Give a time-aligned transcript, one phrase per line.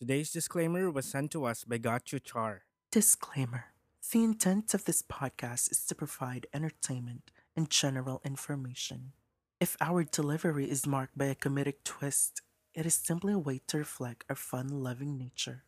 [0.00, 2.62] Today's disclaimer was sent to us by Gachu Char.
[2.90, 3.66] Disclaimer
[4.10, 9.12] The intent of this podcast is to provide entertainment and general information.
[9.60, 12.40] If our delivery is marked by a comedic twist,
[12.72, 15.64] it is simply a way to reflect our fun loving nature.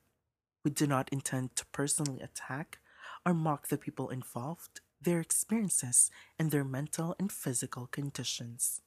[0.65, 2.79] We do not intend to personally attack
[3.27, 8.81] or mock the people involved, their experiences, and their mental and physical conditions.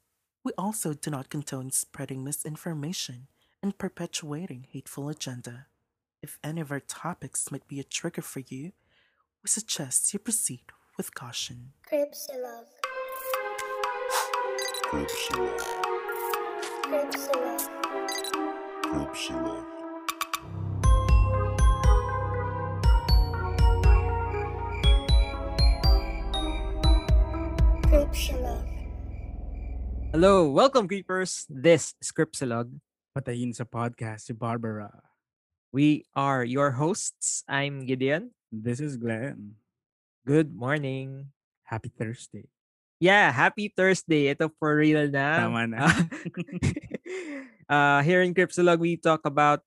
[0.44, 3.28] We also do not condone spreading misinformation
[3.66, 5.66] and perpetuating hateful agenda.
[6.22, 8.74] If any of our topics might be a trigger for you,
[9.42, 10.66] we suggest you proceed
[10.98, 11.74] with caution.
[11.90, 12.70] Cripsilog.
[14.84, 15.60] Cripsilog.
[16.86, 17.62] Cripsilog.
[18.84, 19.66] Cripsilog.
[27.82, 28.70] Cripsilog.
[30.12, 31.48] Hello, welcome creepers.
[31.50, 32.70] This is Scriptsilog.
[33.16, 34.92] Patayin sa podcast si Barbara.
[35.72, 37.48] We are your hosts.
[37.48, 38.36] I'm Gideon.
[38.52, 39.56] This is Glenn.
[40.28, 41.32] Good morning.
[41.64, 42.52] Happy Thursday.
[43.00, 44.28] Yeah, happy Thursday.
[44.36, 45.48] Ito for real na.
[45.48, 45.88] Tama na.
[47.72, 49.64] uh, here in Cryptolog, we talk about...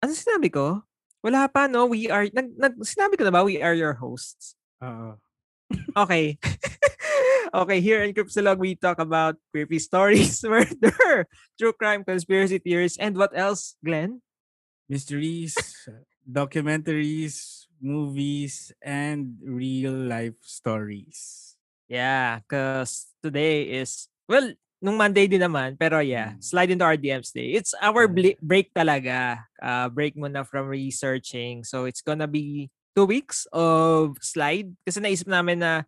[0.00, 0.80] Ano sinabi ko?
[1.20, 1.84] Wala pa, no?
[1.84, 2.32] We are...
[2.32, 3.44] Nag, nag, sinabi ko na ba?
[3.44, 4.56] We are your hosts.
[4.80, 5.20] Oo.
[6.00, 6.40] Okay.
[7.54, 11.26] okay, here in Cryptolog, we talk about creepy stories, murder,
[11.58, 14.22] true crime, conspiracy theories, and what else, Glenn?
[14.88, 15.56] Mysteries,
[16.24, 21.54] documentaries, movies, and real life stories.
[21.88, 26.42] Yeah, because today is, well, nung Monday din naman, pero yeah, Mm.
[26.42, 27.56] slide into our DMs day.
[27.56, 28.06] It's our
[28.40, 29.44] break talaga.
[29.58, 31.64] Uh, break muna from researching.
[31.64, 34.70] So it's gonna be two weeks of slide.
[34.86, 35.82] Kasi naisip namin na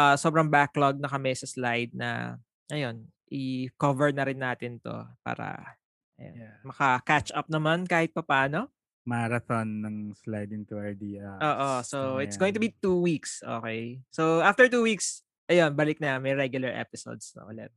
[0.00, 2.40] uh, sobrang backlog na kami sa slide na,
[2.72, 5.76] ayun, i-cover na rin natin to para
[6.16, 6.56] ayun, Yeah.
[6.64, 8.68] maka-catch up naman kahit papaano.
[9.08, 11.40] Marathon ng slide into our DMs.
[11.40, 12.80] Oo, so it's going to be Ayan.
[12.84, 13.96] two weeks, okay?
[14.12, 17.72] So after two weeks, ayun, balik na, may regular episodes na ulit.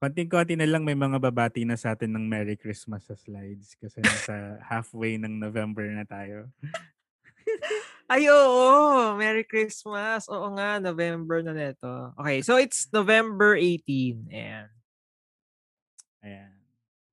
[0.00, 4.00] Konting-konti na lang may mga babati na sa atin ng Merry Christmas sa slides kasi
[4.02, 6.48] nasa halfway ng November na tayo.
[8.10, 9.14] Ay, oo!
[9.16, 10.26] Merry Christmas!
[10.28, 12.12] Oo nga, November na neto.
[12.18, 14.28] Okay, so it's November 18.
[14.30, 14.68] Ayan.
[16.22, 16.54] Ayan.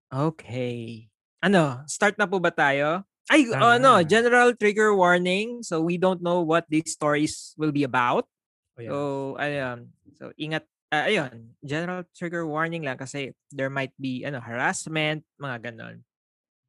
[0.09, 1.09] Okay.
[1.39, 3.05] Ano, start na po ba tayo?
[3.29, 5.61] Ay, Tara ano, general trigger warning.
[5.61, 8.25] So we don't know what these stories will be about.
[8.73, 8.89] O yan.
[8.89, 8.97] So,
[9.37, 9.77] ayun.
[10.17, 10.65] So, ingat.
[10.89, 16.01] ah, ayun, general trigger warning lang kasi there might be ano harassment, mga ganon.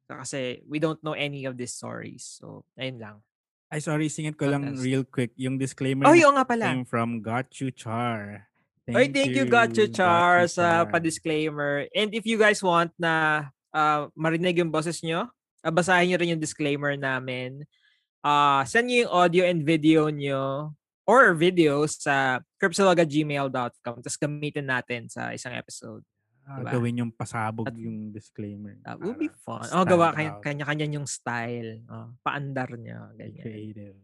[0.05, 2.37] So, kasi we don't know any of these stories.
[2.37, 3.17] So, ayun lang.
[3.71, 5.31] Ay, sorry, singit ko lang real quick.
[5.39, 6.75] Yung disclaimer Oh, oo nga pala.
[6.75, 8.51] came from You Char.
[8.91, 10.91] Oy, thank you, Gotcha Char, sa Char.
[10.91, 11.87] pa-disclaimer.
[11.95, 15.31] And if you guys want na uh, marinig yung boses nyo,
[15.63, 17.63] uh, basahin nyo rin yung disclaimer namin.
[18.19, 20.75] Uh, send nyo yung audio and video nyo
[21.07, 26.03] or videos sa cripsilog@gmail.com tapos gamitin natin sa isang episode.
[26.45, 26.71] Ah, diba?
[26.73, 28.75] Gawin yung pasabog At- yung disclaimer.
[28.83, 29.65] That will be fun.
[29.71, 31.85] Oh, gawa out, kanya-kanya yung style.
[31.87, 33.13] Oh, paandar nyo.
[33.15, 33.45] Ganyan.
[33.45, 33.97] Creative.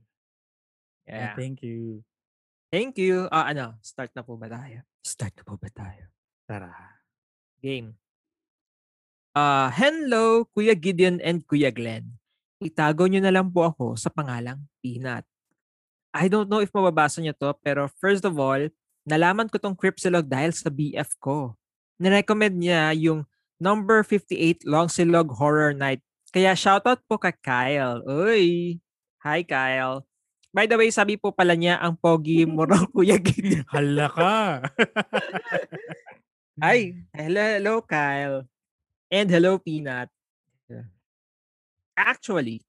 [1.07, 1.33] Yeah.
[1.33, 1.35] Yeah.
[1.35, 2.03] Thank you.
[2.69, 3.31] Thank you.
[3.31, 4.83] Ah, ano, start na po ba tayo?
[5.01, 6.11] Start na po ba tayo?
[6.45, 6.71] Tara.
[7.63, 7.95] Game.
[9.37, 12.17] Ah, hello, Kuya Gideon and Kuya Glenn.
[12.57, 15.21] Itago nyo na lang po ako sa pangalang Peanut.
[16.09, 18.65] I don't know if mababasa nyo to, pero first of all,
[19.05, 21.53] nalaman ko tong Cripsilog dahil sa BF ko.
[21.97, 23.25] Nirecommend niya yung
[23.57, 26.05] number 58 Long Silog Horror Night.
[26.29, 28.05] Kaya shoutout po kay Kyle.
[28.05, 28.77] Uy!
[29.25, 30.05] Hi, Kyle.
[30.53, 33.65] By the way, sabi po pala niya ang pogi mo raw, Kuya Gideon.
[33.69, 34.37] Hala ka.
[36.65, 36.93] Hi.
[37.13, 38.45] Hello, hello, Kyle.
[39.09, 40.09] And hello, Peanut.
[41.97, 42.61] Actually,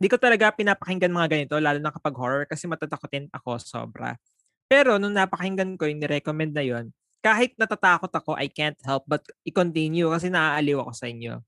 [0.00, 4.16] di ko talaga pinapakinggan mga ganito, lalo na kapag horror, kasi matatakotin ako sobra.
[4.64, 6.88] Pero nung napakinggan ko yung nirecommend na yon,
[7.24, 11.42] kahit natatakot ako, I can't help but i-continue kasi naaaliw ako sa inyo.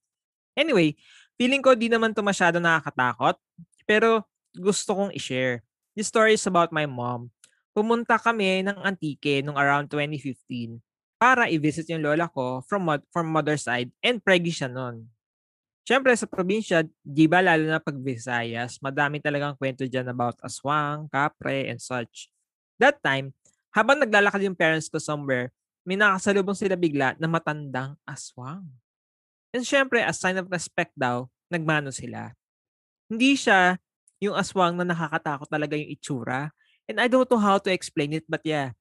[0.59, 0.99] Anyway,
[1.39, 3.39] feeling ko di naman to masyado nakakatakot,
[3.87, 4.27] pero
[4.57, 5.63] gusto kong i-share.
[5.95, 7.31] This story is about my mom.
[7.75, 10.83] Pumunta kami ng Antique nung around 2015
[11.19, 15.07] para i-visit yung lola ko from, from mother side and preggy siya nun.
[15.89, 21.09] Siyempre sa probinsya, di ba lalo na pag Visayas, madami talagang kwento dyan about aswang,
[21.09, 22.29] kapre, and such.
[22.77, 23.33] That time,
[23.73, 25.53] habang naglalakad yung parents ko somewhere,
[25.85, 28.65] may nakasalubong sila bigla na matandang aswang.
[29.53, 32.37] And syempre, as sign of respect daw, nagmano sila.
[33.09, 33.81] Hindi siya
[34.21, 36.53] yung aswang na nakakatakot talaga yung itsura.
[36.85, 38.77] And I don't know how to explain it, but yeah.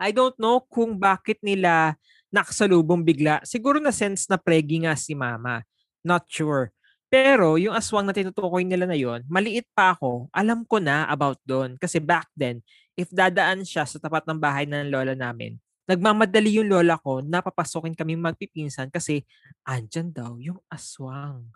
[0.00, 2.00] I don't know kung bakit nila
[2.32, 3.44] nakasalubong bigla.
[3.46, 5.62] Siguro na sense na pregi nga si mama.
[6.02, 6.74] Not sure.
[7.14, 11.38] Pero yung aswang na tinutukoy nila na yon, maliit pa ako, alam ko na about
[11.46, 11.78] doon.
[11.78, 12.58] Kasi back then,
[12.98, 15.54] if dadaan siya sa tapat ng bahay ng lola namin,
[15.86, 19.22] nagmamadali yung lola ko na papasokin kami magpipinsan kasi
[19.62, 21.46] andyan daw yung aswang.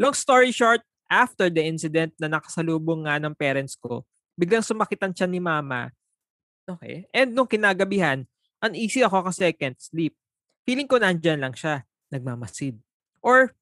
[0.00, 4.08] Long story short, after the incident na nakasalubong nga ng parents ko,
[4.40, 5.92] biglang sumakit ang tiyan ni mama.
[6.64, 7.04] Okay.
[7.12, 8.24] And nung kinagabihan,
[8.64, 10.16] uneasy ako kasi I can't sleep.
[10.64, 12.80] Feeling ko nandyan lang siya, nagmamasid.
[13.20, 13.52] Or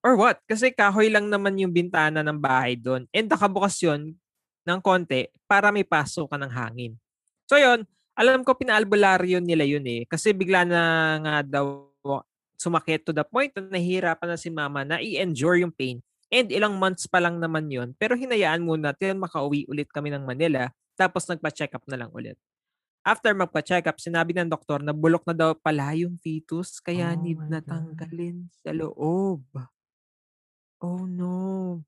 [0.00, 0.40] or what?
[0.48, 3.04] Kasi kahoy lang naman yung bintana ng bahay doon.
[3.10, 4.14] And nakabukas yun
[4.64, 6.92] ng konti para may pasok ka ng hangin.
[7.44, 7.84] So yun,
[8.14, 10.08] alam ko pinaalbularyo nila yun eh.
[10.08, 10.80] Kasi bigla na
[11.20, 11.90] nga daw
[12.56, 16.00] sumakit to the point na nahihirapan na si mama na i-endure yung pain.
[16.32, 17.92] And ilang months pa lang naman yun.
[18.00, 20.72] Pero hinayaan muna till makauwi ulit kami ng Manila.
[20.96, 22.38] Tapos nagpa-check up na lang ulit.
[23.04, 27.20] After magpa-check up, sinabi ng doktor na bulok na daw pala yung fetus kaya Oh
[27.20, 27.68] need na God.
[27.68, 29.44] tanggalin sa loob.
[30.84, 31.80] Oh no.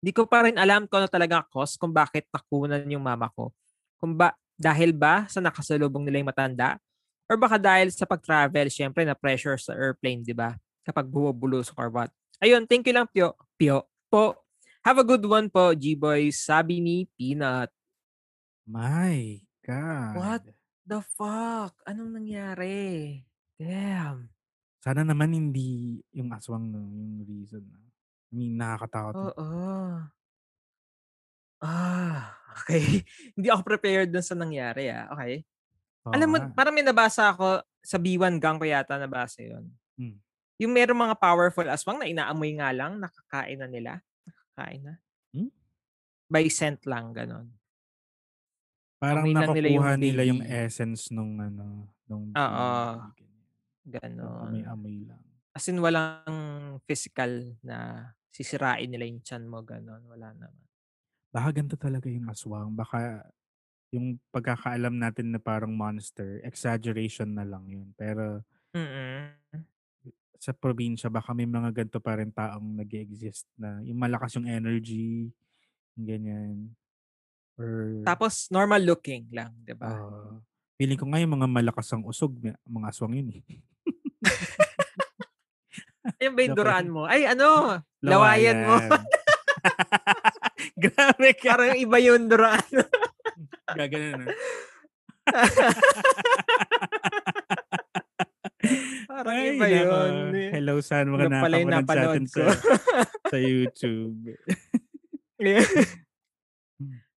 [0.00, 3.52] Di ko pa rin alam kung ano talaga cause kung bakit nakunan yung mama ko.
[4.00, 6.80] Kung ba, dahil ba sa nakasalubong nila yung matanda?
[7.28, 10.56] Or baka dahil sa pag-travel, syempre na pressure sa airplane, di ba?
[10.86, 12.08] Kapag bumubulus or what.
[12.38, 13.34] Ayun, thank you lang, Pio.
[13.58, 13.84] Pio.
[14.06, 14.38] Po.
[14.86, 16.38] Have a good one po, G-Boys.
[16.38, 17.68] Sabi ni Peanut.
[18.62, 20.14] My God.
[20.14, 20.42] What?
[20.86, 21.74] The fuck?
[21.82, 23.26] Anong nangyari?
[23.58, 24.35] Damn.
[24.86, 27.66] Sana naman hindi yung aswang no, yung reason.
[28.30, 29.34] I mean, nakakatakot.
[29.34, 29.50] Oo.
[31.58, 33.02] Ah, okay.
[33.34, 35.10] Hindi ako prepared dun sa nangyari ah.
[35.10, 35.42] Okay.
[36.06, 36.52] Oo Alam mo, nga.
[36.54, 39.66] parang may nabasa ako sa B1 gang ko yata nabasa yun.
[39.98, 40.22] Hmm.
[40.62, 43.92] Yung meron mga powerful aswang na inaamoy nga lang, nakakain na nila.
[44.22, 44.94] Nakakain na.
[45.34, 45.50] Hmm?
[46.30, 47.50] By scent lang, ganon.
[49.02, 50.54] Parang amoy lang nila yung nakukuha nila yung baby.
[50.62, 52.70] essence nung ano, nung Oo.
[53.86, 54.50] Ganon.
[54.50, 55.22] amoy-amoy lang.
[55.56, 60.04] As in, walang physical na sisirain nila yung chan mo, ganon.
[60.10, 60.66] Wala naman.
[61.32, 62.74] Baka ganito talaga yung aswang.
[62.76, 63.24] Baka
[63.94, 67.88] yung pagkakaalam natin na parang monster, exaggeration na lang yun.
[67.96, 68.42] Pero
[68.76, 69.32] Mm-mm.
[70.36, 74.44] sa probinsya, baka may mga ganito pa rin taong nag exist na yung malakas yung
[74.44, 75.32] energy,
[75.96, 76.56] yung ganyan.
[77.56, 79.88] Or, Tapos, normal looking lang, di ba?
[79.96, 80.36] ah,
[80.76, 82.36] feeling ko nga yung mga malakas ang usog,
[82.68, 83.42] mga aswang yun eh.
[86.18, 86.86] Ayun ba yung lang.
[86.88, 87.02] mo?
[87.04, 87.76] Ay, ano?
[88.00, 88.76] Lawayan mo.
[90.78, 91.50] Grabe ka.
[91.52, 92.70] Parang iba yung duraan.
[93.74, 94.26] Gaganon na.
[99.06, 99.96] Parang Ay, iba nako.
[99.96, 100.34] yun.
[100.34, 100.50] eh.
[100.52, 102.44] Hello saan mga Iba pala yung sa napanood sa, ko.
[103.26, 104.16] sa YouTube.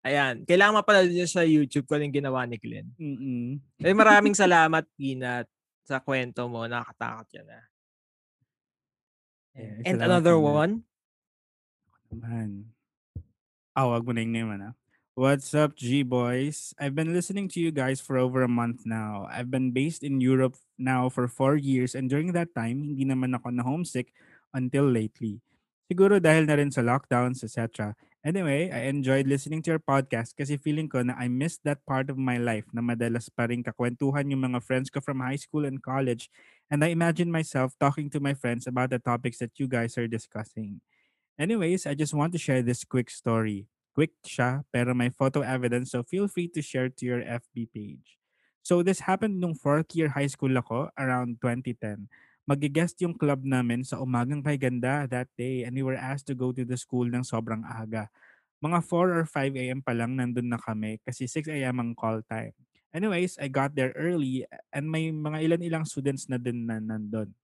[0.01, 0.35] Ayan.
[0.45, 2.87] Kailangan mapanood nyo sa YouTube kung ano yung ginawa ni Glenn.
[2.95, 3.59] Mm-mm.
[3.77, 5.47] Eh, maraming salamat, Peanut,
[5.89, 6.69] sa kwento mo.
[6.69, 7.65] Nakakatakot yan, ah.
[9.57, 10.53] Yeah, And another Peanut.
[10.53, 10.73] one.
[12.13, 12.49] Man.
[13.73, 14.77] Ah, wag mo na yung name, ano?
[15.19, 16.71] What's up, G-Boys?
[16.79, 19.27] I've been listening to you guys for over a month now.
[19.27, 23.35] I've been based in Europe now for four years and during that time, hindi naman
[23.35, 24.15] ako na homesick
[24.55, 25.43] until lately.
[25.91, 27.91] Siguro dahil na rin sa lockdowns, etc.
[28.19, 32.11] Anyway, I enjoyed listening to your podcast kasi feeling ko na I missed that part
[32.11, 35.63] of my life na madalas pa rin kakwentuhan yung mga friends ko from high school
[35.63, 36.27] and college
[36.67, 40.07] and I imagine myself talking to my friends about the topics that you guys are
[40.11, 40.83] discussing.
[41.39, 43.67] Anyways, I just want to share this quick story.
[43.95, 48.19] Quick siya, pero may photo evidence so feel free to share to your FB page.
[48.63, 52.11] So this happened nung fourth year high school ako around 2010.
[52.49, 56.33] Mag-guest yung club namin sa umagang kay ganda that day and we were asked to
[56.33, 58.09] go to the school ng sobrang aga.
[58.57, 59.85] Mga 4 or 5 a.m.
[59.85, 61.77] pa lang nandun na kami kasi 6 a.m.
[61.77, 62.57] ang call time.
[62.89, 67.37] Anyways, I got there early and may mga ilan-ilang students na din na nandun.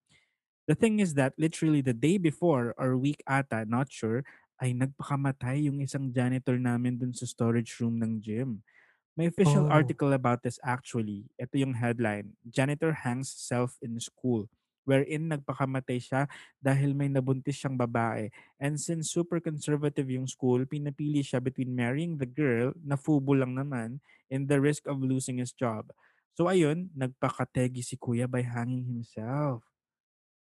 [0.65, 4.25] The thing is that literally the day before or week ata, not sure,
[4.57, 8.65] ay nagpakamatay yung isang janitor namin dun sa storage room ng gym.
[9.13, 9.77] May official Oh.
[9.77, 11.29] article about this actually.
[11.37, 12.33] Ito yung headline.
[12.49, 14.49] Janitor hangs self in school
[14.85, 16.21] wherein nagpakamatay siya
[16.61, 18.31] dahil may nabuntis siyang babae.
[18.61, 23.57] And since super conservative yung school, pinapili siya between marrying the girl na fubo lang
[23.57, 23.99] naman
[24.31, 25.91] and the risk of losing his job.
[26.37, 29.65] So ayun, nagpakategi si kuya by hanging himself.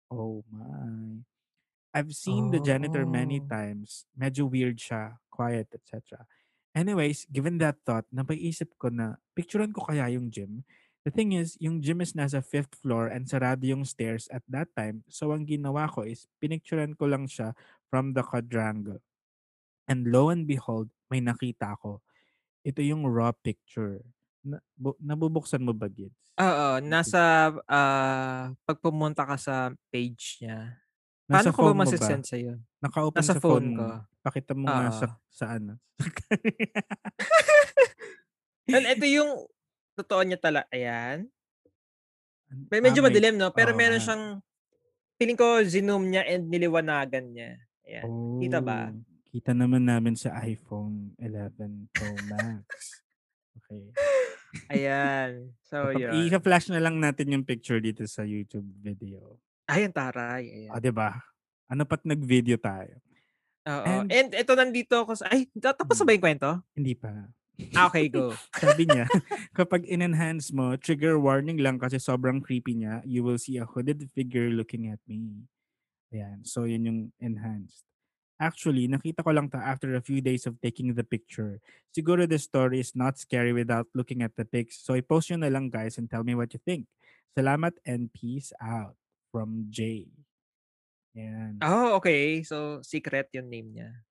[0.08, 1.20] Oh my.
[1.92, 3.48] I've seen the janitor many Oh.
[3.48, 4.04] times.
[4.12, 6.28] Medyo weird siya, quiet, etc.
[6.76, 10.62] Anyways, given that thought, napaisip ko na picturean ko kaya yung gym.
[11.08, 14.68] The thing is, yung gym is nasa fifth floor and sarado yung stairs at that
[14.76, 15.00] time.
[15.08, 17.56] So ang ginawa ko is pinicturean ko lang siya
[17.88, 19.00] from the quadrangle.
[19.88, 22.04] And lo and behold, may nakita ko.
[22.60, 24.04] Ito yung raw picture.
[24.44, 26.12] Na, bu- nabubuksan mo ba, Gids?
[26.36, 30.76] Oo, nasa ah, pag pumunta ka sa page niya,
[31.24, 32.56] Paano Nasa ko ba masisend sa'yo?
[32.84, 33.84] Naka-open Nasa sa phone phone ko.
[34.24, 35.80] Pakita mo nga sa, sa ano.
[38.68, 39.48] Well, ito yung
[39.98, 40.70] totoo niya talaga.
[40.70, 41.26] Ayan.
[42.70, 43.50] May Ah, medyo madilim, no?
[43.50, 44.40] Pero oo meron siyang,
[45.18, 47.58] feeling ko, zoom niya and niliwanagan niya.
[47.84, 48.06] Ayan.
[48.38, 48.88] Kita ba?
[48.88, 52.64] Oh, Kita naman namin sa iPhone 11 Pro Max.
[53.58, 53.84] Okay.
[54.72, 55.52] Ayan.
[55.60, 56.16] So, yun.
[56.16, 59.36] I-flash na lang natin yung picture dito sa YouTube video.
[59.68, 60.48] Ayan, taray.
[60.48, 60.72] Ayan.
[60.72, 61.12] O, di ba?
[61.68, 62.96] Ano pat nag-video tayo?
[63.68, 63.84] Oo.
[63.84, 65.28] and- And, ito nandito ako sa...
[65.28, 66.50] Ay, tapos na ba yung kwento?
[66.72, 67.12] Hindi pa.
[67.74, 68.38] Ah, okay, go.
[68.54, 69.10] Sabi niya,
[69.58, 74.06] kapag in-enhance mo, trigger warning lang kasi sobrang creepy niya, you will see a hooded
[74.14, 75.46] figure looking at me.
[76.14, 76.46] Ayan.
[76.46, 77.82] So, yun yung enhanced.
[78.38, 81.58] Actually, nakita ko lang ta after a few days of taking the picture.
[81.90, 84.78] Siguro the story is not scary without looking at the pics.
[84.78, 86.86] So, i-post nyo na lang guys and tell me what you think.
[87.34, 88.94] Salamat and peace out.
[89.28, 90.08] From Jay.
[91.12, 91.60] Ayan.
[91.60, 92.40] Oh, okay.
[92.40, 94.07] So, secret yung name niya.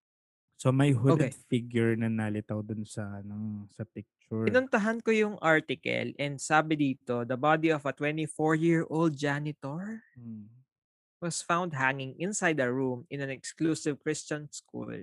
[0.56, 1.36] So, may hooded Okay.
[1.52, 4.48] figure na nalitaw dun sa, ano, sa picture.
[4.48, 10.48] Pinuntahan ko yung article and sabi dito, the body of a 24-year-old janitor Hmm.
[11.20, 14.96] was found hanging inside a room in an exclusive Christian school.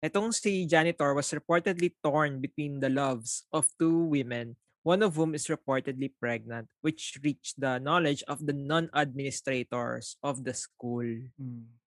[0.00, 5.34] Etong si janitor was reportedly torn between the loves of two women, one of whom
[5.34, 11.04] is reportedly pregnant, which reached the knowledge of the non-administrators of the school.
[11.36, 11.79] Hmm.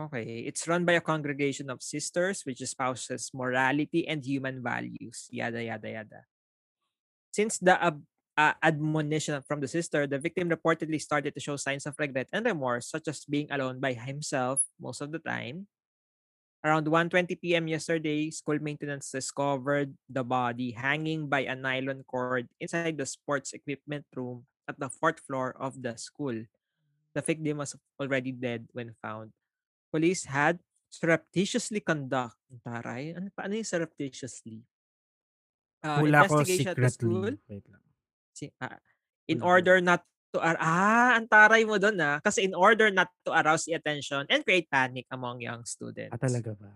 [0.00, 5.28] Okay, it's run by a congregation of sisters which espouses morality and human values.
[5.28, 6.20] Yada yada yada.
[7.36, 11.84] Since the ab- uh, admonition from the sister, the victim reportedly started to show signs
[11.84, 15.68] of regret and remorse, such as being alone by himself most of the time.
[16.64, 17.68] Around 1:20 p.m.
[17.68, 24.08] yesterday, school maintenance discovered the body hanging by a nylon cord inside the sports equipment
[24.16, 26.36] room at the fourth floor of the school.
[27.12, 29.36] The victim was already dead when found.
[29.90, 30.58] Police had
[30.90, 34.62] surreptitiously conduct taray ano pa ano yung surreptitiously
[35.82, 37.46] uh, Hula ko investigation at the school secretly.
[37.46, 37.84] Wait lang.
[38.34, 38.78] si- ah,
[39.26, 39.50] in Hula ko.
[39.54, 43.30] order not to ar- ah ang taray mo doon ah kasi in order not to
[43.30, 46.10] arouse the attention and create panic among young students.
[46.10, 46.70] Ah, talaga ba?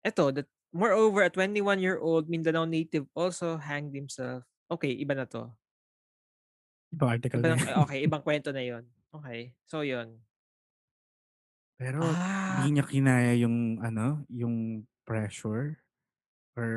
[0.00, 4.46] Ito, that moreover a 21-year-old Mindanao native also hanged himself.
[4.70, 5.50] Okay, iba na to.
[6.94, 7.76] Ibang article Iba na na- yan.
[7.84, 8.84] okay, ibang kwento na 'yon.
[9.12, 9.52] Okay.
[9.66, 10.14] So 'yon.
[11.80, 15.80] Pero Ah, hindi niya kinaya yung ano, yung pressure
[16.58, 16.70] or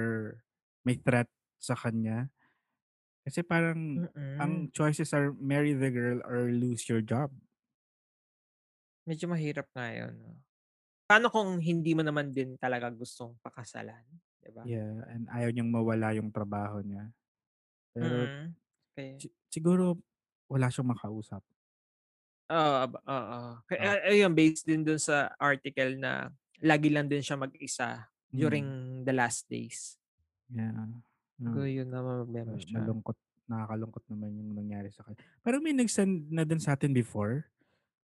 [0.87, 1.29] may threat
[1.59, 2.31] sa kanya.
[3.25, 4.03] Kasi parang
[4.39, 7.31] ang mm, choices are marry the girl or lose your job.
[9.07, 10.39] medyo mahirap nga no?
[11.09, 14.05] Paano kung hindi mo naman din talaga gustong pakasalan,
[14.41, 14.67] 'di ba?
[14.71, 17.11] Yeah, and ayaw niyang mawala yung trabaho niya.
[17.95, 18.55] Pero Mm.
[18.93, 19.23] Okay.
[19.23, 19.99] si- siguro
[20.51, 21.43] wala siyang makausap.
[22.53, 23.41] Oo, aba- oo.
[23.65, 23.97] Kaya Ah.
[23.97, 26.29] ah, ayun based din dun sa article na
[26.61, 29.97] lagi lang din siya mag-isa during Mm, the last days.
[30.47, 30.85] yeah.
[31.35, 32.77] So Mm, yun na problema ma- siya.
[32.79, 35.17] malungkot, nakakalungkot naman yung nangyari sa kanya.
[35.41, 37.49] Pero may nag-send na din sa atin before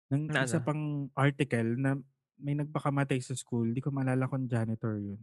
[0.09, 0.65] ng Na isa ano?
[0.65, 1.99] pang article na
[2.39, 3.67] may nagpakamatay sa school.
[3.67, 5.19] Di ko maalala kung janitor yun.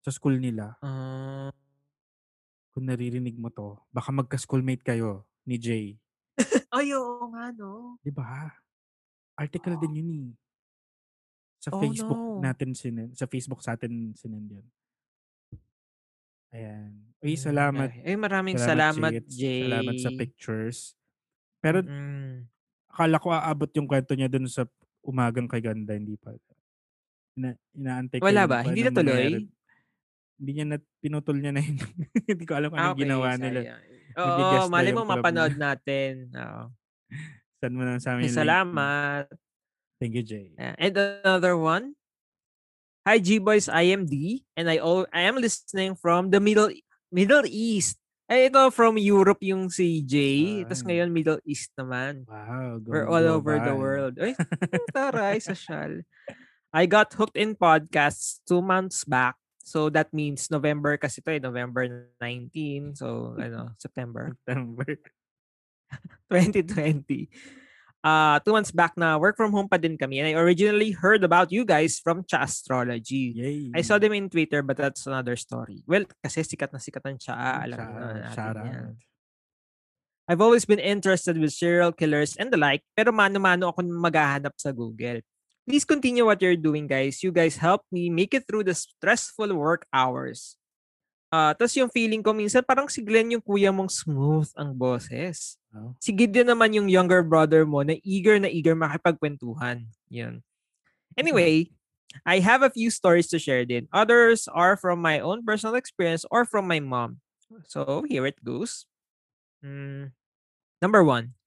[0.00, 0.76] Sa school nila.
[0.78, 1.48] Ah,
[2.70, 5.98] Kung naririnig mo to, baka magka-schoolmate kayo ni Jay.
[6.70, 7.98] Ay, oo nga, no?
[8.00, 8.50] Di ba?
[9.34, 10.30] Article din yun eh.
[11.60, 12.40] Sa Oh, Facebook no.
[12.40, 13.12] natin sinend.
[13.12, 14.66] Sa Facebook sa atin sinend yun.
[16.50, 16.90] Ayan.
[17.20, 17.94] Uy, salamat.
[18.02, 19.12] Ay, maraming Salamat, salamat.
[19.28, 19.68] Jay.
[19.68, 20.78] Salamat sa pictures.
[21.60, 22.48] Pero Mm.
[22.90, 24.64] akala ko aabot yung kwento niya dun sa
[25.00, 26.34] umagang kay ganda, hindi pa.
[27.36, 28.66] Ina inaantay ko Wala ba?
[28.66, 29.14] Hindi natuloy?
[29.14, 29.46] mangyayari.
[30.40, 31.76] Hindi niya na pinutol niya na yun.
[32.32, 33.60] Hindi ko alam kung Ah, anong okay, ginawa nila.
[34.18, 35.74] Oo, na mali mo mapanood niya.
[35.74, 36.12] natin.
[36.34, 36.62] Oo.
[37.60, 39.28] Send mo na sa amin salamat.
[40.00, 40.56] Thank you, Jay.
[40.56, 41.92] And another one.
[43.04, 46.68] Hi G Boys, I am D and I all I am listening from the Middle
[47.08, 47.96] Middle East.
[48.30, 50.62] Ay ito from Europe yung si Jay.
[50.62, 50.94] Tapos Ay.
[50.94, 52.28] ngayon Middle East naman.
[52.28, 54.14] Wow, We're all over the world.
[54.20, 54.38] Ay,
[54.94, 56.04] taray, social.
[56.70, 59.34] I got hooked in podcasts two months back.
[59.60, 62.96] So that means November kasi to eh, November 19.
[62.96, 64.32] So ano, September.
[64.42, 64.86] September.
[66.32, 67.28] 2020.
[68.00, 70.24] Uh, two months back na work from home pa din kami.
[70.24, 73.36] And I originally heard about you guys from Cha Astrology.
[73.36, 73.76] Yay.
[73.76, 75.84] I saw them in Twitter but that's another story.
[75.84, 77.36] Well, kasi sikat na sikat ang Cha.
[77.36, 78.96] Alam mo na natin yan.
[80.30, 84.70] I've always been interested with serial killers and the like, pero mano-mano ako maghahanap sa
[84.70, 85.26] Google.
[85.70, 87.22] Please continue what you're doing, guys.
[87.22, 90.58] You guys help me make it through the stressful work hours.
[91.30, 95.62] Ah, tapos yung feeling ko minsan parang si Glenn yung kuya mong smooth ang boses.
[95.70, 95.94] Oh.
[96.02, 99.86] Si Gideon naman yung younger brother mo na eager na eager makipagkwentuhan.
[100.10, 100.42] Yun.
[101.14, 101.70] Anyway,
[102.26, 103.86] I have a few stories to share din.
[103.94, 107.22] Others are from my own personal experience or from my mom.
[107.70, 108.90] So, here it goes.
[109.62, 110.10] Hmm.
[110.82, 111.38] Number one.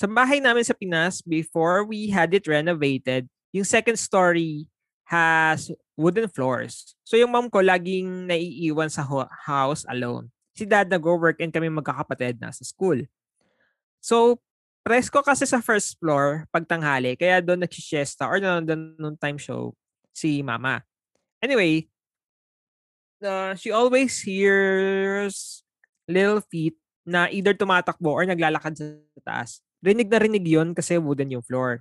[0.00, 4.64] Sa bahay namin sa Pinas, before we had it renovated, yung second story
[5.04, 6.96] has wooden floors.
[7.04, 10.32] So yung mom ko laging naiiwan sa ho- house alone.
[10.56, 12.96] Si dad nag-work and kami magkakapatid nasa school.
[14.00, 14.40] So,
[14.80, 19.76] presko kasi sa first floor pag tanghali, kaya doon nagsisiesta or nanonood nung time show
[20.16, 20.80] si mama.
[21.44, 21.92] Anyway,
[23.20, 25.60] uh, she always hears
[26.08, 29.60] little feet na either tumatakbo or naglalakad sa taas.
[29.80, 31.80] Rinig na rinig yon kasi wooden yung floor.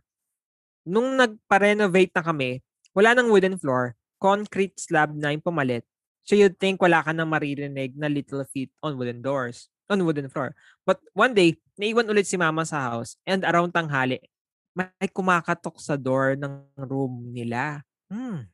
[0.87, 2.63] Nung nagpa-renovate na kami,
[2.95, 5.83] wala nang wooden floor, concrete slab na yung pumalit.
[6.23, 10.31] So you'd think wala ka nang maririnig na little feet on wooden doors, on wooden
[10.31, 10.55] floor.
[10.87, 14.23] But one day, naiwan ulit si mama sa house and around tanghali,
[14.77, 17.83] may kumakatok sa door ng room nila.
[18.07, 18.47] Hmm.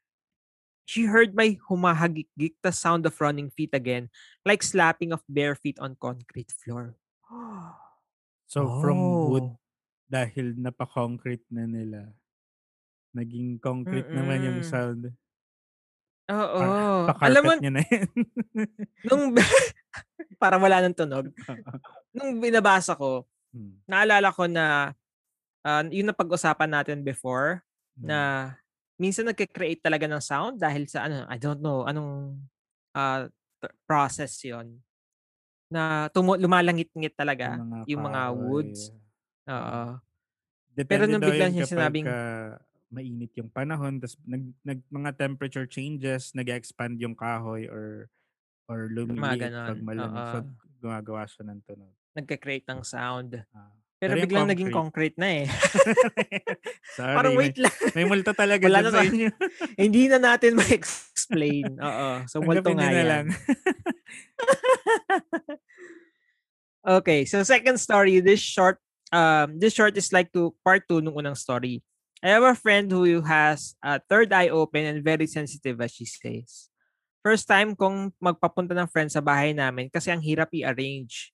[0.86, 4.10] She heard my humahagik-gik the sound of running feet again,
[4.46, 6.98] like slapping of bare feet on concrete floor.
[8.56, 8.96] So from
[9.36, 9.60] wood Oh.
[10.08, 12.08] dahil napa-concrete na nila.
[13.12, 14.72] Naging concrete naman yung Mm-mm.
[14.72, 15.02] sound.
[16.32, 16.60] Oo.
[17.04, 18.08] Pa- Alam mo, pa-carpet niya na yan.
[19.04, 19.24] nung
[20.42, 21.28] para wala nang tunog.
[22.16, 24.92] Nung binabasa ko, Hmm, naalala ko na
[25.64, 27.64] ah, yung napag-usapan natin before
[27.96, 28.04] hmm.
[28.04, 28.20] na
[29.00, 32.36] minsan nagke-create talaga ng sound dahil sa ano, I don't know, anong
[32.92, 33.32] ah,
[33.88, 34.84] process 'yon
[35.76, 38.40] na tumu- lumalangit-ngit talaga yung mga, kahoy.
[38.48, 38.82] woods.
[39.44, 39.52] Ah.
[39.54, 39.84] Oo.
[40.72, 42.18] Depende Pero nung bigla niya sinabing- ka
[42.90, 48.08] mainit yung panahon, tas nag, nag, mga temperature changes, nag-expand yung kahoy or
[48.66, 50.16] or lumiliit pag malamig.
[50.32, 50.50] So, oo.
[50.82, 51.94] gumagawa siya ng tunog.
[52.16, 53.44] Nagke-create ng sound.
[53.52, 53.70] Ah.
[54.06, 55.46] Pero, Pero biglang naging concrete- na eh.
[56.98, 57.74] Sorry, Parang wait lang.
[57.98, 59.34] may, may multo talaga Wala na sa inyo.
[59.82, 61.74] Hindi na natin ma-explain.
[61.82, 62.10] Oo.
[62.30, 63.06] So, multo nga yan.
[63.10, 63.26] lang.
[66.86, 68.78] Okay, so second story, this short
[69.10, 71.82] um this short is like to part 2 nung unang story.
[72.22, 76.06] I have a friend who has a third eye open and very sensitive as she
[76.06, 76.70] says.
[77.26, 81.34] First time kong magpapunta ng friend sa bahay namin kasi ang hirap i-arrange.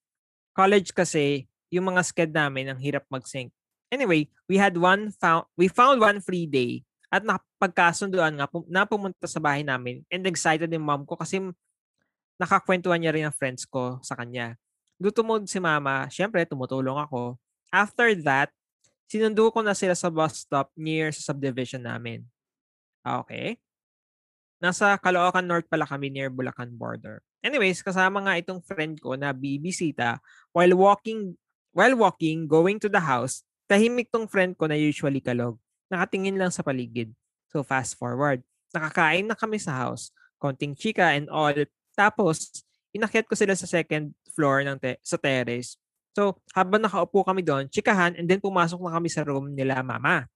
[0.56, 3.50] College kasi, yung mga sked namin ang hirap mag-sync.
[3.92, 9.28] Anyway, we had one found we found one free day at napagkasunduan nga pum- pumunta
[9.28, 11.40] sa bahay namin and excited yung mom ko kasi
[12.40, 14.56] nakakwentuhan niya rin ang friends ko sa kanya
[15.02, 17.42] lutumod si mama, syempre tumutulong ako.
[17.74, 18.54] After that,
[19.10, 22.22] sinundo ko na sila sa bus stop near sa subdivision namin.
[23.02, 23.58] Ah, Okay.
[24.62, 27.26] Nasa Caloocan North pala kami near Bulacan border.
[27.42, 30.22] Anyways, kasama nga itong friend ko na bibisita
[30.54, 31.34] while walking
[31.72, 35.56] while walking going to the house, tahimik tong friend ko na usually kalog.
[35.92, 37.12] Nakatingin lang sa paligid.
[37.52, 38.44] So fast forward.
[38.72, 40.12] Nakakain na kami sa house.
[40.40, 41.52] Konting chika and all.
[41.96, 42.64] Tapos,
[42.96, 45.76] inakyat ko sila sa second floor ng te- sa terrace.
[46.12, 50.28] So, habang nakaupo kami doon, chikahan, and then pumasok na kami sa room nila mama.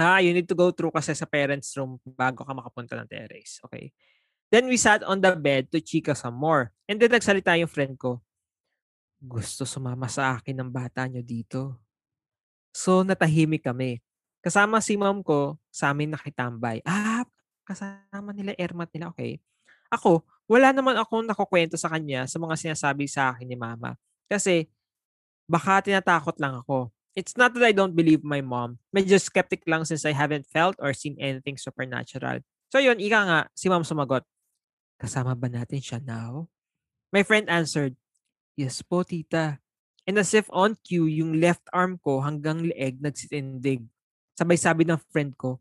[0.00, 3.60] Ah, you need to go through kasi sa parents' room bago ka makapunta ng terrace.
[3.68, 3.92] Okay.
[4.50, 6.74] Then we sat on the bed to chika some more.
[6.90, 8.18] And then nagsalita yung friend ko.
[9.20, 11.76] Gusto sumama sa akin ng bata nyo dito.
[12.72, 14.00] So, natahimik kami.
[14.40, 16.80] Kasama si mom ko, sa amin nakitambay.
[16.88, 17.28] Ah,
[17.68, 19.12] kasama nila, Ermat nila.
[19.12, 19.36] Okay.
[19.92, 23.92] Ako, wala naman akong nakukwento sa kanya sa mga sinasabi sa akin ni mama.
[24.24, 24.72] Kasi,
[25.44, 26.88] baka tinatakot lang ako.
[27.12, 28.78] It's not that I don't believe my mom.
[28.94, 32.40] Medyo skeptic lang since I haven't felt or seen anything supernatural.
[32.70, 34.22] So yun, ika nga, si mom sumagot,
[34.96, 36.46] kasama ba natin siya now?
[37.10, 37.98] My friend answered,
[38.60, 39.56] yes po, tita.
[40.04, 43.88] And as if on cue, yung left arm ko hanggang leeg nagsitindig.
[44.36, 45.60] Sabay sabi ng friend ko,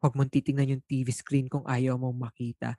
[0.00, 2.76] huwag mong titingnan yung TV screen kung ayaw mong makita.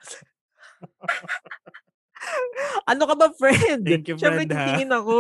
[2.91, 3.86] ano ka ba, friend?
[3.86, 5.17] Thank you, Siyempre, friend, titingin ako.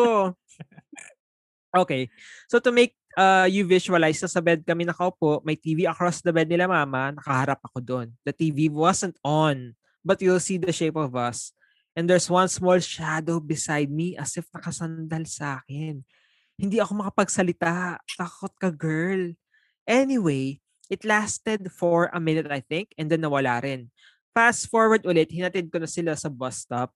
[1.85, 2.09] okay.
[2.49, 6.49] So, to make uh, you visualize, sa bed kami nakaupo, may TV across the bed
[6.49, 8.07] nila mama, nakaharap ako doon.
[8.25, 11.53] The TV wasn't on, but you'll see the shape of us.
[11.91, 16.07] And there's one small shadow beside me as if nakasandal sa akin.
[16.55, 17.99] Hindi ako makapagsalita.
[18.15, 19.35] Takot ka, girl.
[19.83, 23.91] Anyway, it lasted for a minute, I think, and then nawala rin.
[24.31, 26.95] Fast forward ulit, hinatid ko na sila sa bus stop.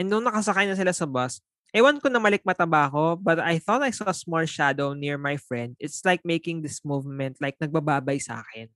[0.00, 1.44] And nung nakasakay na sila sa bus,
[1.76, 5.20] ewan ko na malikmata ba ako, but I thought I saw a small shadow near
[5.20, 5.76] my friend.
[5.76, 8.72] It's like making this movement, like nagbababay sa akin.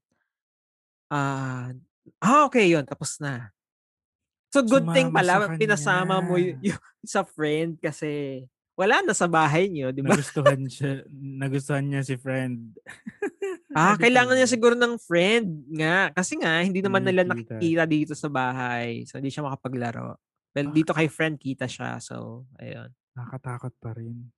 [1.08, 1.72] Ah,
[2.20, 3.53] ah okay yun, tapos na.
[4.54, 9.10] So good thing Sumama sa pala pinasama mo y- yung sa friend kasi wala na
[9.10, 10.14] sa bahay niyo, di ba?
[10.14, 12.70] Nagustuhan siya, nagustuhan niya si friend.
[13.74, 16.06] Ah, kailangan niya siguro ng friend nga.
[16.14, 17.30] Kasi nga, hindi naman Hindi nila kita.
[17.34, 19.02] nakikita dito sa bahay.
[19.02, 20.14] So, hindi siya makapaglaro.
[20.54, 20.74] Well, Ah.
[20.74, 21.98] dito kay friend kita siya.
[21.98, 22.94] So, ayun.
[23.18, 24.30] Nakatakot pa rin.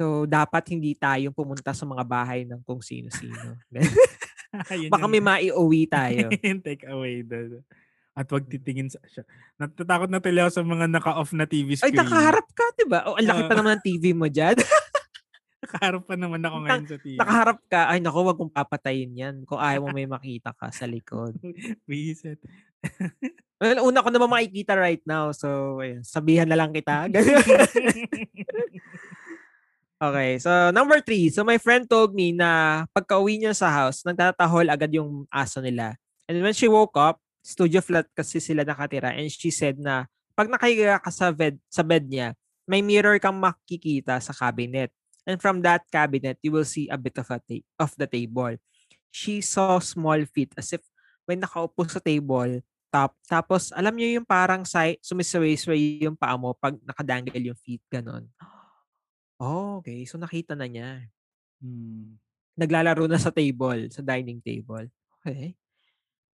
[0.00, 3.60] So, dapat hindi tayo pumunta sa mga bahay ng kung sino-sino.
[4.88, 6.32] Baka may maiuwi tayo.
[6.64, 7.60] take away doon.
[8.12, 9.24] At wag titingin sa siya.
[9.56, 11.96] Natatakot na tuloy sa mga naka-off na TV Ay, screen.
[11.96, 13.08] nakaharap ka, di ba?
[13.08, 14.56] O, ang laki pa naman ng TV mo dyan.
[15.62, 17.16] Nakaharap pa naman ako ngayon sa TV.
[17.16, 17.80] nakaharap ka.
[17.88, 19.34] Ay, naku, wag mong papatayin yan.
[19.48, 21.38] Kung ayaw mo may makita ka sa likod.
[21.88, 22.42] Visit.
[23.62, 25.30] Well, una ko naman makikita right now.
[25.30, 27.06] So, ayun, sabihan na lang kita.
[30.02, 31.30] Okay, so number three.
[31.30, 35.94] So my friend told me na pagka-uwi niya sa house, nagtatahol agad yung aso nila.
[36.26, 40.48] And when she woke up, studio flat kasi sila nakatira and she said na pag
[40.48, 42.32] nakahiga ka sa bed, sa bed niya,
[42.64, 44.88] may mirror kang makikita sa cabinet.
[45.22, 48.56] And from that cabinet, you will see a bit of a ta- of the table.
[49.12, 50.82] She saw small feet as if
[51.28, 56.56] when nakaupo sa table, tap, tapos alam niyo yung parang side, sumisway-sway yung paa mo
[56.56, 58.26] pag nakadangle yung feet, ganon.
[59.42, 60.06] Oh, okay.
[60.06, 61.02] So nakita na niya.
[61.58, 62.14] Hmm.
[62.54, 64.86] Naglalaro na sa table, sa dining table.
[65.18, 65.58] Okay.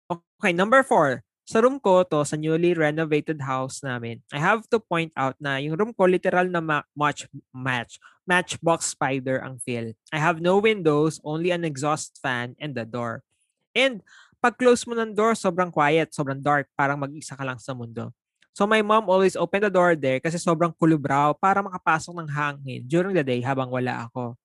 [0.07, 1.23] Okay, number four.
[1.47, 5.59] Sa room ko to, sa newly renovated house namin, I have to point out na
[5.63, 7.23] yung room ko literal na ma- match,
[7.55, 9.95] match, matchbox spider ang feel.
[10.11, 13.23] I have no windows, only an exhaust fan and the door.
[13.71, 14.03] And
[14.43, 18.11] pag close mo ng door, sobrang quiet, sobrang dark, parang mag-isa ka lang sa mundo.
[18.51, 22.81] So my mom always opened the door there kasi sobrang kulubraw para makapasok ng hangin
[22.83, 24.35] during the day habang wala ako.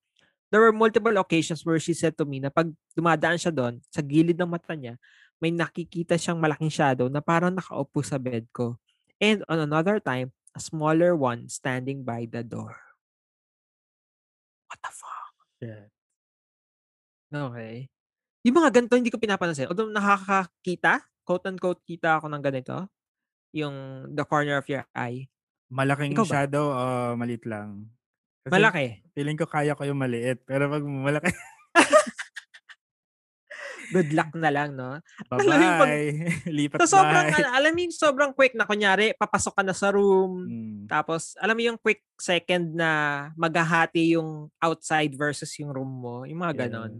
[0.52, 4.04] There were multiple occasions where she said to me na pag dumadaan siya doon, sa
[4.04, 5.00] gilid ng mata niya,
[5.42, 8.78] may nakikita siyang malaking shadow na parang nakaupo sa bed ko.
[9.18, 12.78] And on another time, a smaller one standing by the door.
[14.70, 15.34] What the fuck?
[15.58, 15.90] Shit.
[17.34, 17.90] Okay.
[18.46, 19.66] Yung mga ganito, hindi ko pinapansin.
[19.66, 22.86] Although nakakakita, quote-unquote, kita ako ng ganito.
[23.50, 25.26] Yung the corner of your eye.
[25.72, 26.30] Malaking Ikaw ba?
[26.30, 26.82] shadow o
[27.18, 27.90] maliit lang?
[28.46, 28.86] Kasi Malaki.
[29.14, 30.44] Feeling ko kaya ko yung maliit.
[30.46, 31.30] Pero pag malaki,
[33.92, 34.96] Good luck na lang, no?
[35.20, 36.10] Yung pag- bye-bye.
[36.56, 39.92] Lipat So, sobrang, ano, alam mo yung sobrang quick na kunyari, papasok ka na sa
[39.92, 40.84] room, Hmm.
[40.88, 42.90] tapos, alam mo yung quick second na
[43.34, 46.62] maghahati yung outside versus yung room mo, yung mga Yeah.
[46.66, 46.92] ganon.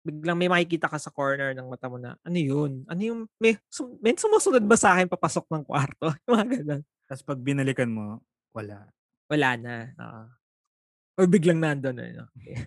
[0.00, 2.88] Biglang may makikita ka sa corner ng mata mo na, ano yun?
[2.88, 6.08] Ano yung, may, sum, may sumusunod ba sa akin papasok ng kwarto?
[6.24, 6.82] Yung mga ganon.
[7.04, 8.88] Tapos pag binalikan mo, wala.
[9.28, 9.74] Wala na.
[9.92, 10.22] oo.
[11.18, 11.98] Or biglang nandun.
[11.98, 12.30] Ano.
[12.32, 12.64] Okay.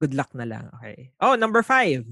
[0.00, 0.72] Good luck na lang.
[0.80, 1.12] Okay.
[1.20, 2.02] Oh, number five.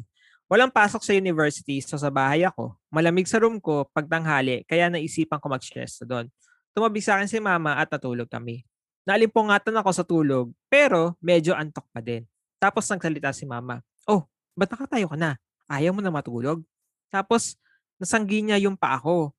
[0.48, 2.76] Walang pasok sa university, so sa bahay ako.
[2.88, 6.28] Malamig sa room ko pag tanghali, kaya naisipan ko mag-siesta doon.
[6.72, 8.64] Tumabi sa akin si mama at natulog kami.
[9.04, 12.24] Naalimpungatan ako sa tulog, pero medyo antok pa din.
[12.60, 14.24] Tapos nagsalita si mama, Oh,
[14.56, 15.36] ba't nakatayo ka na?
[15.68, 16.64] Ayaw mo na matulog?
[17.12, 17.60] Tapos,
[18.00, 19.36] nasanggi niya yung pa ako.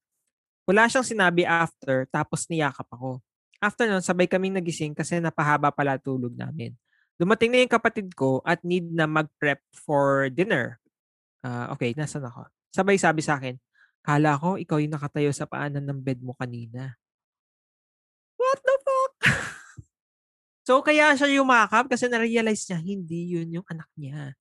[0.69, 3.17] Wala siyang sinabi after, tapos niyakap ako.
[3.57, 6.77] After nun, sabay kaming nagising kasi napahaba pala tulog namin.
[7.19, 10.79] Dumating na yung kapatid ko at need na mag-prep for dinner.
[11.43, 12.47] Ah, okay, nasan ako?
[12.71, 13.59] Sabay sabi sa akin,
[13.99, 16.95] kala ko ikaw yung nakatayo sa paanan ng bed mo kanina.
[18.39, 19.13] What the fuck?
[20.67, 24.39] so, kaya siya yumakap kasi na-realize niya hindi yun yung anak niya.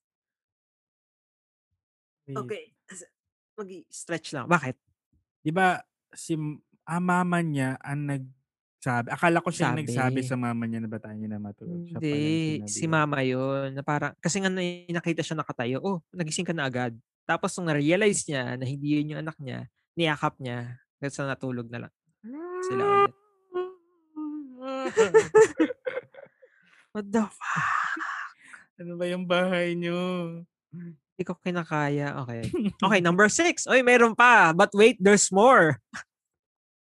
[2.31, 2.79] Okay.
[3.59, 4.47] Mag-stretch lang.
[4.47, 4.79] Bakit?
[5.43, 5.83] Di ba,
[6.15, 6.39] si
[6.87, 8.07] ah, mama niya ang
[8.79, 9.07] nagsabi.
[9.11, 10.31] Akala ko siya yung nagsabi Sabi.
[10.31, 11.83] sa mama niya na batayin niya na matulog.
[11.83, 13.75] Siya Hindi, si mama yun.
[13.75, 16.95] Na parang, kasi nga na- nakita siya nakatayo, oh, nagising ka na agad.
[17.27, 19.67] Tapos nung na-realize niya na hindi yun yung anak niya,
[19.99, 20.79] niyakap niya.
[21.03, 21.93] Kasi natulog na lang
[22.69, 23.15] sila ulit.
[26.95, 28.01] What the fuck?
[28.79, 29.99] Ano ba yung bahay niyo?
[30.71, 32.19] Hindi ko kinakaya.
[32.27, 32.43] Okay.
[32.83, 33.67] Okay, number six.
[33.71, 34.51] Oy, meron pa.
[34.55, 35.79] But wait, there's more.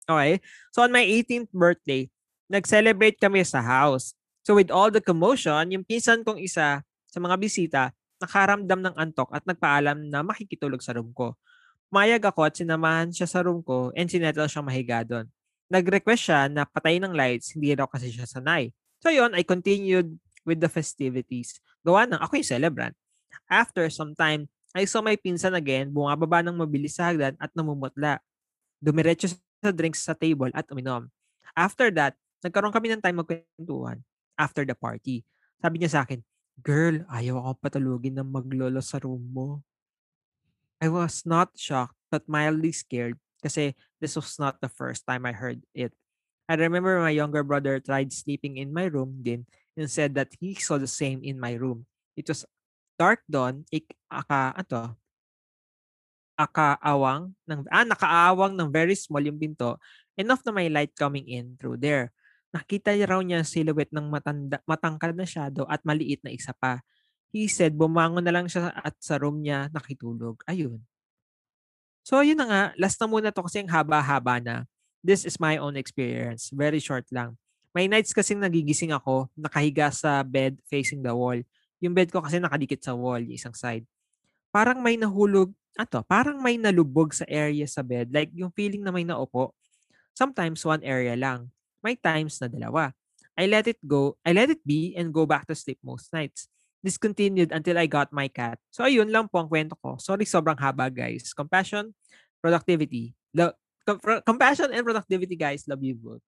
[0.08, 0.40] Okay.
[0.72, 2.08] So on my 18th birthday,
[2.48, 4.12] nag-celebrate kami sa house.
[4.44, 7.82] So with all the commotion, yung pinsan kong isa sa mga bisita,
[8.20, 11.36] nakaramdam ng antok at nagpaalam na makikitulog sa room ko.
[11.88, 15.28] Mayag ako at sinamahan siya sa room ko and sinettle siyang mahiga doon.
[15.70, 18.74] Nag-request siya na patayin ng lights, hindi raw kasi siya sanay.
[19.00, 21.60] So yon I continued with the festivities.
[21.84, 22.94] Gawa ng ako yung celebrant.
[23.48, 28.18] After some time, I saw my pinsan again, bumababa ng mabilis sa hagdan at namumutla.
[28.82, 29.30] Dumiretso
[29.70, 31.08] drinks sa table at uminom.
[31.54, 34.02] After that, nagkaroon kami ng time magkwentuhan
[34.36, 35.22] after the party.
[35.62, 36.20] Sabi niya sa akin,
[36.60, 39.62] Girl, ayaw akong patulugin ng maglolo sa room mo.
[40.82, 45.36] I was not shocked but mildly scared Kasi this was not the first time I
[45.36, 45.92] heard it.
[46.48, 49.44] I remember my younger brother tried sleeping in my room din
[49.76, 51.84] and said that he saw the same in my room.
[52.16, 52.48] It was
[52.96, 54.96] dark dawn, ik, aka, ato,
[56.34, 59.78] akaawang, ng, ah, nakaawang ng very small yung pinto,
[60.18, 62.10] enough na may light coming in through there.
[62.54, 66.82] Nakita niya raw niya silhouette ng matanda, matangkad na shadow at maliit na isa pa.
[67.34, 70.38] He said, bumangon na lang siya at sa room niya nakitulog.
[70.46, 70.78] Ayun.
[72.06, 72.62] So, yun na nga.
[72.78, 74.68] Last na muna to kasi ang haba-haba na.
[75.02, 76.54] This is my own experience.
[76.54, 77.34] Very short lang.
[77.74, 81.34] May nights kasing nagigising ako, nakahiga sa bed facing the wall.
[81.82, 83.82] Yung bed ko kasi nakadikit sa wall, yung isang side.
[84.54, 88.14] Parang may nahulog, ato, parang may nalubog sa area sa bed.
[88.14, 89.50] Like yung feeling na may naupo.
[90.14, 91.50] Sometimes one area lang.
[91.82, 92.94] May times na dalawa.
[93.34, 96.46] I let it go, I let it be and go back to sleep most nights.
[96.86, 98.62] This continued until I got my cat.
[98.70, 99.98] So ayun lang po ang kwento ko.
[99.98, 101.34] Sorry sobrang haba guys.
[101.34, 101.90] Compassion,
[102.38, 103.18] productivity.
[103.34, 105.66] Lo- com- pro- compassion and productivity guys.
[105.66, 106.22] Love you both.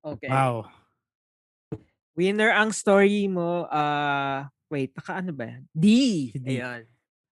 [0.00, 0.32] Okay.
[0.32, 0.72] Wow.
[2.16, 3.68] Winner ang story mo.
[3.68, 5.62] ah wait, naka ano ba yan?
[5.70, 5.86] D.
[6.34, 6.58] D.
[6.58, 6.82] Ayan.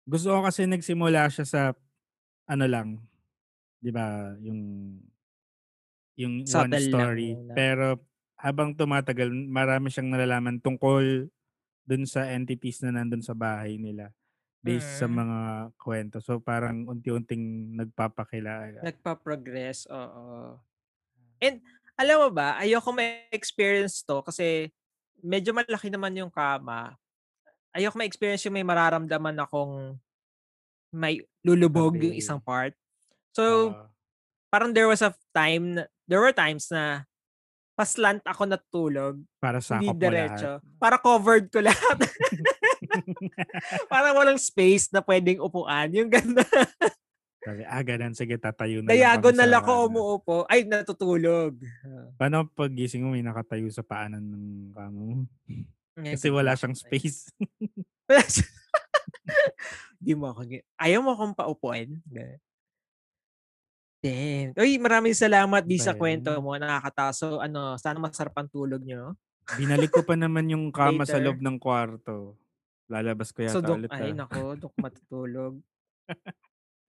[0.06, 1.62] Gusto ko kasi nagsimula siya sa
[2.46, 3.02] ano lang,
[3.82, 4.60] 'di ba, yung
[6.14, 7.28] yung one Subtle lang story.
[7.56, 7.98] Pero
[8.38, 11.30] habang tumatagal, marami siyang nalalaman tungkol
[11.82, 14.14] dun sa entities na nandun sa bahay nila
[14.62, 15.18] based sa Mm.
[15.18, 15.38] mga
[15.74, 16.16] kwento.
[16.22, 18.78] So parang unti-unting nagpapakilala.
[18.86, 20.54] Nagpa-progress, oo.
[21.42, 21.58] And
[21.98, 24.70] alam mo ba, ayoko ma-experience to kasi
[25.18, 26.94] medyo malaki naman yung kama.
[27.72, 29.96] Ayoko ma-experience yung may mararamdaman akong
[30.92, 32.76] may lulubog yung isang part.
[33.32, 33.88] So, Oo.
[34.52, 37.08] parang there was a time, na, there were times na
[37.72, 40.04] paslant ako natulog, para hindi mo lahat.
[40.04, 40.50] diretso.
[40.76, 41.96] Para covered ko lahat.
[43.88, 45.88] para walang space na pwedeng upuan.
[45.96, 46.44] Yung ganda.
[47.42, 48.14] Sabi, ah, ganun.
[48.14, 49.84] Sige, tatayo na Diagonal sa ako ano.
[49.88, 50.36] umuupo.
[50.46, 51.58] Ay, natutulog.
[52.14, 55.24] Paano pag gising mo, may nakatayo sa paanan ng kama mo?
[55.98, 57.28] Ngayon Kasi wala siyang space.
[60.02, 60.48] Di mo ako.
[60.80, 62.00] Ayaw mo akong paupuin.
[62.08, 62.40] Ganun.
[64.02, 64.50] Damn.
[64.58, 66.58] Uy, maraming salamat di sa kwento mo.
[66.58, 67.14] Nakakatawa.
[67.14, 69.14] So, ano, sana masarap ang tulog nyo.
[69.54, 71.30] Binalik ko pa naman yung kama sa Later.
[71.30, 72.34] loob ng kwarto.
[72.90, 73.94] Lalabas ko yata So, dok, ulit.
[73.94, 74.26] ay, ah.
[74.26, 75.54] nako, dok matutulog.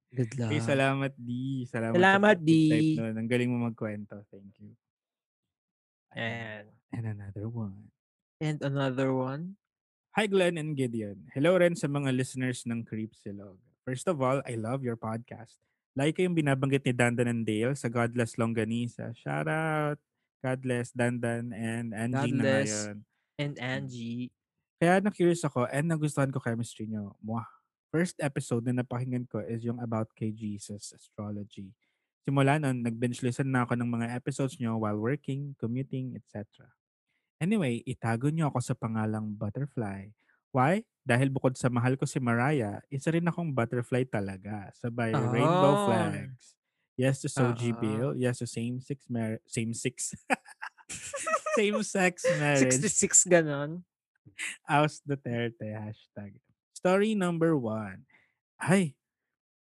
[0.10, 0.50] Good luck.
[0.50, 1.30] Okay, salamat D.
[1.70, 2.50] Salamat, Salamat, sa D.
[2.98, 3.14] nun.
[3.14, 4.18] Ang galing mo magkwento.
[4.34, 4.74] Thank you.
[6.18, 7.93] And, And another one.
[8.44, 9.56] And another one.
[10.20, 11.32] Hi Glenn and Gideon.
[11.32, 13.56] Hello rin sa mga listeners ng Creep Silog.
[13.88, 15.64] First of all, I love your podcast.
[15.96, 19.16] Like yung binabanggit ni Dandan and Dale sa Godless Longganisa.
[19.16, 19.96] Shout out!
[20.44, 22.68] Godless, Dandan, and Angie na Godless.
[22.68, 22.98] ngayon.
[23.40, 24.28] And Angie.
[24.76, 27.16] Kaya na-curious ako and nagustuhan ko chemistry nyo.
[27.24, 27.48] Mwah!
[27.96, 31.72] First episode na napakinggan ko is yung about kay Jesus Astrology.
[32.28, 36.68] Simula nun, nag-binge listen na ako ng mga episodes nyo while working, commuting, etc.
[37.44, 40.08] Anyway, itago nyo ako sa pangalang Butterfly.
[40.56, 40.88] Why?
[41.04, 44.72] Dahil bukod sa mahal ko si Mariah, isa rin akong butterfly talaga.
[44.72, 45.86] Sabay, rainbow Oh.
[45.92, 46.56] flags.
[46.96, 47.80] Yes to Soji Oo.
[47.84, 48.10] Bill.
[48.16, 50.16] Yes to same-sex mar- same-sex.
[51.60, 52.80] same-sex marriage.
[52.80, 53.84] 66 ganon.
[54.64, 56.40] Aus Duterte hashtag.
[56.72, 58.08] Story number one.
[58.56, 58.96] Ay,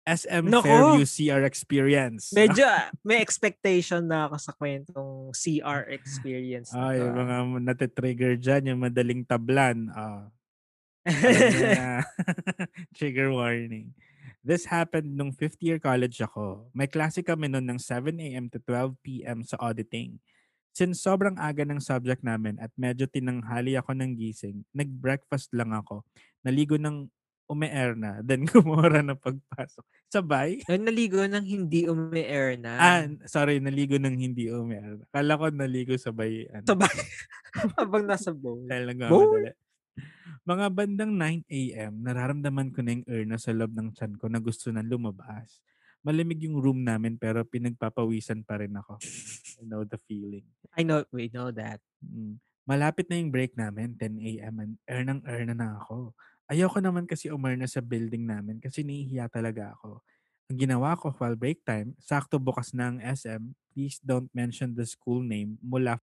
[0.06, 0.70] SM Nako!
[0.70, 2.30] Fairview CR experience.
[2.30, 2.70] Medyo
[3.10, 6.70] may expectation na ako sa kwentong CR experience.
[6.70, 7.13] na Ay, to, ah.
[7.18, 9.89] mga natitrigger dyan, yung madaling tablan.
[9.89, 10.30] Na.
[12.98, 13.98] Trigger warning.
[14.46, 16.70] This happened nung fifth year college ako.
[16.70, 18.46] May klase kami noon ng 7 a.m.
[18.54, 19.41] to 12 p.m.
[19.41, 20.22] sa auditing.
[20.70, 26.06] Since sobrang aga ng subject namin at medyo tinanghali ako ng gising, nag-breakfast lang ako.
[26.46, 27.10] Naligo ng
[27.45, 29.86] ume-air na, then gumora na pagpasok.
[30.10, 30.62] Sabay?
[30.69, 32.73] Ay, naligo nang hindi umi-air na.
[32.77, 35.01] Ah, sorry, naligo ng hindi ume-air.
[35.13, 36.49] Kala ko naligo sabay.
[36.49, 36.95] Ano, Sabay.
[37.79, 38.65] Habang nasa bowl.
[38.67, 39.45] Dahil Bowl?
[40.45, 44.25] Mga bandang 9 a.m., nararamdaman ko na yung air na sa loob ng tiyan ko
[44.27, 45.63] na gusto na lumabas.
[46.05, 49.01] Malamig yung room namin pero pinagpapawisan pa rin ako.
[49.58, 50.45] I know the feeling.
[50.77, 51.81] I know, we know that.
[52.03, 52.38] Mm.
[52.65, 54.55] Malapit na yung break namin, 10 a.m.
[54.62, 56.13] and air ng air na na ako.
[56.45, 59.97] Ayoko naman kasi umar na sa building namin kasi nahihiya talaga ako.
[60.45, 63.41] Ang ginawa ko while break time, sakto bukas na ang SM,
[63.73, 65.97] please don't mention the school name mula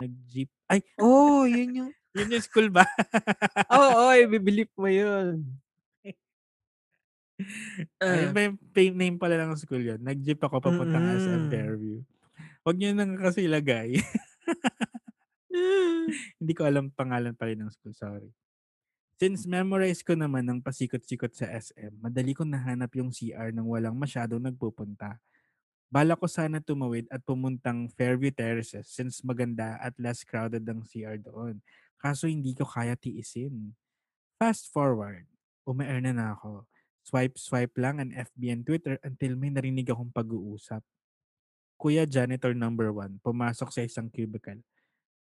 [0.00, 0.48] nag-jeep.
[0.64, 1.90] Ay, Oh, yun yung...
[2.16, 2.88] yun yung school ba?
[3.68, 5.44] Oo, oh, oh, bibilip mo yun.
[8.00, 8.32] Ayun Ah.
[8.32, 10.00] ba yung pa- name pala ng school yun?
[10.00, 11.50] Nag-jeep ako papuntang SM Mm.
[11.52, 12.00] Fairview.
[12.64, 13.92] Huwag nyo nang kasi ilagay.
[16.40, 18.32] Hindi ko alam pangalan pa rin ng school, sorry.
[19.16, 23.96] Since memorize ko naman ng pasikot-sikot sa SM, madali ko nahanap yung CR nang walang
[23.96, 25.16] masyadong nagpupunta.
[25.88, 31.16] Bala ko sana tumawid at pumuntang Fairview Terraces since maganda at less crowded ang CR
[31.16, 31.64] doon.
[31.96, 33.72] Kaso hindi ko kaya tiisin.
[34.36, 35.24] Fast forward,
[35.64, 36.68] umair na na ako.
[37.08, 40.84] Swipe-swipe lang ang FB and Twitter until may narinig akong pag-uusap.
[41.80, 44.60] Kuya janitor number one, pumasok sa isang cubicle.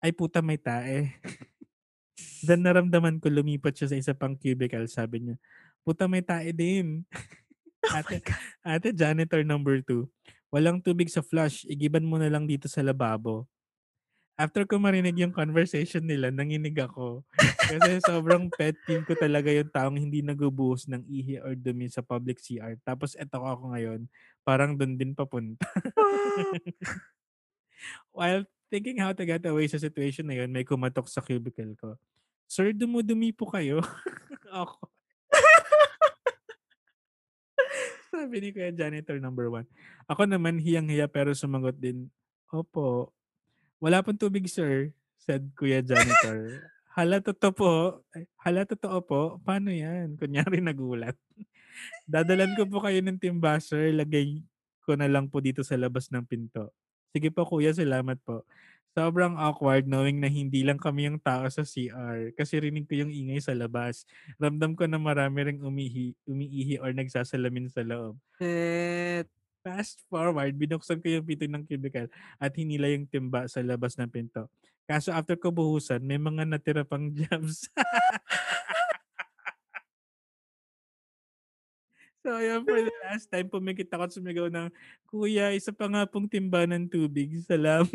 [0.02, 1.14] Ay puta may tae.
[2.46, 4.86] Then naramdaman ko lumipat siya sa isa pang cubicle.
[4.86, 5.36] Sabi niya,
[5.82, 7.02] puta may tae din.
[7.98, 8.22] ate,
[8.64, 10.08] ate janitor number two,
[10.54, 11.68] walang tubig sa flush.
[11.68, 13.50] Igiban mo na lang dito sa lababo.
[14.34, 17.22] After ko marinig yung conversation nila, nanginig ako.
[17.38, 22.02] Kasi sobrang pet peeve ko talaga yung taong hindi nagubuhos ng ihi or dumi sa
[22.02, 22.74] public CR.
[22.82, 24.10] Tapos eto ko ako ngayon,
[24.42, 25.70] parang doon din papunta.
[28.18, 31.94] While thinking how to get away sa situation na yun, may kumatok sa cubicle ko.
[32.50, 33.86] Sir, dumudumi po kayo.
[34.50, 34.90] ako.
[38.10, 39.70] Sabi ni Kuya Janitor number one.
[40.10, 42.10] Ako naman, hiyang-hiya pero sumagot din,
[42.50, 43.14] Opo.
[43.78, 44.90] Wala pong tubig, sir,
[45.22, 46.66] said Kuya Janitor.
[46.98, 47.74] Hala, totoo po.
[48.38, 49.22] Hala, totoo po.
[49.42, 50.14] Paano yan?
[50.14, 51.18] Kunyari nagulat.
[52.06, 53.90] Dadalan ko po kayo ng timba, sir.
[53.90, 54.46] Lagay
[54.86, 56.70] ko na lang po dito sa labas ng pinto.
[57.14, 57.70] Sige po, kuya.
[57.70, 58.42] Salamat po.
[58.94, 63.14] Sobrang awkward knowing na hindi lang kami yung tao sa CR kasi rinig ko yung
[63.14, 64.06] ingay sa labas.
[64.38, 68.18] Ramdam ko na marami ring umihi, umiihi or nagsasalamin sa loob.
[68.38, 69.30] Shit.
[69.64, 74.10] Fast forward, binuksan ko yung pinto ng cubicle at hinila yung timba sa labas ng
[74.10, 74.50] pinto.
[74.84, 77.72] Kaso after ko buhusan, may mga natira pang jams.
[82.24, 84.72] So, ayun, for the last time, pumikit ako at sumigaw ng,
[85.06, 87.36] Kuya, isa pa nga pong timba ng tubig.
[87.44, 87.92] Salamat.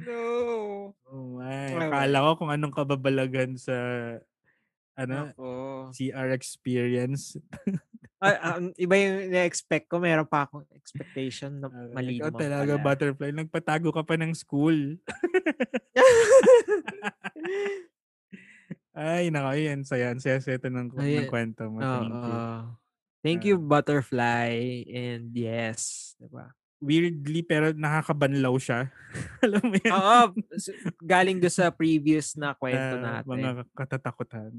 [0.00, 0.96] No.
[0.96, 1.76] oh my.
[1.76, 3.76] Akala ko kung anong kababalagan sa
[4.96, 5.48] ano, Ako.
[5.96, 7.36] CR experience.
[8.20, 9.96] Ay, um, iba yung na-expect ko.
[9.96, 12.84] Meron pa akong expectation na mali ikaw naman talaga, pala.
[12.84, 13.30] butterfly.
[13.32, 14.76] Nagpatago ka pa ng school.
[18.90, 19.80] Ay, nako, yan.
[19.86, 21.30] Saya, ang saya-saya ng, ng Ayan.
[21.30, 21.78] kwento mo.
[21.78, 22.38] Thank you.
[23.20, 24.50] Thank you, Butterfly.
[24.90, 26.12] And yes.
[26.18, 26.50] Diba?
[26.80, 28.88] Weirdly, pero nakakabanlaw siya.
[29.44, 29.92] Alam mo yan?
[29.92, 30.18] Oo.
[31.04, 33.28] Galing do sa previous na kwento Ah, natin.
[33.36, 34.50] Mga katatakutan.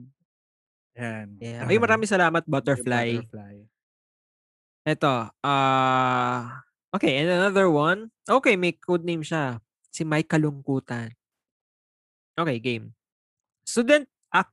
[0.94, 1.28] Yan.
[1.42, 1.66] Yeah.
[1.66, 3.26] Ay, maraming salamat, Butterfly.
[3.26, 3.56] Butterfly.
[4.82, 5.30] Ito.
[5.46, 8.10] ah okay, and another one.
[8.26, 9.62] Okay, may code name siya.
[9.90, 11.14] Si Mike Kalungkutan.
[12.34, 12.94] Okay, game.
[13.62, 14.50] Student ac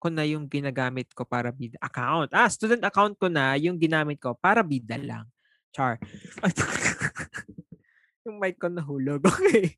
[0.00, 1.74] ko na yung ginagamit ko para bida.
[1.82, 2.30] Account.
[2.30, 5.26] Ah, student account ko na yung ginamit ko para bida lang.
[5.74, 5.98] Char.
[8.24, 9.22] yung mic ko nahulog.
[9.36, 9.76] Okay.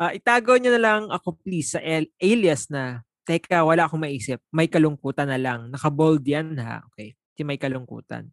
[0.00, 1.80] Ah, itago niyo na lang ako please sa
[2.16, 4.40] alias na Teka, wala akong maisip.
[4.48, 5.68] May kalungkutan na lang.
[5.68, 6.80] Naka-bold yan ha.
[6.88, 7.12] Okay.
[7.36, 8.32] Si may kalungkutan.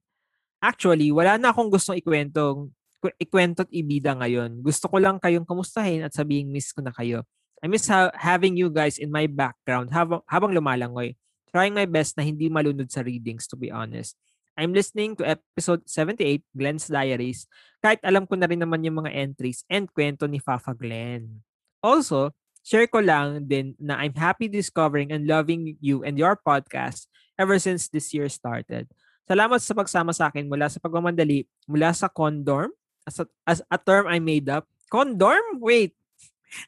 [0.63, 2.71] Actually, wala na akong gustong ikwento,
[3.19, 4.63] ikwento at ibida ngayon.
[4.63, 7.21] Gusto ko lang kayong kamustahin at sabihin miss ko na kayo.
[7.61, 11.17] I miss ha- having you guys in my background habang, habang lumalangoy.
[11.49, 14.13] Trying my best na hindi malunod sa readings to be honest.
[14.57, 17.45] I'm listening to episode 78, Glenn's Diaries,
[17.77, 21.45] kahit alam ko na rin naman yung mga entries and kwento ni Fafa Glenn.
[21.77, 22.33] Also,
[22.65, 27.05] share ko lang din na I'm happy discovering and loving you and your podcast
[27.37, 28.89] ever since this year started.
[29.29, 32.73] Salamat sa pagsama sa akin mula sa pagmamandali, mula sa condorm,
[33.05, 34.65] as a, as a term I made up.
[34.89, 35.61] Condorm?
[35.61, 35.93] Wait,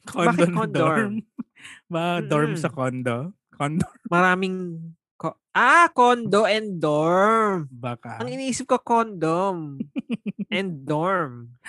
[0.05, 0.71] Condo Bakit condorm?
[0.71, 1.13] dorm.
[1.91, 2.77] Ba, dorm sa Mm-mm.
[2.77, 3.17] condo?
[3.59, 3.85] Condo?
[4.07, 4.79] maraming...
[5.19, 7.67] ko- ah, condo and dorm.
[7.67, 8.23] Baka.
[8.23, 9.75] Ang iniisip ko, condom
[10.55, 11.59] and dorm.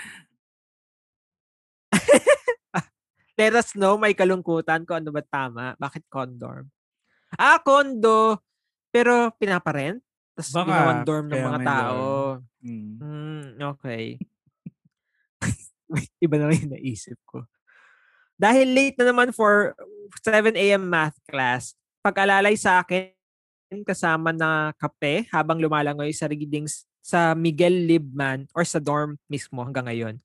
[3.35, 5.73] Let us know, may kalungkutan ko ano ba tama.
[5.81, 6.69] Bakit condorm?
[7.35, 8.37] Ah, condo.
[8.93, 9.99] Pero pinaparent?
[10.37, 12.01] Tapos ginawan dorm ng mga tao.
[12.61, 12.93] Mm.
[13.01, 13.45] Hmm,
[13.75, 14.21] okay.
[16.21, 17.49] Iba na yung naisip ko.
[18.41, 19.77] Dahil late na naman for
[20.25, 20.89] 7 a.m.
[20.89, 23.13] math class, pag-alalay sa akin
[23.85, 29.85] kasama na kape habang lumalangoy sa readings sa Miguel Libman or sa dorm mismo hanggang
[29.85, 30.17] ngayon.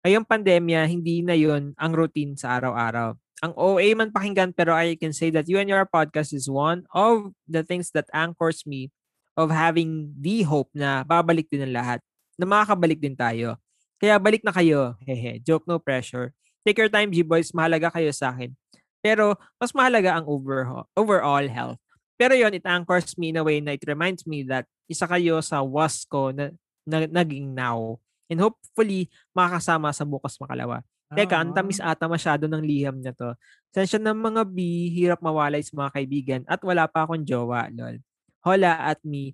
[0.00, 3.12] Ngayong pandemya, hindi na yon ang routine sa araw-araw.
[3.44, 6.88] Ang OA man pakinggan pero I can say that you and your podcast is one
[6.96, 8.88] of the things that anchors me
[9.36, 12.00] of having the hope na babalik din ang lahat.
[12.40, 13.60] Na makakabalik din tayo.
[14.00, 14.96] Kaya balik na kayo.
[15.04, 15.38] Hehe.
[15.44, 16.32] Joke no pressure.
[16.66, 17.54] Take your time, G-Boys.
[17.54, 18.52] Mahalaga kayo sa akin.
[18.98, 21.78] Pero mas mahalaga ang overall, overall health.
[22.18, 25.38] Pero yon it anchors me in a way na it reminds me that isa kayo
[25.38, 26.50] sa was ko na,
[26.82, 28.02] na naging now.
[28.26, 30.82] And hopefully, makakasama sa bukas makalawa.
[31.08, 31.96] Teka, ang tamis Ah.
[31.96, 33.32] ata masyado ng liham na 'to.
[33.72, 37.96] Sensya ng mga B, hirap mawalay sa mga kaibigan at wala pa akong jowa, lol.
[38.44, 39.32] Hola at me.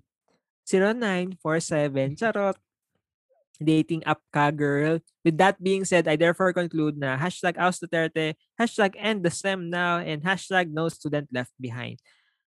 [0.63, 2.55] 0947, charot.
[3.57, 4.99] Dating app ka, girl.
[5.23, 9.71] With that being said, I therefore conclude na hashtag Aus Duterte, hashtag end the STEM
[9.71, 11.99] now, and hashtag no student left behind.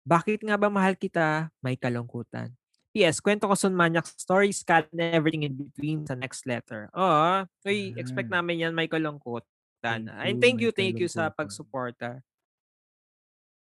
[0.02, 1.50] Bakit nga ba mahal kita?
[1.62, 2.54] May kalungkutan.
[2.92, 3.24] P.S.
[3.24, 6.92] Kwento ko Sun Manyak stories, cat, and everything in between sa next letter.
[6.92, 7.48] Oo.
[7.64, 8.38] Uy, expect Ah.
[8.38, 10.12] namin yan may kalungkutan.
[10.12, 12.20] You, thank you, thank you sa pagsuporta.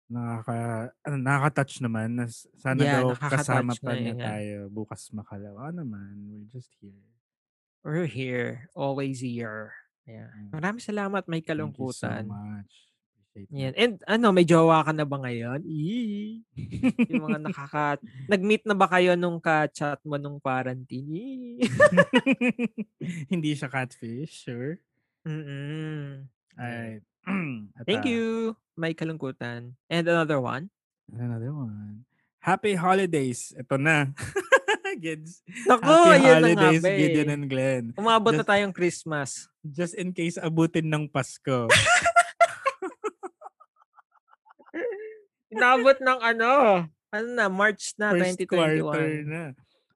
[0.08, 2.16] Nakaka ano, nakaka-touch naman
[2.56, 4.20] sana Yeah, daw kasama pa niya yan.
[4.24, 5.68] tayo bukas makalawa.
[5.68, 6.96] Naman, we're just here.
[7.86, 8.68] We're here.
[8.74, 9.74] Always here.
[10.08, 10.32] Yeah.
[10.32, 10.50] Mm.
[10.56, 12.24] Maraming salamat, may Thank you so kalungkutan.
[12.26, 12.72] much.
[13.28, 13.74] Appreciate Yan.
[13.78, 15.62] And ano, may jowa ka na ba ngayon?
[15.62, 16.42] Eee.
[17.12, 18.02] Yung mga nakaka...
[18.26, 21.62] Nag-meet na ba kayo nung ka-chat mo nung quarantine?
[23.32, 24.82] Hindi siya catfish, sure.
[25.22, 26.26] Mm-mm.
[26.58, 27.04] Alright.
[27.86, 28.56] Thank ah, you.
[28.74, 29.76] May kalungkutan.
[29.86, 30.72] And another one.
[31.12, 32.07] Another one.
[32.38, 33.52] Happy holidays.
[33.54, 34.08] Ito na.
[35.02, 35.44] Gids.
[35.68, 37.36] Naku, Happy yan na nga holidays, ba Gideon eh.
[37.36, 37.84] and Glenn.
[37.94, 39.46] Umabot na Just, tayong Christmas.
[39.62, 41.70] just in case abutin ng Pasko.
[45.54, 46.50] Inabot ng ano,
[47.08, 49.28] ano na, March na, First quarter 2021.
[49.28, 49.44] na.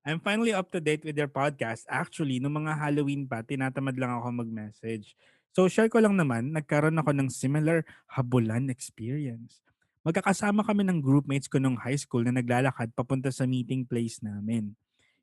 [0.02, 1.86] I'm finally up to date with your podcast.
[1.86, 5.14] Actually, nung mga Halloween pa, tinatamad lang ako mag-message.
[5.54, 9.62] So, share ko lang naman, nagkaroon ako ng similar habulan experience.
[10.02, 14.74] Magkakasama kami ng groupmates ko nung high school na naglalakad papunta sa meeting place namin.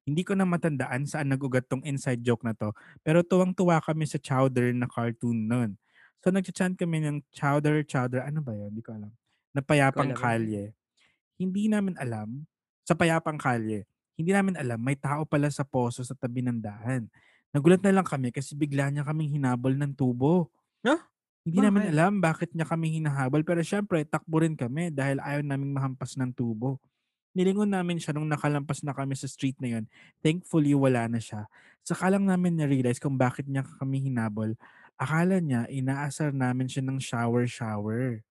[0.08, 2.72] Hindi ko na matandaan saan nag-ugat tong inside joke na to,
[3.04, 5.70] pero tuwang-tuwa kami sa Chowder na cartoon nun.
[6.24, 8.72] So, nag-chant kami ng Chowder, Chowder, ano ba yun?
[8.72, 9.12] Hindi ko alam.
[9.52, 10.72] Na payapang kalye.
[11.36, 12.48] Hindi namin alam,
[12.88, 13.86] sa payapang kalye,
[14.20, 17.08] hindi namin alam, may tao pala sa poso sa tabi ng daan.
[17.56, 20.52] Nagulat na lang kami kasi bigla niya kaming hinabol ng tubo.
[20.84, 21.00] Huh?
[21.50, 21.94] Hindi namin Bakit?
[21.98, 26.30] alam bakit niya kami hinahabol pero syempre takbo rin kami dahil ayaw naming mahampas ng
[26.32, 26.78] tubo.
[27.34, 29.86] Nilingon namin siya nung nakalampas na kami sa street na yun.
[30.22, 31.46] Thankfully, wala na siya.
[31.86, 34.58] Saka lang namin na-realize kung bakit niya kami hinabol.
[34.98, 38.22] Akala niya, inaasar namin siya ng shower-shower.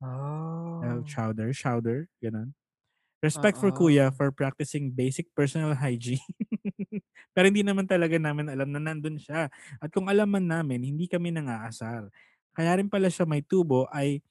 [0.00, 1.00] Uh, Oh.
[1.08, 2.52] chowder, chowder, ganun.
[3.24, 3.76] Respect for Oo.
[3.88, 6.20] kuya for practicing basic personal hygiene.
[7.36, 9.48] Pero hindi naman talaga namin alam na nandun siya.
[9.80, 12.08] At kung alam man namin, hindi kami nangaasar.
[12.56, 14.24] Kaya rin pala siya may tubo ay,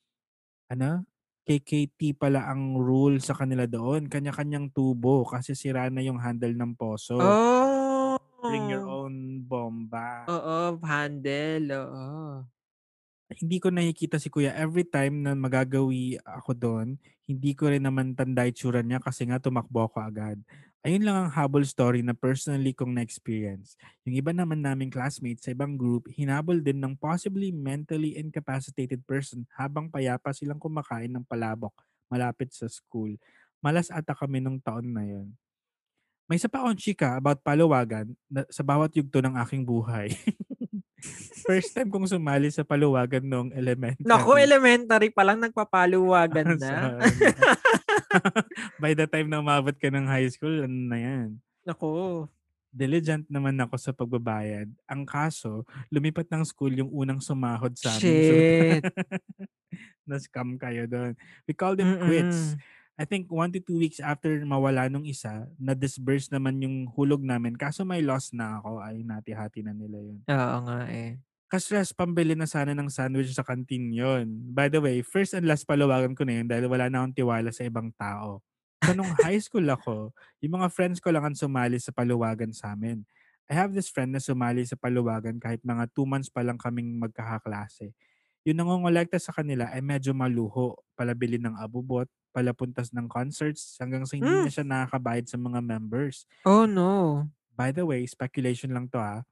[0.73, 1.05] ano,
[1.45, 4.09] KKT pala ang rule sa kanila doon.
[4.09, 7.21] Kanya-kanyang tubo kasi sira na yung handle ng poso.
[7.21, 8.17] Oh.
[8.41, 10.25] Bring your own bomba.
[10.25, 11.69] Oo, handle.
[11.85, 12.05] Oo.
[13.25, 16.87] hindi ko nakikita si kuya every time na magagawi ako doon,
[17.25, 20.37] hindi ko rin naman tanda itsura niya kasi nga tumakbo ako agad.
[20.85, 23.73] Ayun lang ang habol story na personally kong na-experience.
[24.05, 29.49] Yung iba naman naming classmates sa ibang group, hinabol din ng possibly mentally incapacitated person
[29.57, 31.73] habang payapa silang kumakain ng palabok
[32.05, 33.17] malapit sa school.
[33.65, 35.33] Malas ata kami nung taon na yun.
[36.29, 40.13] May isa pa akong chika about paluwagan na, sa bawat yugto ng aking buhay.
[41.49, 44.05] First time kong sumali sa paluwagan noong elementary.
[44.05, 47.01] Naku, elementary pa lang nagpapaluwagan na.
[48.83, 51.27] By the time na umabot ka ng high school, ano na yan?
[51.65, 52.25] Naku.
[52.75, 54.67] Diligent naman ako sa pagbabayad.
[54.87, 58.03] Ang kaso, lumipat ng school yung unang sumahod sa amin.
[58.03, 58.83] Shit.
[60.07, 61.17] na-scam kayo doon.
[61.49, 62.55] We called quits.
[62.55, 62.83] Mm-mm.
[62.95, 67.59] I think one to two weeks after mawala nung isa, na-disburse naman yung hulog namin.
[67.59, 68.79] Kaso may loss na ako.
[68.79, 70.23] Ay, nati-hati na nila yun.
[70.31, 71.19] Oo nga eh.
[71.55, 74.27] Kasres, pambili na sana ng sandwich sa kantin yon.
[74.51, 77.47] By the way, first and last palawagan ko na yun dahil wala na akong tiwala
[77.47, 78.43] sa ibang tao.
[78.83, 80.11] So nung high school ako,
[80.43, 83.07] yung mga friends ko lang ang sumali sa paluwagan sa amin.
[83.47, 86.99] I have this friend na sumali sa paluwagan kahit mga two months pa lang kaming
[86.99, 87.95] magkakaklase.
[88.43, 90.75] Yung nangongolekta sa kanila ay medyo maluho.
[90.91, 94.43] Palabili ng abubot, palapuntas ng concerts, hanggang sa hindi Hmm.
[94.43, 96.27] na siya nakakabayad sa mga members.
[96.43, 97.23] Oh no.
[97.55, 99.23] By the way, speculation lang to ha.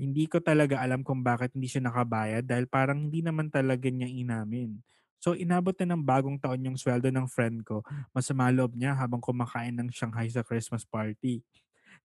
[0.00, 4.08] Hindi ko talaga alam kung bakit hindi siya nakabayad dahil parang hindi naman talaga niya
[4.08, 4.80] inamin.
[5.22, 7.86] So inabot na ng bagong taon yung sweldo ng friend ko.
[8.10, 11.44] Masama loob niya habang kumakain ng Shanghai sa Christmas party.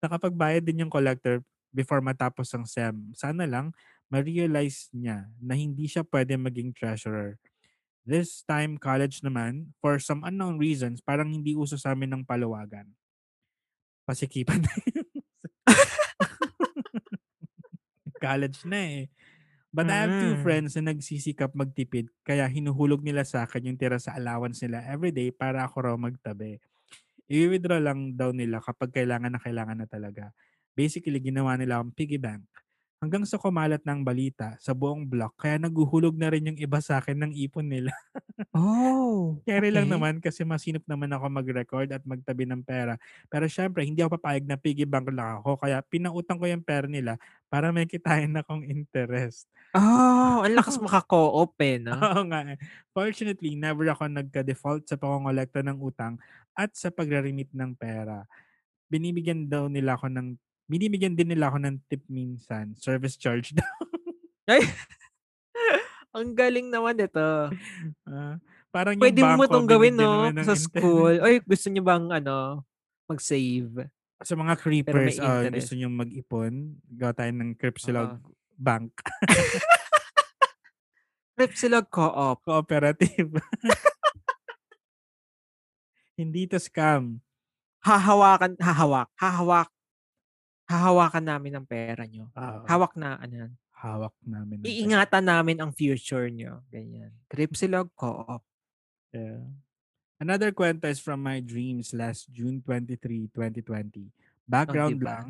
[0.04, 1.42] Nakapagbayad din yung collector
[1.74, 3.12] before matapos ang SEM.
[3.18, 3.74] Sana lang
[4.14, 7.36] ma-realize niya na hindi siya pwede maging treasurer.
[8.08, 12.88] This time college naman, for some unknown reasons, parang hindi uso sa amin ng palawagan.
[14.08, 15.07] Pasikipan na yun.
[18.20, 19.04] College na eh.
[19.70, 20.42] But I have two Mm.
[20.42, 25.30] friends na nagsisikap magtipid kaya hinuhulog nila sa akin yung tira sa allowance nila everyday
[25.30, 26.58] para ako raw magtabi.
[27.28, 30.32] I-withdraw lang daw nila kapag kailangan na kailangan na talaga.
[30.74, 32.48] Basically, ginawa nila akong piggy bank.
[32.98, 36.98] Hanggang sa kumalat ng balita sa buong block kaya naguhulog na rin yung iba sa
[36.98, 37.94] akin ng ipon nila.
[38.58, 39.94] Oh, lang okay.
[39.94, 42.98] naman kasi masinop naman ako mag-record at magtabi ng pera.
[43.30, 45.62] Pero syempre, hindi ako papayag na piggy bank lang ako.
[45.62, 47.22] Kaya pinautang ko yung pera nila
[47.54, 49.46] para may kitain akong interest.
[49.78, 51.94] Oh, ang lakas maka-co-op eh, no?
[51.94, 52.58] Oo nga eh.
[52.98, 56.18] Fortunately, never ako nagka-default sa pangongolekta ng utang
[56.58, 58.26] at sa pagre-remit ng pera.
[58.90, 60.28] Binibigyan daw nila ako ng
[60.68, 62.76] binibigyan din nila ako ng tip minsan.
[62.76, 63.74] Service charge daw.
[64.52, 64.64] Ay,
[66.16, 67.52] ang galing naman ito.
[68.08, 68.36] Ah,
[68.72, 70.32] parang yung Pwede mo bangko, itong gawin, no?
[70.44, 71.20] Sa school.
[71.24, 72.64] Oy, gusto niyo bang, ano,
[73.08, 73.88] mag-save?
[74.24, 75.56] Sa mga creepers, interest.
[75.56, 76.54] gusto nyo mag-ipon,
[76.90, 78.36] gawa tayo ng Cripsilog Oo.
[78.58, 78.92] Bank.
[81.38, 82.42] Cripsilog Co-op.
[82.42, 83.38] Cooperative.
[86.18, 87.22] Hindi to scam.
[87.86, 89.70] Hahawakan, hahawak, hahawak,
[90.68, 92.28] hahawakan namin ang pera nyo.
[92.36, 92.60] Oo.
[92.68, 93.52] Hawak na, ano yan.
[93.72, 94.60] Hawak namin.
[94.60, 94.76] ng pera.
[94.76, 96.62] Iingatan namin ang future nyo.
[96.68, 97.16] Ganyan.
[97.32, 98.44] Cripsilog Co-op.
[99.16, 99.48] Yeah.
[100.18, 104.12] Another kwento is from my dreams last June 23, 2020.
[104.50, 105.08] Background diba?
[105.08, 105.28] lang,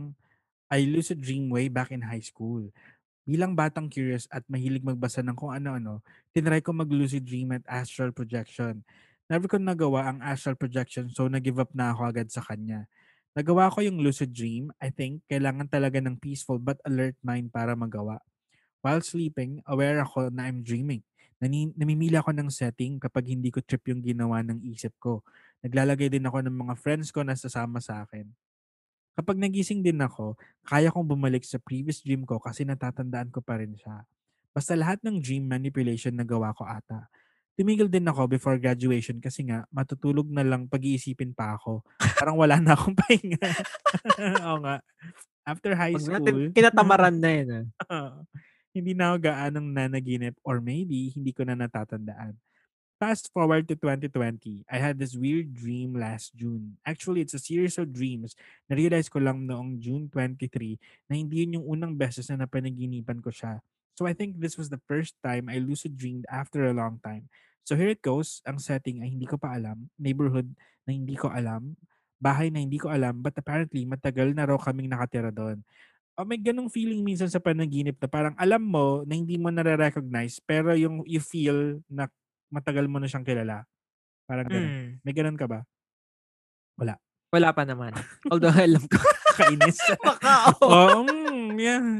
[0.71, 2.71] I lucid dream way back in high school.
[3.27, 5.99] Bilang batang curious at mahilig magbasa ng kung ano-ano,
[6.31, 8.79] tinry ko mag-lucid dream at astral projection.
[9.27, 12.88] Never ko nagawa ang astral projection so nag-give up na ako agad sa kanya.
[13.38, 17.77] Nagawa ko yung lucid dream, I think kailangan talaga ng peaceful but alert mind para
[17.77, 18.17] magawa.
[18.81, 21.05] While sleeping, aware ako na I'm dreaming.
[21.38, 25.21] Nani, namimili ako ng setting kapag hindi ko trip yung ginawa ng isip ko.
[25.61, 28.25] Naglalagay din ako ng mga friends ko na sasama sa akin.
[29.13, 30.33] Kapag nagising din ako,
[30.65, 34.01] kaya kong bumalik sa previous dream ko kasi natatandaan ko pa rin siya.
[34.49, 37.05] Basta lahat ng dream manipulation na gawa ko ata.
[37.57, 41.81] Tumigil din ako before graduation kasi nga matutulog na lang pag-iisipin pa ako.
[41.97, 43.49] Parang wala na akong pahinga.
[44.45, 44.77] Oo nga.
[45.41, 47.65] After high Pag school, natin, kinatamaran na yun.
[47.89, 48.21] Oo.
[48.77, 52.37] hindi na ako gaanong nanaginip or maybe hindi ko na natatandaan.
[53.01, 56.77] Fast forward to 2020, I had this weird dream last June.
[56.85, 58.37] Actually, it's a series of dreams.
[58.69, 60.77] Na-realize ko lang noong June 23
[61.09, 63.65] na hindi yun yung unang beses na napanaginipan ko siya.
[63.97, 67.25] So I think this was the first time I lucid dreamed after a long time.
[67.68, 68.39] So here it goes.
[68.47, 69.91] Ang setting ay hindi ko pa alam.
[69.99, 70.47] Neighborhood
[70.88, 71.76] na hindi ko alam.
[72.15, 73.20] Bahay na hindi ko alam.
[73.20, 75.59] But apparently, matagal na raw kaming nakatira doon.
[76.15, 80.41] Oh, may ganong feeling minsan sa panaginip na parang alam mo na hindi mo nare-recognize
[80.41, 82.09] pero yung you feel na
[82.49, 83.68] matagal mo na siyang kilala.
[84.26, 84.72] Parang gano'n.
[84.72, 84.89] Mm.
[85.03, 85.59] May gano'n ka ba?
[86.80, 86.95] Wala.
[87.30, 87.91] Wala pa naman.
[88.32, 88.97] Although alam ko.
[89.38, 89.78] Kainis.
[90.07, 90.55] Baka.
[90.63, 91.84] Oo, mm, yeah.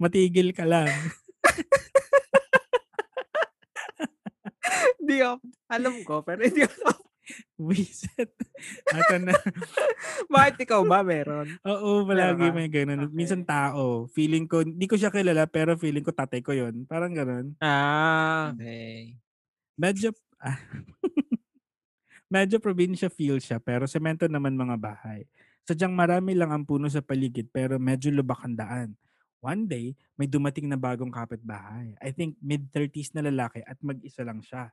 [0.00, 0.88] Matigil ka lang.
[4.98, 5.36] Hindi ako.
[5.70, 7.08] Alam ko, pero hindi ako.
[7.68, 8.32] Wiset.
[8.88, 9.36] Ata na.
[10.32, 11.48] Bakit ikaw ba meron?
[11.64, 13.08] Oo, palagi may gano'n.
[13.08, 13.14] Okay.
[13.14, 14.08] Minsan tao.
[14.12, 17.56] Feeling ko, hindi ko siya kilala pero feeling ko tatay ko yon Parang gano'n.
[17.60, 19.16] Ah, okay.
[19.78, 20.10] Medyo,
[20.42, 20.58] ah,
[22.34, 25.28] medyo probinsya feel siya pero semento naman mga bahay.
[25.68, 28.90] Sadyang marami lang ang puno sa paligid pero medyo lubak ang daan.
[29.38, 31.94] One day, may dumating na bagong kapitbahay.
[32.02, 34.72] I think mid-30s na lalaki at mag-isa lang siya.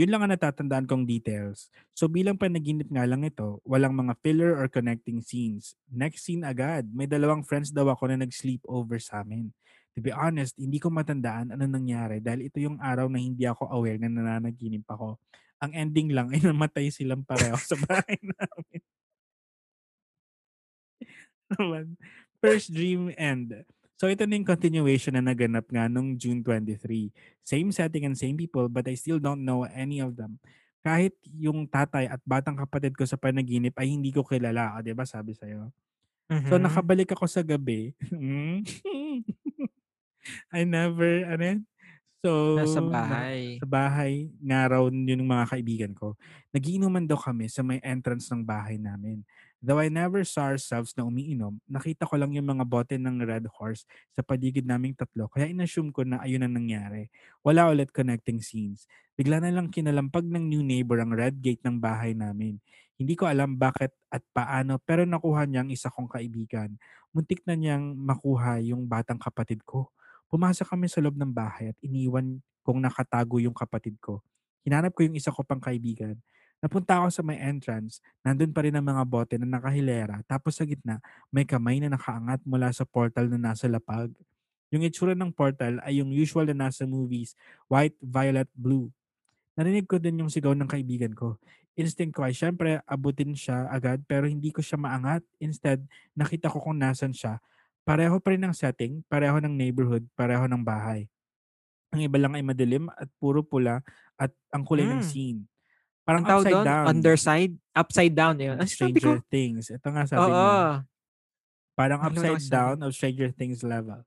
[0.00, 1.68] Yun lang ang natatandaan kong details.
[1.92, 5.76] So bilang panaginip nga lang ito, walang mga filler or connecting scenes.
[5.92, 9.52] Next scene agad, may dalawang friends daw ako na nag-sleep over sa amin.
[9.92, 13.68] To be honest, hindi ko matandaan ano nangyari dahil ito yung araw na hindi ako
[13.68, 15.20] aware na nananaginip ako.
[15.60, 18.80] Ang ending lang ay namatay silang pareho sa bahay namin.
[22.40, 23.52] First dream end.
[24.00, 27.12] So ito na yung continuation na naganap nga nung June 23.
[27.44, 30.40] Same setting and same people but I still don't know any of them.
[30.80, 34.72] Kahit yung tatay at batang kapatid ko sa panaginip ay hindi ko kilala.
[34.72, 35.68] O, di ba sabi sa'yo?
[36.48, 36.64] So Mhm.
[36.64, 37.92] nakabalik ako sa gabi.
[40.48, 41.60] I never, ano yan?
[42.20, 43.56] So, Nasa na- bahay.
[43.56, 44.12] sa bahay,
[44.44, 46.20] nga raw yun yung mga kaibigan ko.
[46.52, 49.24] Nagiinuman daw kami sa may entrance ng bahay namin.
[49.60, 53.44] Though I never saw ourselves na umiinom, nakita ko lang yung mga bote ng Red
[53.60, 53.84] Horse
[54.16, 55.28] sa paligid naming tatlo.
[55.28, 57.12] Kaya inassume ko na ayun ang nangyari.
[57.44, 58.88] Wala ulit connecting scenes.
[59.20, 62.56] Bigla na lang kinalampag ng new neighbor ang red gate ng bahay namin.
[62.96, 66.80] Hindi ko alam bakit at paano pero nakuha niya ang isa kong kaibigan.
[67.12, 69.92] Muntik na niyang makuha yung batang kapatid ko.
[70.32, 74.24] Pumasok kami sa loob ng bahay at iniwan kong nakatago yung kapatid ko.
[74.64, 76.16] Hinanap ko yung isa ko pang kaibigan.
[76.60, 80.68] Napunta ako sa may entrance, nandun pa rin ang mga bote na nakahilera, tapos sa
[80.68, 81.00] gitna,
[81.32, 84.12] may kamay na nakaangat mula sa portal na nasa lapag.
[84.68, 87.32] Yung itsura ng portal ay yung usual na nasa movies,
[87.66, 88.92] white, violet, blue.
[89.58, 91.36] Narinig ko din yung sigaw ng kaibigan ko.
[91.80, 95.24] instinct ko ay syempre abutin siya agad pero hindi ko siya maangat.
[95.40, 95.80] Instead,
[96.14, 97.40] nakita ko kung nasan siya.
[97.88, 101.08] Pareho pa rin ng setting, pareho ng neighborhood, pareho ng bahay.
[101.90, 103.82] Ang iba lang ay madilim at puro pula
[104.20, 105.08] at ang kulay ng Hmm.
[105.10, 105.49] scene.
[106.04, 106.84] Parang upside doon, down.
[106.90, 108.56] underside, upside down yun.
[108.66, 109.14] Sabi ko?
[109.14, 109.64] Stranger Things.
[109.70, 110.32] Ito nga sabi Oo.
[110.32, 110.84] niya.
[111.78, 114.00] Parang Ano upside down of Stranger Things level.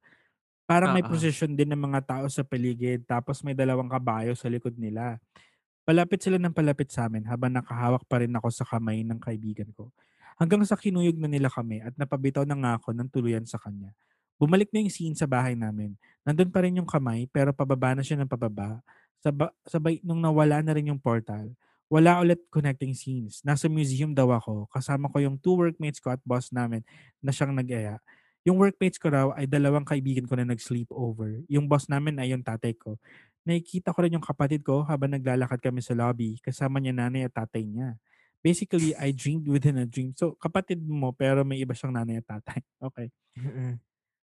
[0.63, 1.11] Parang may Oo.
[1.11, 5.19] position din ng mga tao sa paligid tapos may dalawang kabayo sa likod nila.
[5.83, 9.67] Palapit sila ng palapit sa amin habang nakahawak pa rin ako sa kamay ng kaibigan
[9.75, 9.91] ko.
[10.39, 13.91] Hanggang sa kinuyog na nila kami at napabitaw na nga ako ng tuluyan sa kanya.
[14.39, 15.93] Bumalik na yung scene sa bahay namin.
[16.23, 18.79] Nandun pa rin yung kamay pero pababa na siya ng pababa.
[19.19, 21.51] Saba, sabay nung nawala na rin yung portal.
[21.93, 23.45] Wala ulit connecting scenes.
[23.45, 24.65] Nasa museum daw ako.
[24.73, 26.81] Kasama ko yung two workmates ko at boss namin
[27.21, 28.01] na siyang nag-aya.
[28.49, 31.45] Yung workmates ko raw ay dalawang kaibigan ko na nag-sleep over.
[31.45, 32.97] Yung boss namin ay yung tatay ko.
[33.45, 36.41] Nakikita ko rin yung kapatid ko habang naglalakad kami sa lobby.
[36.41, 37.93] Kasama niya nanay at tatay niya.
[38.41, 40.17] Basically, I dreamed within a dream.
[40.17, 42.59] So, kapatid mo pero may iba siyang nanay at tatay.
[42.89, 43.07] Okay.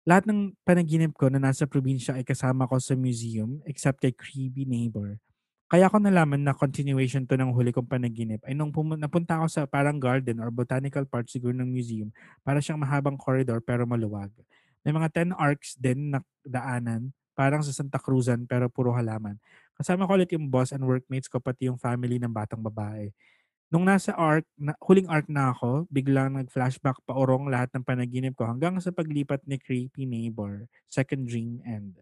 [0.06, 4.68] Lahat ng panaginip ko na nasa probinsya ay kasama ko sa museum except kay creepy
[4.68, 5.18] neighbor.
[5.66, 9.48] Kaya ko nalaman na continuation to ng huli kong panaginip ay nung pumu- napunta ako
[9.50, 12.14] sa parang garden or botanical part siguro ng museum
[12.46, 14.30] para siyang mahabang corridor pero maluwag.
[14.86, 19.42] May mga 10 arcs din na daanan parang sa Santa Cruzan pero puro halaman.
[19.74, 23.10] Kasama ko ulit yung boss and workmates ko pati yung family ng batang babae.
[23.74, 28.38] Nung nasa arc, na, huling arc na ako, biglang nag-flashback pa orong lahat ng panaginip
[28.38, 31.98] ko hanggang sa paglipat ni creepy neighbor, second dream end.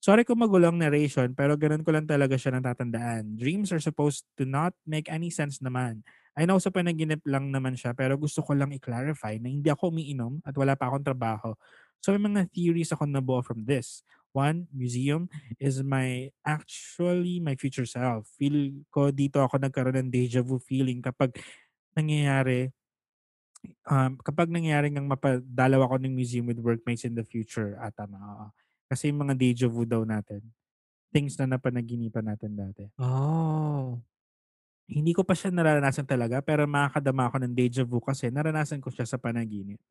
[0.00, 3.34] Sorry kung magulong narration pero ganun ko lang talaga siya natatandaan.
[3.34, 6.06] Dreams are supposed to not make any sense naman.
[6.36, 9.90] I know sa panaginip lang naman siya pero gusto ko lang i-clarify na hindi ako
[9.90, 11.56] umiinom at wala pa akong trabaho.
[12.04, 14.04] So may mga theories ako nabuo from this.
[14.36, 18.28] One, museum is my actually my future self.
[18.36, 21.32] Feel ko dito ako nagkaroon ng deja vu feeling kapag
[21.96, 22.68] nangyayari
[23.88, 28.18] um, kapag nangyayari ngang mapadalaw ako ng museum with workmates in the future at tama.
[28.20, 28.65] oo.
[28.86, 30.42] Kasi yung mga deja vu daw natin.
[31.10, 32.84] Things na napanaginipan natin dati.
[32.98, 33.98] Oh.
[34.86, 38.90] Hindi ko pa siya naranasan talaga pero makakadama ako ng deja vu kasi naranasan ko
[38.94, 39.82] siya sa panaginip.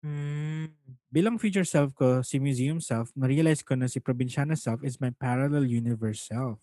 [0.00, 0.72] Mm.
[1.12, 5.12] Bilang future self ko, si museum self, na-realize ko na si probinsyana self is my
[5.12, 6.58] parallel universe self.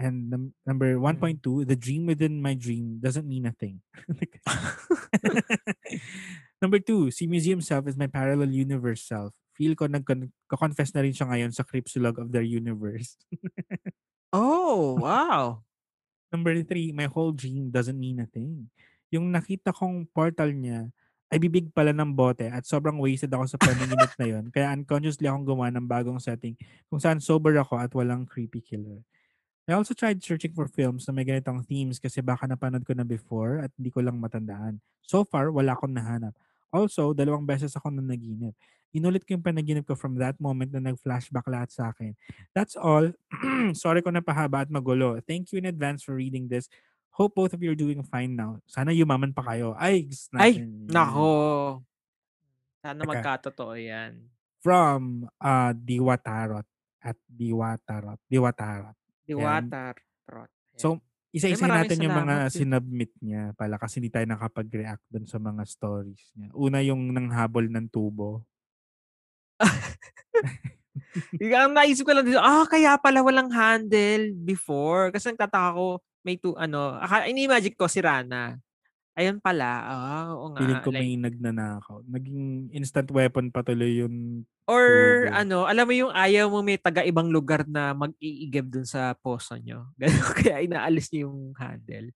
[0.00, 3.84] And num- number 1.2, the dream within my dream doesn't mean a thing.
[6.62, 9.36] number two, si museum self is my parallel universe self.
[9.62, 13.14] Feel ko nag-confess na rin siya ngayon sa Cripsulog of their universe.
[14.34, 15.62] Oh, wow.
[16.34, 18.66] Number three, my whole dream doesn't mean a thing.
[19.14, 20.90] Yung nakita kong portal niya
[21.30, 24.44] ay bibig pala ng bote at sobrang wasted ako sa panaginip na yon.
[24.50, 26.58] Kaya unconsciously akong gumawa ng bagong setting
[26.90, 28.98] kung saan sober ako at walang creepy killer.
[29.70, 33.06] I also tried searching for films na may ganitong themes kasi baka napanood ko na
[33.06, 34.82] before at hindi ko lang matandaan.
[35.06, 36.34] So far, wala akong nahanap.
[36.74, 38.56] Also, dalawang beses ako na naginip.
[38.92, 42.12] Inulit ko yung panaginip ko from that moment na nag-flashback lahat sa akin.
[42.52, 43.08] That's all.
[43.82, 45.16] Sorry ko na pahaba at magulo.
[45.24, 46.68] Thank you in advance for reading this.
[47.12, 48.60] Hope both of you are doing fine now.
[48.68, 49.76] Sana yumaman pa kayo.
[49.76, 51.80] Ay, Ay, nako.
[52.80, 54.28] Sana magkatotoo yan.
[54.60, 56.68] From uh, Diwatarot
[57.00, 58.20] at Diwatarot.
[58.28, 58.96] Diwatarot.
[59.24, 59.94] Diwatar.
[60.24, 60.50] Trot.
[60.50, 60.80] Ayan.
[60.80, 60.88] So,
[61.32, 65.64] isa-isa maraming natin yung mga sinubmit niya pala kasi hindi tayo nakapag-react dun sa mga
[65.64, 66.52] stories niya.
[66.52, 68.44] Una yung nanghabol ng tubo.
[71.40, 75.12] Yung- ang naisip ko lang dito, ah, kaya pala walang handle before.
[75.12, 75.86] Kasi nagtataka ko,
[76.24, 78.56] may two, ano, aka, ini-imagine ko si Rana.
[79.12, 80.60] Ayun pala, ah, oo nga.
[80.64, 81.96] Feeling ko like- may nagnanakaw.
[82.08, 85.36] Naging instant weapon pa tuloy yung or tubo.
[85.36, 89.52] ano, alam mo yung ayaw mo may taga ibang lugar na mag-iigib dun sa poso
[89.60, 89.92] nyo.
[90.00, 92.08] Ganun, kaya inaalis niyo yung handle.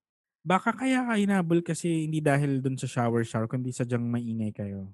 [0.47, 4.89] Baka kaya ka hinabol kasi hindi dahil dun sa shower shower kundi sadyang maingay kayo.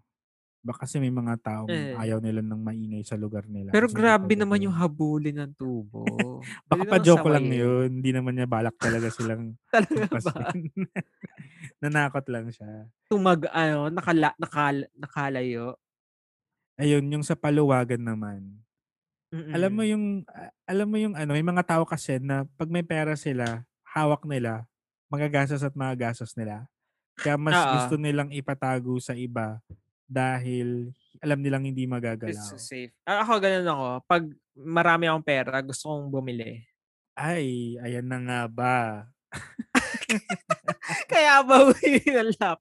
[0.62, 1.98] Baka kasi may mga taong Eh.
[1.98, 3.74] ayaw nila ng maingay sa lugar nila.
[3.74, 4.78] Pero kasi grabe naman yung yun.
[4.78, 6.02] habulin ng tubo.
[6.70, 7.98] Baka pa joke lang yun.
[7.98, 10.54] Hindi naman niya balak talaga silang Talaga ba?
[11.82, 12.86] Nanakot lang siya.
[13.10, 15.74] Tumag, ano, nakala, nakal, nakalayo.
[16.78, 18.62] Ayun, yung sa paluwagan naman.
[19.50, 19.92] Alam mo Mm-mm.
[19.92, 20.04] yung
[20.68, 24.68] alam mo yung ano, may mga tao kasi na pag may pera sila, hawak nila,
[25.10, 26.68] magagastos at magagastos nila.
[27.18, 27.72] Kaya mas Oo.
[27.76, 29.58] gusto nilang ipatago sa iba
[30.12, 30.92] dahil
[31.24, 32.58] alam nilang hindi magagalaw.
[32.60, 32.92] safe.
[33.08, 33.88] Ah, ako ganun ako.
[34.04, 34.24] Pag
[34.58, 36.60] marami akong pera, gusto kong bumili.
[37.16, 38.76] Ay, ayan na nga ba.
[41.12, 42.60] Kaya ba bumili ng laptop?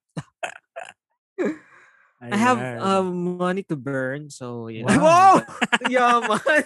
[2.22, 2.78] I have Ayan.
[2.86, 3.08] um,
[3.42, 4.86] money to burn, so yun.
[4.94, 5.02] Wow.
[5.02, 5.90] Wow!
[5.90, 6.62] Yaman!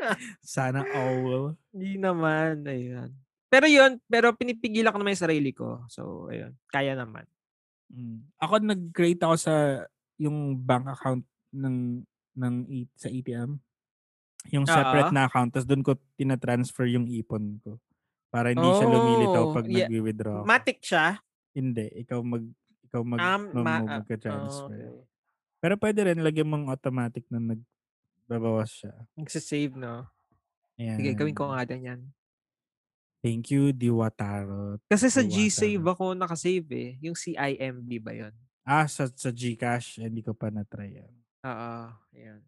[0.40, 1.60] Sana all.
[1.76, 3.12] Hindi naman, ayun.
[3.52, 5.84] pero yun, pero pinipigilan ko naman yung sarili ko.
[5.92, 6.56] So, ayun.
[6.72, 7.28] Kaya naman.
[7.92, 8.32] Mm.
[8.40, 9.54] Ako nag-create ako sa
[10.16, 12.02] yung bank account ng
[12.34, 13.58] ng A- sa ATM.
[14.50, 15.16] Yung separate Oo.
[15.16, 17.78] na account tapos doon ko tina-transfer yung ipon ko.
[18.28, 19.86] Para hindi siya lumilitaw Oh, pag yeah.
[19.86, 20.46] nagwi-withdraw ako.
[20.46, 21.22] Matic siya.
[21.50, 22.44] Hindi, ikaw mag
[22.84, 24.78] ikaw mag Um, mag, ma- mag, ah, magka-transfer.
[24.84, 25.12] oh, okay.
[25.58, 28.92] Pero pwede rin lagyan mong automatic na nagbabawas siya.
[29.14, 30.04] Nagsisave, no?
[30.74, 30.98] Ayan.
[30.98, 32.00] Sige, gawin ko nga din yan.
[33.22, 34.84] Thank you, Diwatarot.
[34.84, 35.32] Kasi sa Diwata.
[35.32, 36.90] G-Save ako nakasave eh.
[37.00, 38.34] Yung CIMB ba yun?
[38.64, 41.12] Ah, sa, sa Gcash, hindi ko pa na-try yan.
[41.44, 41.72] Oo.
[42.16, 42.40] Ayan.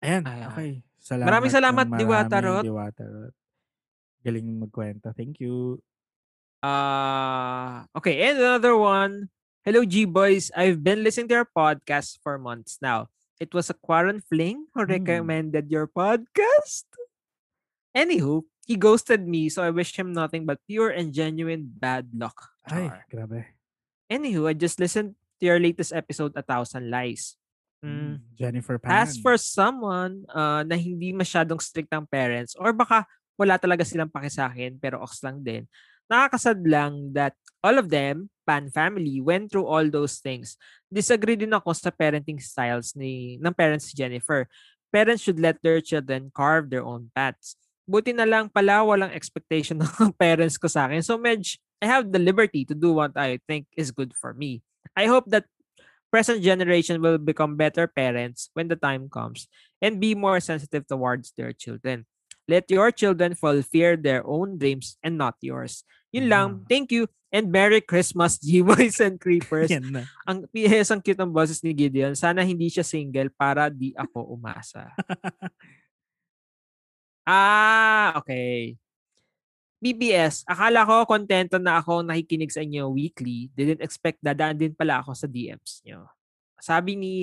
[0.00, 0.48] Ayan, Ayan.
[0.48, 0.70] okay.
[0.96, 2.64] Salamat Maraming salamat, ng Diwatarot.
[2.64, 3.34] maraming Diwatarot.
[4.20, 5.12] Galing magkwento.
[5.12, 5.80] Thank you.
[6.60, 9.28] Uh, okay, and another one.
[9.64, 10.48] Hello, G Boys.
[10.56, 13.08] I've been listening to your podcast for months now.
[13.40, 14.92] It was a quarant fling who Hmm.
[14.92, 16.84] recommended your podcast.
[17.92, 22.56] Anywho, he ghosted me, so I wish him nothing but pure and genuine bad luck.
[22.64, 23.04] Ay, Char.
[23.08, 23.40] grabe.
[24.10, 27.38] Anywho, I just listened to your latest episode, A Thousand Lies.
[27.80, 27.88] Mm.
[27.88, 29.06] Mm, Jennifer Pan.
[29.06, 33.08] As for someone uh, na hindi masyadong strict ang parents or baka
[33.40, 35.64] wala talaga silang paki sa akin pero ox lang din,
[36.12, 37.32] nakakasad lang that
[37.64, 40.58] all of them, Pan family, went through all those things.
[40.90, 44.50] Disagree din ako sa parenting styles ni ng parents ni Jennifer.
[44.90, 47.54] Parents should let their children carve their own paths.
[47.86, 50.98] Buti na lang pala walang expectation ng parents ko sa akin.
[51.00, 54.62] So medj, I have the liberty to do what I think is good for me.
[54.96, 55.44] I hope that
[56.12, 59.48] present generation will become better parents when the time comes
[59.80, 62.04] and be more sensitive towards their children.
[62.48, 65.86] Let your children fulfill their own dreams and not yours.
[66.10, 66.48] Yun lang.
[66.50, 66.66] Ah.
[66.66, 69.70] Thank you and Merry Christmas, G-Boys and Creepers.
[69.70, 70.02] Yan na.
[70.26, 72.18] Ang PS, ang cute ng boses ni Gideon.
[72.18, 74.90] Sana hindi siya single para di ako umasa.
[77.30, 78.74] ah, okay.
[79.80, 83.48] BBS, akala ko kontento na ako nakikinig sa inyo weekly.
[83.56, 86.04] Didn't expect dadaan din pala ako sa DMs nyo.
[86.60, 87.14] Sabi ni,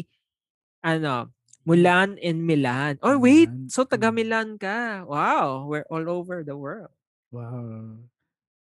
[0.82, 1.30] ano,
[1.68, 2.96] Mulan in Milan.
[3.04, 3.52] Oh, wait.
[3.68, 4.08] So, taga.
[4.08, 5.04] Milan ka.
[5.04, 5.68] Wow.
[5.68, 6.96] We're all over the world.
[7.28, 8.08] Wow.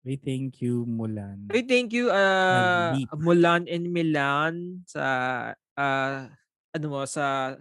[0.03, 1.47] We thank you, Mulan.
[1.47, 2.91] Hey, thank you, uh.
[3.15, 5.05] Mulan in Milan sa,
[5.55, 6.27] uh,
[6.75, 7.55] ano mo, sa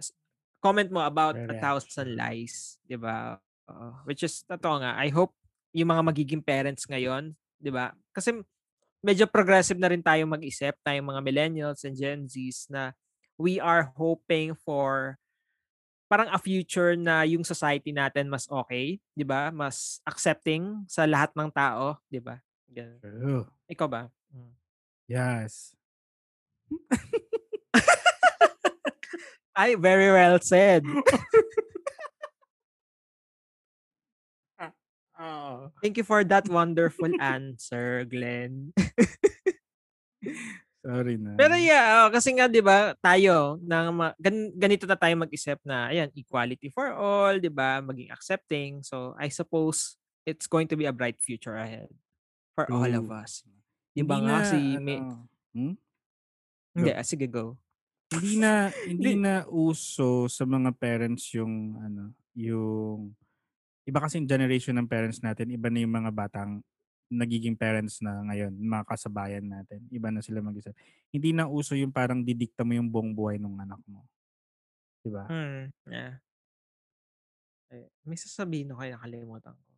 [0.59, 2.19] comment mo about a thousand Reaction.
[2.19, 3.39] lies, di ba?
[3.71, 4.03] Oo.
[4.03, 5.31] which is, totoo nga, I hope
[5.71, 7.95] yung mga magiging parents ngayon, di ba?
[8.11, 8.35] Kasi
[9.01, 12.93] medyo progressive na rin tayo mag-isip, tayong mga millennials and Gen Zs na
[13.39, 15.17] we are hoping for
[16.11, 19.47] parang a future na yung society natin mas okay, 'di ba?
[19.49, 22.43] Mas accepting sa lahat ng tao, 'di ba?
[22.99, 23.47] True.
[23.71, 24.11] Ikaw ba?
[24.35, 24.53] Mm.
[25.07, 25.71] Yes.
[29.55, 30.83] Ay, very well said.
[35.21, 35.69] Oo.
[35.85, 38.73] Thank you for that wonderful answer, Glenn.
[40.81, 41.37] Sorry na.
[41.37, 45.61] Pero yeah, oh, kasi nga 'di ba, tayo ng ma- gan- ganito na tayo mag-isip
[45.61, 47.85] na ayan, equality for all, 'di ba?
[47.85, 48.81] Maging accepting.
[48.81, 51.93] So, I suppose it's going to be a bright future ahead
[52.57, 53.21] for all of True.
[53.21, 53.45] us.
[53.93, 55.05] 'Di ba nga si ano, May-
[55.53, 55.75] hmm?
[56.73, 57.61] Hindi, ah, sige go.
[58.11, 59.11] hindi na Hindi.
[59.21, 63.13] na uso sa mga parents yung ano, yung
[63.87, 66.61] iba kasing generation ng parents natin, iba na yung mga batang
[67.11, 69.83] nagiging parents na ngayon, mga kasabayan natin.
[69.91, 70.71] Iba na sila mag-isa.
[71.11, 74.07] Hindi na uso yung parang didikta mo yung buong buhay ng anak mo.
[75.03, 75.27] 'Di ba?
[75.27, 76.23] Hmm, yeah.
[77.71, 79.71] Eh, may sasabihin ako kaya nakalimutan ko.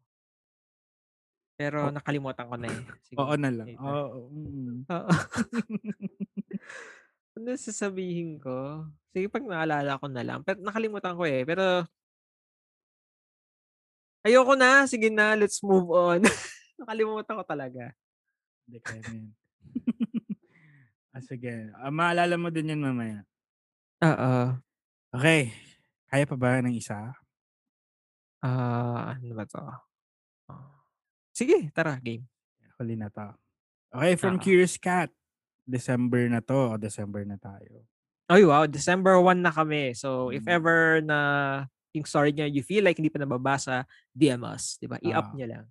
[1.54, 2.74] Pero O- nakalimutan ko na eh.
[3.06, 3.68] Sige, Oo na lang.
[3.78, 4.30] Oo.
[4.34, 4.89] mm.
[4.89, 5.10] Oo.
[7.38, 8.89] ano sasabihin ko?
[9.14, 10.41] Sige, pag naalala ko na lang.
[10.41, 11.45] Pero nakalimutan ko eh.
[11.45, 11.86] Pero
[14.24, 14.88] ayoko na.
[14.88, 16.24] Sige na, let's move on.
[16.80, 17.91] nakalimutan ko talaga.
[18.67, 19.32] Hindi kaya na yun.
[21.13, 21.53] ah, sige.
[21.78, 23.24] Ah, maalala mo din yan mamaya.
[24.03, 24.57] Oo.
[25.13, 25.53] Okay.
[26.09, 27.13] Kaya pa ba ng isa?
[28.43, 29.63] Ah, ano ba to?
[30.51, 30.84] Ah.
[31.32, 32.28] Sige, tara, game.
[32.76, 33.32] Huli na to.
[33.93, 34.43] Okay, from Oo.
[34.43, 35.09] Curious Cat.
[35.63, 37.88] December na to o December na tayo.
[38.28, 38.67] Ay, wow.
[38.67, 39.95] December 1 na kami.
[39.95, 40.55] So, if Mm.
[40.59, 41.19] ever na
[41.94, 44.82] yung story niya, you feel like hindi pa nababasa, DM us.
[44.82, 44.98] Diba?
[45.00, 45.36] I-up Ah.
[45.38, 45.66] niya lang.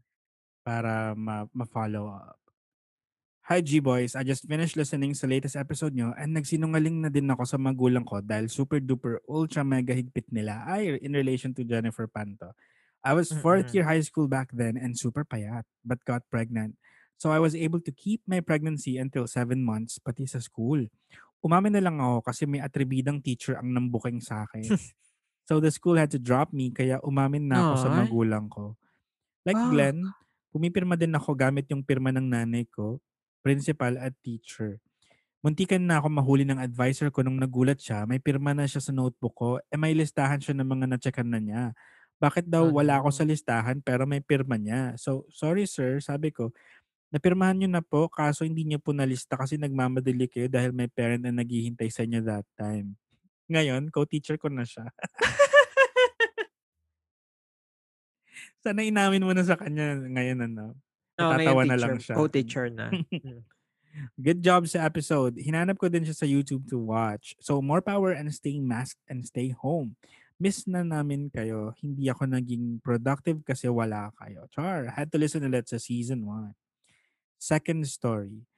[0.63, 2.39] para ma- ma-follow up.
[3.51, 7.43] Hi G-Boys, I just finished listening sa latest episode nyo and nagsinungaling na din ako
[7.43, 12.07] sa magulang ko dahil super duper ultra mega higpit nila ay in relation to Jennifer
[12.07, 12.55] Panto.
[13.03, 16.79] I was fourth year high school back then and super payat but got pregnant.
[17.19, 20.87] So I was able to keep my pregnancy until seven months pati sa school.
[21.43, 24.63] Umamin na lang ako kasi may atribidang teacher ang nambuking sa akin.
[25.53, 27.97] so the school had to drop me kaya umamin na ako sa Ay.
[28.09, 28.73] magulang ko.
[29.45, 29.69] Like Ah.
[29.69, 30.01] Glenn,
[30.49, 33.05] pumipirma din ako gamit yung pirma ng nanay ko,
[33.45, 34.81] principal at teacher.
[35.45, 38.97] Muntikan na ako mahuli ng advisor ko nung nagulat siya, may pirma na siya sa
[38.97, 41.63] notebook ko, eh may listahan siya ng mga natsekan na niya.
[42.17, 44.97] Bakit daw wala ako sa listahan pero may pirma niya?
[44.97, 46.55] So, sorry sir, sabi ko,
[47.13, 51.27] napirmahan niyo na po kaso hindi niyo po nalista kasi nagmamadali kayo dahil may parent
[51.29, 52.97] na naghihintay sa inyo that time.
[53.53, 54.89] Ngayon, co-teacher ko na siya.
[58.65, 60.73] Sana inamin mo na sa kanya ngayon ano.
[61.19, 62.17] Natatawa ngayon na lang siya.
[62.17, 62.89] co-teacher na.
[63.93, 64.09] Mm.
[64.17, 65.37] Good job sa episode.
[65.37, 67.37] Hinanap ko din siya sa YouTube to watch.
[67.45, 70.01] So, more power and stay masked and stay home.
[70.41, 71.77] Miss na namin kayo.
[71.79, 74.49] Hindi ako naging productive kasi wala kayo.
[74.51, 76.57] Char, had to listen ulit sa season 1.
[77.37, 78.49] Second story.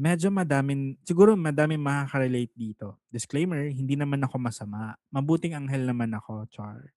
[0.00, 2.96] Medyo madamin, siguro madaming makaka-relate dito.
[3.12, 4.96] Disclaimer, hindi naman ako masama.
[5.12, 6.96] Mabuting anghel naman ako, Char.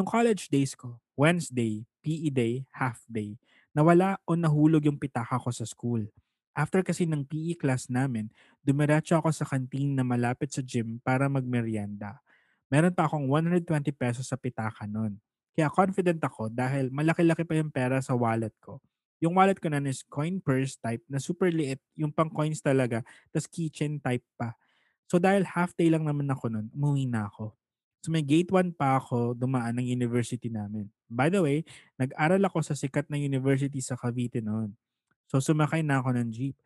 [0.00, 3.36] Nung college days ko, Wednesday, PE day, half day,
[3.76, 6.08] nawala o nahulog yung pitaka ko sa school.
[6.56, 8.32] After kasi ng PE class namin,
[8.64, 12.16] dumiretso ako sa canteen na malapit sa gym para magmerienda.
[12.72, 15.20] Meron pa akong 120 pesos sa pitaka nun.
[15.52, 18.80] Kaya confident ako dahil malaki-laki pa yung pera sa wallet ko.
[19.18, 23.02] Yung wallet ko na is coin purse type na super liit, yung pang coins talaga,
[23.34, 24.54] tas keychain type pa.
[25.10, 27.56] So dahil half day lang naman ako nun, umuwi na ako.
[27.98, 30.86] So may gate 1 pa ako dumaan ng university namin.
[31.10, 31.66] By the way,
[31.98, 34.76] nag-aral ako sa sikat na university sa Cavite noon.
[35.26, 36.56] So sumakay na ako ng jeep.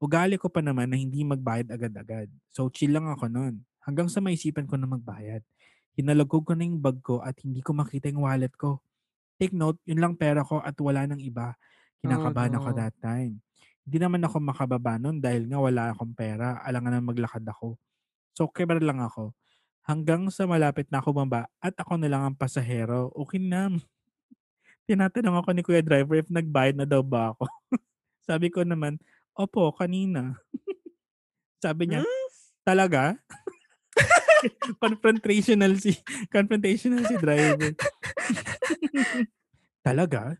[0.00, 2.32] Ugali ko pa naman na hindi magbayad agad-agad.
[2.48, 3.60] So chill lang ako noon.
[3.84, 5.44] Hanggang sa maisipan ko na magbayad.
[5.98, 8.78] Hinalagog ko na yung bag ko at hindi ko makita yung wallet ko.
[9.38, 11.58] Take note, yun lang pera ko at wala nang iba.
[12.02, 12.76] Kinakabahan ako no.
[12.78, 13.40] that time.
[13.88, 16.60] Hindi naman ako makababa nun dahil nga wala akong pera.
[16.62, 17.74] Alangan na maglakad ako.
[18.36, 19.32] So, kibar lang ako.
[19.82, 23.08] Hanggang sa malapit na ako bumaba at ako na lang ang pasahero.
[23.16, 23.72] Okay na.
[24.88, 27.48] Tinatanong ako ni Kuya Driver if nagbayad na daw ba ako.
[28.28, 29.00] Sabi ko naman,
[29.32, 30.36] opo, kanina.
[31.64, 32.28] Sabi niya, Hmm?
[32.62, 33.16] talaga?
[34.78, 35.98] confrontational si
[36.30, 37.74] confrontational si driver.
[39.82, 40.38] talaga?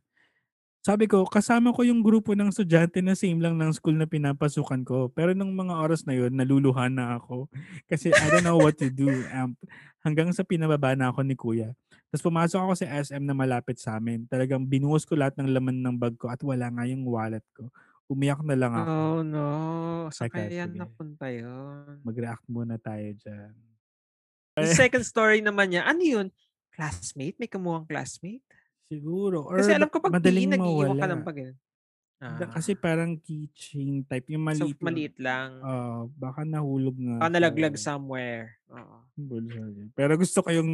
[0.89, 4.81] Sabi ko, kasama ko yung grupo ng estudyante na same lang ng school na pinapasukan
[4.89, 5.13] ko.
[5.13, 7.45] Pero nung mga oras na yun, naluluhan na ako.
[7.93, 9.13] Kasi I don't know what to do.
[9.29, 9.53] Um,
[10.01, 11.77] hanggang sa pinababa na ako ni kuya.
[12.09, 14.25] Tapos pumasok ako sa SM na malapit sa amin.
[14.33, 17.69] Talagang binuhos ko lahat ng laman ng bag ko at wala nga yung wallet ko.
[18.09, 18.89] Umiyak na lang ako.
[18.89, 19.49] Oh no.
[20.09, 20.81] Saan Teka, kaya yan sige.
[20.81, 22.01] napunta yun?
[22.01, 23.53] Mag-react muna tayo dyan.
[24.57, 26.27] Yung second story naman niya, ano yun?
[26.73, 27.37] Classmate?
[27.37, 28.41] May kamuhang classmate?
[28.89, 29.45] Siguro.
[29.45, 31.15] Or Kasi alam ko pag madaling nag-iiwan ka mawala.
[31.15, 31.39] ng bag.
[31.39, 31.53] eh.
[31.53, 31.61] Da-
[32.19, 32.51] Ah.
[32.51, 34.27] Kasi parang keychain type.
[34.29, 34.75] Yung so, maliit.
[34.75, 34.83] lang.
[34.83, 35.49] maliit lang.
[35.63, 37.17] Oo, baka nahulog nga.
[37.17, 38.59] Baka nalaglag sa somewhere.
[38.69, 38.97] Oo.
[39.95, 40.71] Pero gusto ko yung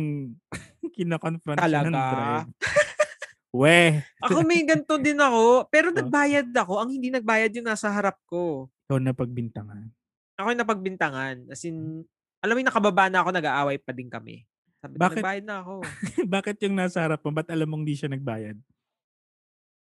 [0.97, 2.11] kinakonfront siya ng Talaga?
[2.11, 2.49] drive.
[3.55, 5.69] We, Ako may ganito din ako.
[5.69, 5.95] Pero Oh.
[5.95, 6.81] nagbayad ako.
[6.81, 8.73] Ang hindi nagbayad yung nasa harap ko.
[8.83, 9.93] ikaw na pagbintangan.
[10.35, 11.37] Ako yung napagbintangan.
[11.47, 12.03] As in,
[12.41, 14.43] alam mo yung nakababa na ako, nag-aaway pa din kami.
[14.85, 15.25] Sabi Bakit?
[15.25, 15.75] nagbayad na ako.
[16.37, 17.33] Bakit yung nasa harap mo?
[17.33, 18.61] Ba't alam mong di siya nagbayad?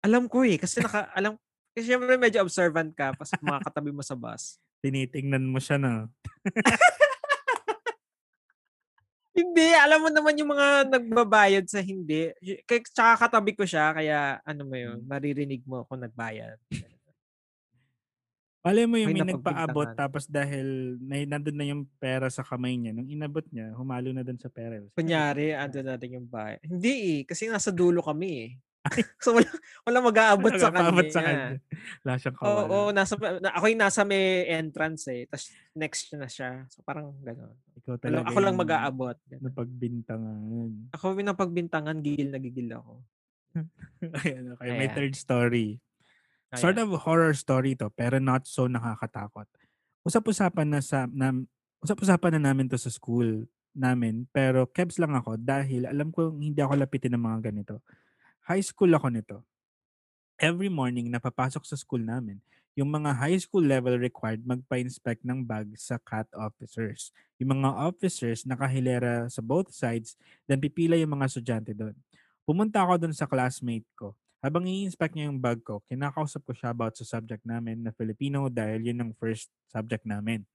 [0.03, 0.59] Alam ko eh.
[0.59, 1.39] Kasi naka, alam,
[1.71, 4.59] kasi syempre medyo observant ka pas mga katabi mo sa bus.
[4.83, 6.11] Tinitingnan mo siya na.
[9.39, 12.27] Hindi, alam mo naman yung mga nagbabayad sa hindi.
[12.67, 16.59] Kaya tsaka katabi ko siya, kaya ano mo yun, maririnig mo ako nagbayad.
[18.59, 22.75] Malay mo yung May may nagpaabot tapos dahil may, nandun na yung pera sa kamay
[22.75, 22.91] niya.
[22.91, 24.75] Nung inabot niya, humalo na dun sa pera.
[24.99, 26.59] Kunyari, ando natin yung bayad.
[26.67, 28.51] Hindi eh, kasi nasa dulo kami eh.
[29.23, 29.47] so wala,
[29.87, 30.91] wala mag-aabot sa kanya.
[30.91, 31.49] Nagpaabot sa kanya.
[32.03, 32.67] Wala siyang Oo, kawala.
[32.67, 35.23] oo, nasa, na, ako yung nasa may entrance eh.
[35.31, 35.45] Tapos
[35.75, 36.67] next na siya.
[36.67, 37.55] So parang gano'n.
[37.79, 39.17] Ikaw talaga Ako lang yung mag-aabot.
[39.23, 39.43] Ganun.
[39.51, 40.71] Napagbintangan.
[40.99, 42.93] Ako yung napagbintangan, gigil na gigil ako.
[44.23, 44.67] Ayan, okay.
[44.67, 44.95] May Ayan.
[44.95, 45.79] third story.
[46.57, 46.89] Sort Ayan.
[46.89, 49.45] of horror story to, pero not so nakakatakot.
[50.01, 51.29] Usap-usapan na sa na,
[51.85, 53.45] usap-usapan na namin to sa school
[53.77, 57.85] namin, pero kebs lang ako dahil alam ko hindi ako lapitin ng mga ganito.
[58.49, 59.37] High school ako nito.
[60.41, 62.41] Every morning napapasok sa school namin,
[62.73, 67.11] yung mga high school level required magpa-inspect ng bag sa CAT officers.
[67.37, 70.15] Yung mga officers nakahilera sa both sides,
[70.47, 71.93] then pipila yung mga estudyante doon.
[72.47, 74.15] Pumunta ako doon sa classmate ko.
[74.39, 78.47] Habang i-inspect niya yung bag ko, kinakausap ko siya about sa subject namin na Filipino
[78.47, 80.47] dahil yun ang first subject namin.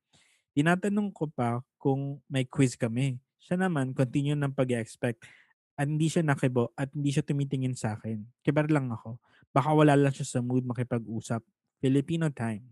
[0.57, 3.21] Tinatanong ko pa kung may quiz kami.
[3.45, 5.21] Siya naman, continue ng pag-expect
[5.77, 8.25] at hindi siya nakibo at hindi siya tumitingin sa akin.
[8.41, 9.21] Kibar lang ako.
[9.53, 11.45] Baka wala lang siya sa mood makipag-usap.
[11.85, 12.65] Filipino time.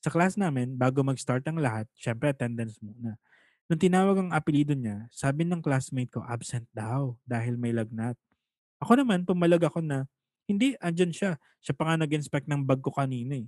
[0.00, 3.20] Sa class namin, bago mag-start ang lahat, syempre attendance muna.
[3.68, 8.16] Nung tinawag ang apelido niya, sabi ng classmate ko, absent daw dahil may lagnat.
[8.80, 10.04] Ako naman, pumalag ako na,
[10.48, 11.32] Hindi, andyan siya.
[11.64, 13.46] Siya pa nga nag-inspect ng bag ko kanina eh.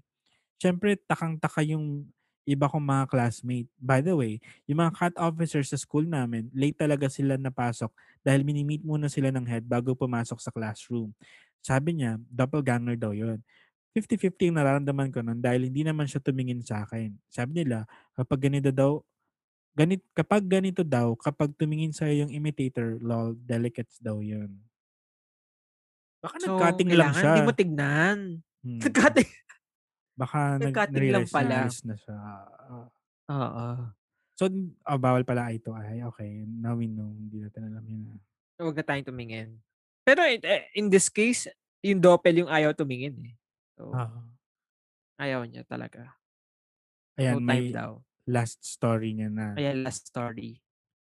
[0.60, 2.08] Siyempre, takang-taka yung
[2.48, 3.68] iba kong mga classmate.
[3.80, 4.40] By the way,
[4.70, 7.92] yung mga cat officers sa school namin, late talaga sila napasok
[8.24, 11.12] dahil minimit muna sila ng head bago pumasok sa classroom.
[11.64, 13.40] Sabi niya, doppelganger daw yon
[13.96, 17.16] 50-50 yung nararamdaman ko nun dahil hindi naman siya tumingin sa akin.
[17.32, 17.84] Sabi nila,
[18.16, 19.00] kapag ganito daw,
[19.76, 24.65] ganit, kapag ganito daw, kapag tumingin sa yung imitator, lol, delicates daw yun.
[26.18, 27.30] Baka So, nag-cutting lang siya.
[27.30, 28.18] hindi mo tignan.
[28.66, 28.82] Hmm.
[28.82, 29.30] Nag-cutting.
[30.18, 31.56] Baka nag nag-cutting lang na pala.
[31.70, 32.16] na siya.
[32.18, 32.86] Ah.
[33.30, 33.66] Oo.
[34.34, 34.50] so,
[34.82, 36.02] ah, bawal pala eye to eye.
[36.10, 37.06] Okay, now we know.
[37.06, 38.10] Hindi natin alam yun.
[38.10, 38.18] ah.
[38.58, 39.62] Huwag na tayong tumingin.
[40.02, 41.46] Pero in, eh, in this case,
[41.78, 43.34] yung doppel yung ayaw tumingin eh.
[43.78, 44.10] So, Ah.
[45.20, 46.16] ayaw niya talaga.
[47.14, 48.02] Ayan, no time may daw.
[48.26, 49.54] last story niya na.
[49.54, 50.58] Ayan, last story.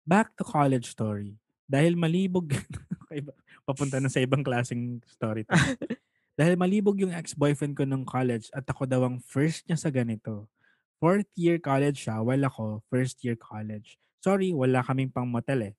[0.07, 1.35] Back to college story.
[1.71, 2.51] Dahil malibog,
[3.67, 5.55] papunta na sa ibang klaseng story to.
[6.39, 10.51] Dahil malibog yung ex-boyfriend ko nung college at ako daw ang first niya sa ganito.
[10.99, 13.95] Fourth year college siya, while ako first year college.
[14.19, 15.73] Sorry, wala kaming pang motel eh.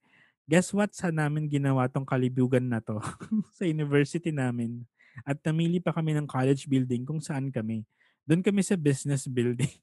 [0.48, 2.98] Guess what sa namin ginawa tong kalibugan na to
[3.56, 4.88] sa university namin.
[5.28, 7.84] At namili pa kami ng college building kung saan kami.
[8.24, 9.76] Doon kami sa business building.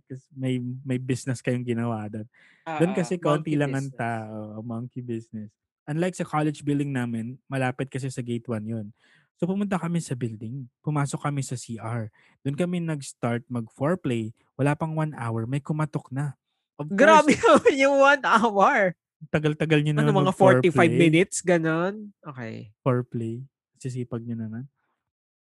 [0.08, 2.26] Kasi may may business kayong ginawa doon.
[2.64, 5.50] Doon kasi konti lang ang tao, monkey business.
[5.84, 8.86] Unlike sa college building namin, malapit kasi sa gate 1 yun.
[9.34, 10.70] So pumunta kami sa building.
[10.80, 12.06] Pumasok kami sa CR.
[12.40, 14.30] Doon kami nag-start mag-foreplay.
[14.54, 16.38] Wala pang one hour, may kumatok na.
[16.78, 18.94] Of course, Grabe naman yung one hour.
[19.28, 20.86] tagal-tagal nyo Ano, naman mga 45 mag-foreplay.
[20.94, 22.14] minutes, ganon?
[22.22, 22.70] Okay.
[22.80, 23.42] Foreplay.
[23.76, 24.70] Sisipag nyo naman.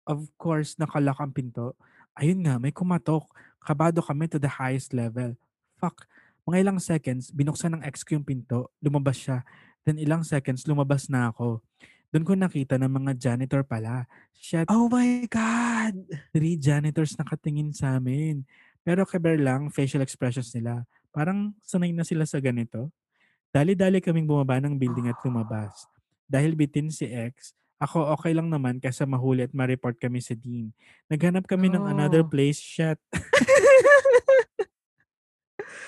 [0.03, 1.75] Of course, nakalak ang pinto.
[2.15, 3.27] Ayun nga, may kumatok.
[3.61, 5.35] Kabado kami to the highest level.
[5.77, 6.07] Fuck.
[6.47, 8.71] Mga ilang seconds, binuksan ng ex ko yung pinto.
[8.79, 9.43] Lumabas siya.
[9.83, 11.59] Then ilang seconds, lumabas na ako.
[12.07, 14.07] Doon ko nakita ng mga janitor pala.
[14.31, 16.07] Shit, Oh my God!
[16.31, 18.47] three janitors nakatingin sa amin.
[18.87, 20.87] Pero keber lang, facial expressions nila.
[21.11, 22.87] Parang sanay na sila sa ganito.
[23.51, 25.83] Dali-dali kaming bumaba ng building at lumabas.
[26.27, 30.73] Dahil bitin si ex, ako okay lang naman kasi mahuli at ma-report kami sa dean.
[31.07, 32.29] Naghanap kami ng another Oh.
[32.29, 32.57] place.
[32.57, 32.97] Shit.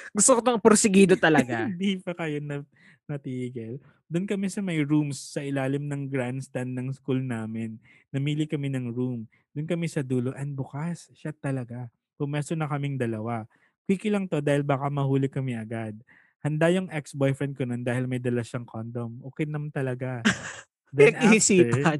[0.09, 1.65] Gusto ko tong porsigido talaga.
[1.69, 2.65] Hindi pa kayo na,
[3.05, 3.77] natigil.
[4.09, 7.77] Doon kami sa may rooms sa ilalim ng grandstand ng school namin.
[8.09, 9.29] Namili kami ng room.
[9.53, 10.33] Doon kami sa dulo.
[10.33, 11.89] And bukas, shit talaga.
[12.17, 13.45] Pumeso na kaming dalawa.
[13.85, 15.93] Quickie lang to dahil baka mahuli kami agad.
[16.41, 19.21] Handa yung ex-boyfriend ko nun dahil may dala siyang condom.
[19.29, 20.21] Okay naman talaga.
[20.89, 21.99] Then after, Pinag-iisipan.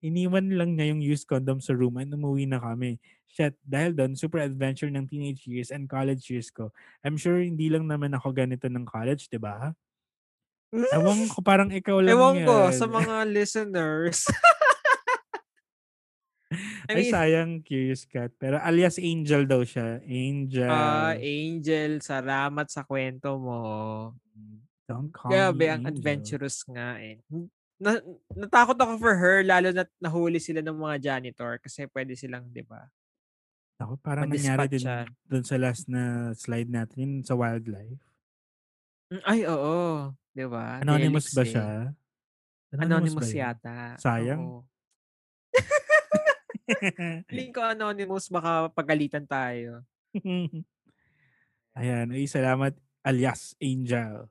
[0.00, 2.98] iniwan lang niya yung used condom sa room and umuwi na kami.
[3.26, 6.70] Shit, dahil doon, super adventure ng teenage years and college years ko.
[7.02, 9.74] I'm sure hindi lang naman ako ganito ng college, di ba?
[10.72, 12.46] Ewan ko, parang ikaw lang Ewan yan.
[12.46, 14.24] ko sa mga listeners.
[16.86, 18.30] I Ay, mean, sayang, Curious Cat.
[18.38, 19.98] Pero alias Angel daw siya.
[20.00, 20.70] Angel.
[20.70, 23.60] ah, Angel, salamat sa kwento mo.
[24.86, 25.90] Don't call Grabe, me ang Angel.
[25.98, 27.18] adventurous nga eh.
[27.76, 28.00] Na,
[28.32, 32.64] natakot ako for her, lalo na nahuli sila ng mga janitor kasi pwede silang, di
[32.64, 32.88] ba?
[33.76, 35.04] Ako, parang nangyari din siya.
[35.28, 38.00] doon sa last na slide natin yun sa wildlife.
[39.12, 40.10] Mm, Ay, oo.
[40.32, 40.80] Di ba?
[40.80, 41.50] Anonymous ba eh.
[41.52, 41.68] siya?
[42.72, 43.36] Anonymous ba yun?
[43.36, 43.76] yata.
[44.00, 44.64] Sayang.
[47.30, 49.84] Feeling ko anonymous, baka pagalitan tayo.
[51.78, 52.08] Ayan.
[52.08, 52.72] Ay, salamat
[53.04, 54.26] alias Angel.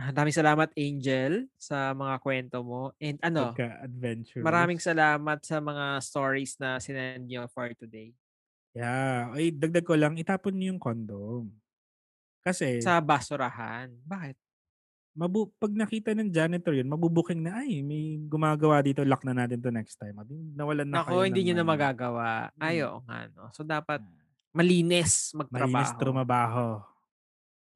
[0.00, 2.96] Ah, Maraming salamat, Angel, sa mga kwento mo.
[2.96, 4.40] And ano, Pagka-adventurous.
[4.40, 8.16] maraming salamat sa mga stories na sinend nyo for today.
[8.72, 9.28] Yeah.
[9.36, 11.52] Ay, dagdag ko lang, itapon niyo yung condom.
[12.40, 13.92] Kasi, Sa basurahan.
[14.08, 14.40] Bakit?
[15.10, 19.60] mabu pag nakita ng janitor yun, mabubuking na, ay, may gumagawa dito, lock na natin
[19.60, 20.16] to next time.
[20.16, 21.72] At nawalan na Nako, kayo hindi ng nyo na ano.
[21.76, 22.28] magagawa.
[22.56, 22.88] Ay, Hmm.
[22.88, 23.50] oo nga, no?
[23.52, 24.00] So, dapat
[24.54, 25.66] malinis magtrabaho.
[25.68, 26.66] Malinis trumabaho.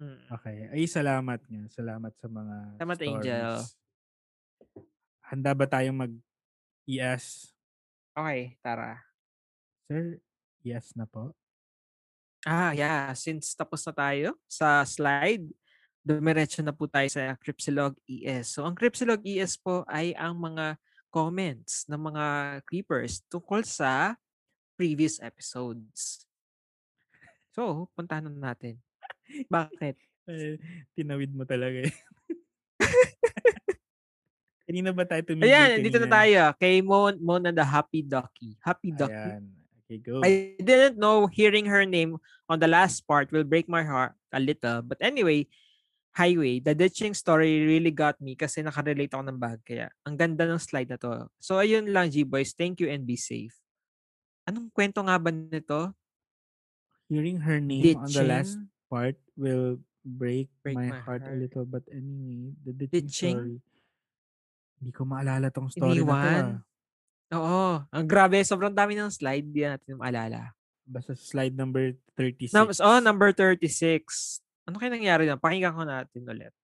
[0.03, 0.21] Mm.
[0.41, 0.57] Okay.
[0.75, 1.63] Ay, salamat nga.
[1.71, 3.15] Salamat sa mga Salamat, stories.
[3.15, 3.51] Angel.
[5.25, 7.55] Handa ba tayong mag-ES?
[8.15, 9.03] Okay, tara.
[9.91, 10.19] Sir,
[10.63, 11.35] yes na po.
[12.45, 13.11] Ah, yeah.
[13.17, 15.49] Since tapos na tayo sa slide,
[16.05, 18.53] dumiretso na po tayo sa Cripsilog ES.
[18.55, 20.77] So, ang Cripsilog ES po ay ang mga
[21.09, 22.25] comments ng mga
[22.69, 24.19] creepers tungkol sa
[24.77, 26.29] previous episodes.
[27.55, 28.83] So, puntahan na natin.
[29.53, 29.95] Bakit?
[30.25, 30.57] Eh,
[30.97, 31.95] tinawid mo talaga eh.
[34.65, 36.17] Kanina ba tayo tumigil Ayan, dito na kanina?
[36.17, 36.43] tayo.
[36.57, 38.57] Kay Mon, Mon and the Happy Ducky.
[38.65, 39.13] Happy Ducky.
[39.13, 39.45] Ayan.
[39.85, 40.25] Okay, go.
[40.25, 42.17] I didn't know hearing her name
[42.49, 44.81] on the last part will break my heart a little.
[44.81, 45.53] But anyway,
[46.17, 49.61] highway, the ditching story really got me kasi nakarelate ako ng bag.
[49.61, 51.29] Kaya, ang ganda ng slide na to.
[51.37, 52.57] So, ayun lang, G-Boys.
[52.57, 53.53] Thank you and be safe.
[54.49, 55.93] Anong kwento nga ba nito?
[57.13, 58.74] Hearing her name on the last Ditching?
[58.95, 61.43] Part will break, Break my, my heart, a heart.
[61.43, 61.67] little.
[61.67, 63.37] But anyway, the ditching, Ditching?
[63.37, 63.59] story.
[64.79, 66.45] Hindi ko maalala tong story na to Iniwan?
[66.47, 66.59] ah.
[67.35, 67.67] Oo.
[67.91, 68.39] Ang grabe.
[68.47, 69.51] Sobrang dami ng slide.
[69.51, 70.55] Di natin maalala.
[70.87, 72.53] Basta slide number 36.
[72.55, 74.39] Num- oh, number 36.
[74.69, 75.35] Ano kaya nangyari na?
[75.35, 76.55] Pakinggan ko natin ulit.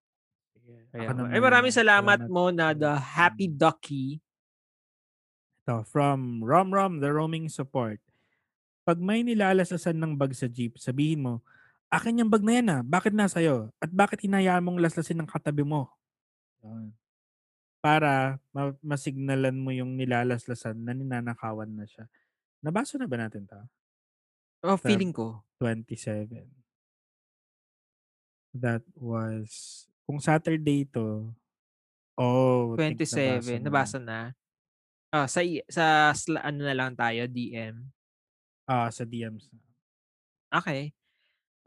[0.94, 2.30] Ako naman, Ay, maraming salamat, salamat.
[2.30, 4.22] mo na the Happy Ducky.
[5.64, 7.98] Ito, from Rom Rom, the roaming support.
[8.86, 11.42] Pag may nilalasasan ng bag sa jeep, sabihin mo,
[11.90, 13.68] akin yung bag na yan ah, bakit nasa'yo?
[13.82, 15.90] At bakit hinayaan mong laslasin ng katabi mo?
[16.62, 16.94] Yun.
[17.82, 22.06] Para ma- masignalan mo yung nilalaslasan na ninanakawan na siya.
[22.62, 23.58] Nabasa na ba natin to?
[24.62, 25.40] Oh, feeling ko.
[25.58, 26.44] 27.
[28.52, 31.30] That was, kung Saturday to,
[32.18, 33.62] oh, think 27.
[33.62, 34.34] Nabasa na.
[35.10, 37.82] Ah, sa, i- sa sla- ano na lang tayo, DM.
[38.68, 39.50] Ah, sa DMs.
[40.54, 40.94] Okay.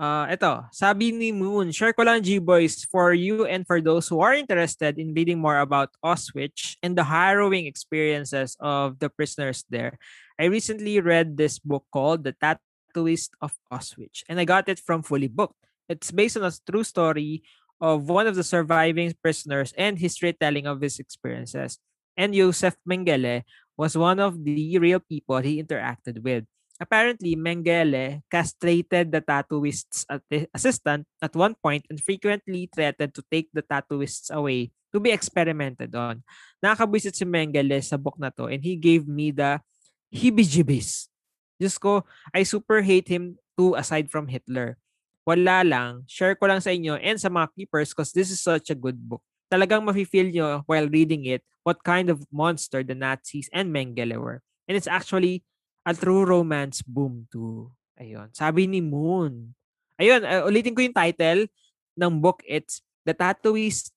[0.01, 4.25] Ah, ito, sabi ni Moon, share ko lang G-Boys for you and for those who
[4.25, 10.01] are interested in reading more about Auschwitz and the harrowing experiences of the prisoners there.
[10.41, 15.05] I recently read this book called The Tattooist of Auschwitz and I got it from
[15.05, 15.61] Fully Booked.
[15.85, 17.45] It's based on a true story
[17.77, 21.77] of one of the surviving prisoners and his retelling of his experiences.
[22.17, 23.45] And Josef Mengele
[23.77, 26.45] was one of the real people he interacted with.
[26.83, 30.03] Apparently, Mengele castrated the tattooist's
[30.51, 35.95] assistant at one point and frequently threatened to take the tattooists away to be experimented
[35.95, 36.19] on.
[36.59, 39.63] Nakakabwisit si Mengele sa book na to and he gave me the
[40.11, 41.07] heebie-jeebies.
[41.55, 42.03] Diyos ko,
[42.35, 44.75] I super hate him too aside from Hitler.
[45.23, 48.67] Wala lang, share ko lang sa inyo and sa mga keepers because this is such
[48.67, 49.23] a good book.
[49.47, 54.43] Talagang mafe-feel nyo while reading it what kind of monster the Nazis and Mengele were.
[54.67, 55.47] And it's actually
[55.83, 57.71] a true romance boom too.
[57.99, 58.31] Ayun.
[58.33, 59.53] Sabi ni Moon.
[59.99, 61.45] Ayun, uh, ulitin ko yung title
[61.93, 62.41] ng book.
[62.47, 63.93] It's The Tattooist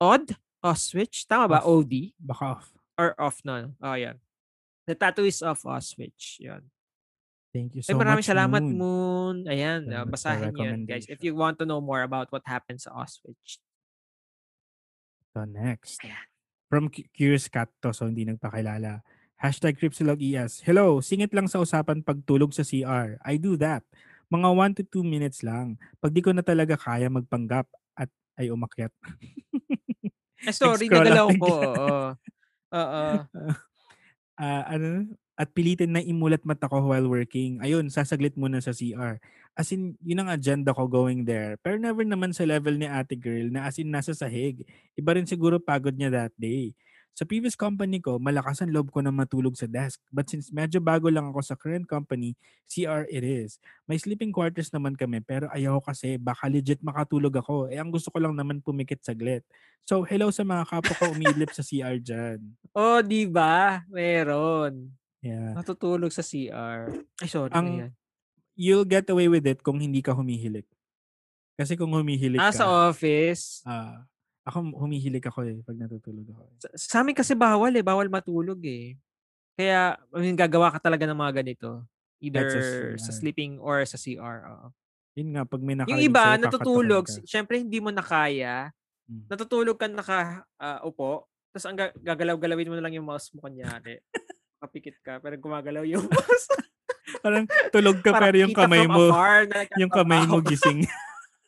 [0.00, 0.32] Odd
[0.64, 1.28] Auschwitz.
[1.28, 1.60] Tama ba?
[1.60, 1.84] Off.
[1.84, 2.16] OD?
[2.16, 2.68] Baka off.
[2.96, 3.76] Or off no?
[3.82, 4.16] Oh, yan.
[4.88, 6.40] The Tattooist of Auschwitz.
[6.40, 6.64] Yan.
[7.52, 8.76] Thank you Ay, so maraming much, salamat, Moon.
[8.76, 9.36] Moon.
[9.48, 11.08] Ayan, uh, basahin yun, guys.
[11.08, 13.60] If you want to know more about what happened sa Auschwitz.
[15.36, 16.00] So next.
[16.04, 16.26] Ayan.
[16.68, 19.00] From Cu- Curious Cat to, so hindi nagpakilala.
[19.36, 20.64] Hashtag Cripsilog ES.
[20.64, 23.20] Hello, singit lang sa usapan pagtulog sa CR.
[23.20, 23.84] I do that.
[24.32, 25.76] Mga 1 to 2 minutes lang.
[26.00, 28.08] Pag di ko na talaga kaya magpanggap at
[28.40, 28.88] ay umakyat.
[30.40, 31.52] Ay, sorry, nagalaw ko.
[31.52, 32.00] Oo.
[32.72, 33.06] Oo.
[34.36, 35.08] Ah, ano?
[35.32, 37.56] At pilitin na imulat mata ko while working.
[37.64, 39.16] Ayun, sasaglit muna sa CR.
[39.56, 41.56] As in, yun ang agenda ko going there.
[41.64, 44.60] Pero never naman sa level ni ate girl na as in nasa sahig.
[44.92, 46.76] Iba rin siguro pagod niya that day.
[47.16, 50.04] Sa previous company ko, malakas ang loob ko na matulog sa desk.
[50.12, 52.36] But since medyo bago lang ako sa current company,
[52.68, 53.56] CR it is.
[53.88, 57.72] May sleeping quarters naman kami pero ayaw kasi baka legit makatulog ako.
[57.72, 59.48] Eh ang gusto ko lang naman pumikit saglit.
[59.82, 62.52] So hello sa mga kapwa ko umiidlip sa CR dyan.
[62.76, 63.80] Oh, di ba?
[63.88, 64.92] Meron.
[65.24, 65.56] Yeah.
[65.56, 66.92] Natutulog sa CR.
[67.16, 67.56] Ay, sorry.
[67.56, 67.92] Ang- ayan.
[68.52, 70.64] You'll get away with it kung hindi ka humihilik.
[71.56, 73.64] Kasi kung humihilik Ah, ka, sa office.
[73.64, 74.04] ah,
[74.46, 76.42] ako humihilik ako eh pag natutulog ako.
[76.46, 76.54] eh.
[76.62, 77.82] Sa, sa amin kasi bawal eh.
[77.82, 78.94] Bawal matulog eh.
[79.58, 81.82] Kaya, I mean, gagawa ka talaga ng mga ganito.
[82.22, 82.60] Either sa
[82.96, 84.46] sa sleeping or sa CR.
[84.46, 84.66] oo.
[85.16, 87.04] Yun nga, pag may Yung nakarinig iba, sa'yo, natutulog.
[87.24, 88.70] Siyempre, hindi mo na kaya.
[89.08, 89.24] Hmm.
[89.26, 91.24] Natutulog ka naka ah, upo.
[91.50, 93.96] Tapos ang ga- gagalaw-galawin mo na lang yung mouse mo kunyari.
[94.60, 96.46] Kapikit ka, pero gumagalaw yung mouse.
[97.24, 99.48] Parang tulog ka Para pero yung kamay mo, afar
[99.80, 100.84] yung kamay mo gising.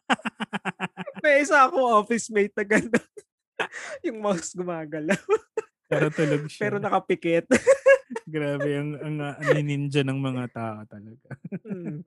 [1.25, 3.07] May isa ako office mate na gano'n.
[4.07, 5.19] yung mouse gumagalaw.
[5.91, 6.61] pero tulog siya.
[6.69, 7.49] pero nakapikit.
[8.29, 11.29] Grabe, ang, ang, ang ninja ng mga tao talaga.
[11.65, 12.05] Mm.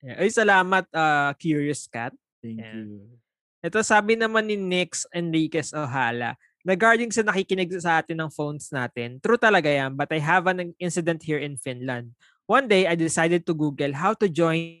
[0.00, 0.16] Yeah.
[0.16, 2.16] Ay, salamat, uh, Curious Cat.
[2.40, 2.72] Thank Yeah.
[2.80, 3.20] you.
[3.60, 9.20] Ito sabi naman ni Nix Enriquez Ohala, regarding sa nakikinig sa atin ng phones natin,
[9.20, 12.16] true talaga yan, but I have an incident here in Finland.
[12.48, 14.80] One day, I decided to Google how to join,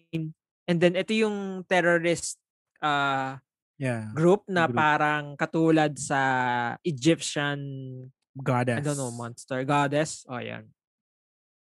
[0.64, 2.39] and then ito yung terrorist
[2.82, 3.36] uh,
[3.80, 4.12] Yeah.
[4.12, 4.76] group na Group.
[4.76, 6.20] parang katulad sa
[6.84, 7.56] Egyptian,
[8.36, 8.84] I Goddess.
[8.84, 10.28] don't know, monster, goddess.
[10.28, 10.68] O, yan.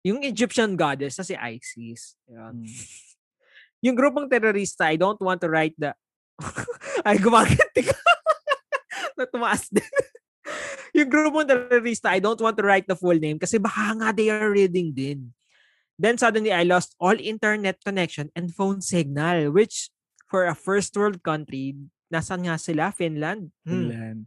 [0.04, 2.20] Yung Egyptian goddess na si Isis.
[2.28, 2.68] Yan.
[2.68, 2.68] Mm.
[3.88, 5.96] Yung grupong terorista, I don't want to write the...
[7.08, 7.96] Ay, gumaganti ka.
[9.18, 9.88] na tumaas din.
[10.92, 14.28] yung grupong terorista, I don't want to write the full name kasi baka nga they
[14.28, 15.32] are reading din.
[15.96, 19.88] Then suddenly, I lost all internet connection and phone signal, which
[20.32, 21.76] for a first world country,
[22.12, 22.92] Nasaan nga sila?
[22.92, 23.52] Finland?
[23.64, 23.72] Hmm.
[23.72, 24.20] Finland.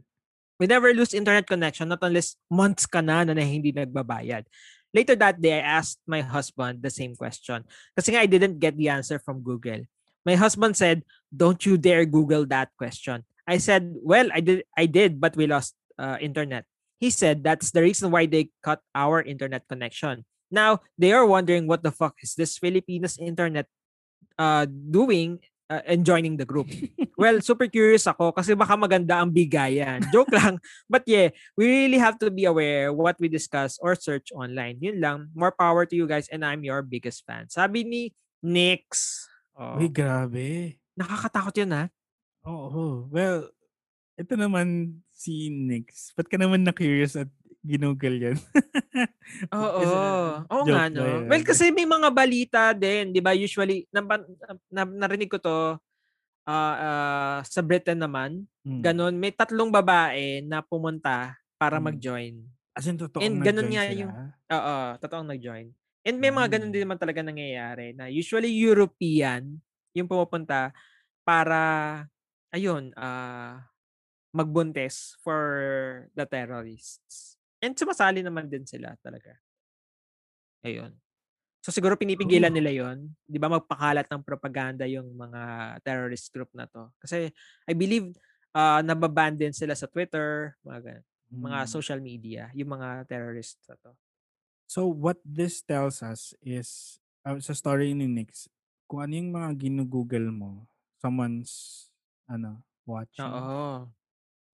[0.57, 4.49] We never lose internet connection not unless months ka na na hindi nagbabayad.
[4.95, 7.67] Later that day, I asked my husband the same question.
[7.91, 9.83] Kasi nga, I didn't get the answer from Google.
[10.23, 13.27] My husband said, don't you dare Google that question.
[13.43, 16.63] I said, well, I did, I did, but we lost uh, internet.
[16.97, 20.23] He said that's the reason why they cut our internet connection.
[20.49, 23.67] Now, they are wondering what the fuck is this Filipinas internet
[24.39, 26.69] uh, doing uh, and joining the group.
[27.17, 30.01] well, super curious ako kasi baka maganda ang bigayan.
[30.13, 30.61] Joke lang.
[30.89, 34.77] But yeah, we really have to be aware what we discuss or search online.
[34.81, 35.19] Yun lang.
[35.33, 37.49] More power to you guys and I'm your biggest fan.
[37.49, 38.01] Sabi ni
[38.41, 39.23] Nix.
[39.55, 40.77] Oh, Uy, grabe.
[40.95, 41.83] nakakatakot yun ha.
[42.47, 43.07] Oo.
[43.11, 43.51] Well,
[44.15, 46.15] ito naman si Nix.
[46.15, 47.31] Ba't ka naman na-curious at
[47.65, 48.37] ginugol yan?
[49.57, 49.81] Oo.
[50.45, 51.01] Oo nga, no?
[51.01, 51.25] yun?
[51.27, 53.33] Well, kasi may mga balita din, di ba?
[53.33, 54.01] Usually, na,
[54.69, 55.57] na, narinig ko to
[56.45, 58.45] ah, ah, sa Britain naman.
[58.61, 58.81] Hmm.
[58.85, 61.89] Ganon, may tatlong babae na pumunta para Hmm.
[61.89, 62.35] mag-join.
[62.77, 64.13] As in, totoo And ganun nga yung-
[64.53, 65.73] Oo, totoong nag-join.
[66.05, 66.75] And may mga ganun Hmm.
[66.77, 69.57] din naman talaga nangyayari na usually European
[69.97, 70.69] yung pumupunta
[71.25, 71.61] para,
[72.53, 73.65] ayun, ah
[74.35, 75.41] magbuntes for
[76.11, 77.34] the terrorists.
[77.63, 79.39] And sumasali naman din sila talaga.
[80.63, 80.95] Ayun.
[81.63, 86.69] So siguro pinipigilan nila yon, 'di ba magpakalat ng propaganda yung mga terrorist group na
[86.69, 86.89] to.
[87.01, 87.33] Kasi
[87.67, 88.15] I believe
[88.55, 91.05] uh, nababan din sila sa Twitter, mga ganun,
[91.43, 91.69] mga Hmm.
[91.69, 93.91] social media, yung mga terrorist na to.
[94.67, 98.49] So, what this tells us is, uh, sa story ni Nix,
[98.89, 100.65] kung ano yung mga ginugoogle mo,
[100.97, 101.85] someone's,
[102.25, 103.45] ano, watching.
[103.45, 103.89] Oo.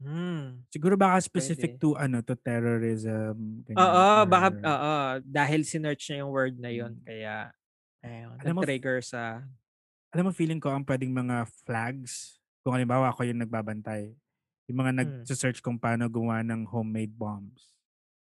[0.01, 0.65] Hmm.
[0.67, 1.81] Siguro baka specific Pwede.
[1.81, 3.61] to, ano, to terrorism.
[3.63, 7.05] ganyan, Oo, baka or- oo, dahil sinearch niya yung word na yon Mm.
[7.05, 7.33] kaya
[8.01, 9.45] ayun, Alam mo, nag-trigger sa
[10.11, 14.11] alam mo, feeling ko ang pwedeng mga flags, kung halimbawa ako yung nagbabantay,
[14.67, 14.99] yung mga Hmm.
[15.23, 17.77] nag-search kung paano gumawa ng homemade bombs.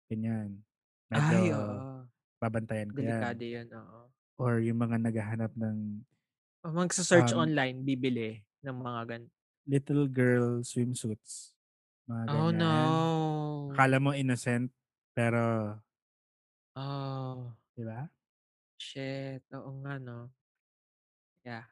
[0.07, 0.61] Ganyan.
[1.09, 2.05] Medyo Ay, oo.
[2.39, 3.17] babantayan ko yan.
[3.19, 4.01] Delikado yun, oo.
[4.37, 6.05] Or yung mga naghahanap ng
[6.63, 9.23] Magsa-search Um, online, bibili ng mga gan.
[9.67, 11.52] little girl swimsuits.
[12.07, 12.59] Mga Oh ganyan.
[12.59, 12.75] no.
[13.73, 14.69] Akala mo innocent,
[15.13, 15.75] pero,
[16.73, 18.09] Oh, di ba?
[18.77, 19.45] shit.
[19.53, 20.27] Oo nga, no.
[21.45, 21.69] Yeah.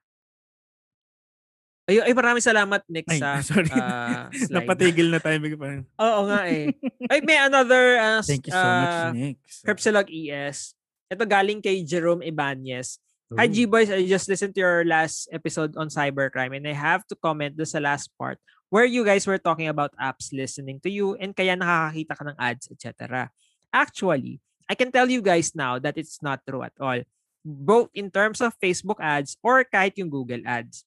[1.90, 3.66] Ay, ay maraming salamat, Nick, Ay, sa sorry.
[3.74, 4.62] ah, slide.
[4.62, 5.42] Napatigil na tayo.
[5.42, 6.70] bigla parang, Oo nga eh.
[7.10, 9.36] Ay, may another uh, Thank you so much, uh, Nick.
[9.66, 10.78] Herpsilog ES.
[11.10, 13.02] Ito galing kay Jerome Ibanez.
[13.34, 13.50] Hi Ooh.
[13.50, 17.54] G-Boys, I just listened to your last episode on cybercrime and I have to comment
[17.58, 18.38] do sa last part
[18.70, 22.38] where you guys were talking about apps listening to you and kaya nakakakita ka ng
[22.38, 23.28] ads, etc.
[23.74, 24.38] Actually,
[24.70, 27.02] I can tell you guys now that it's not true at all.
[27.42, 30.86] Both in terms of Facebook ads or kahit yung Google ads.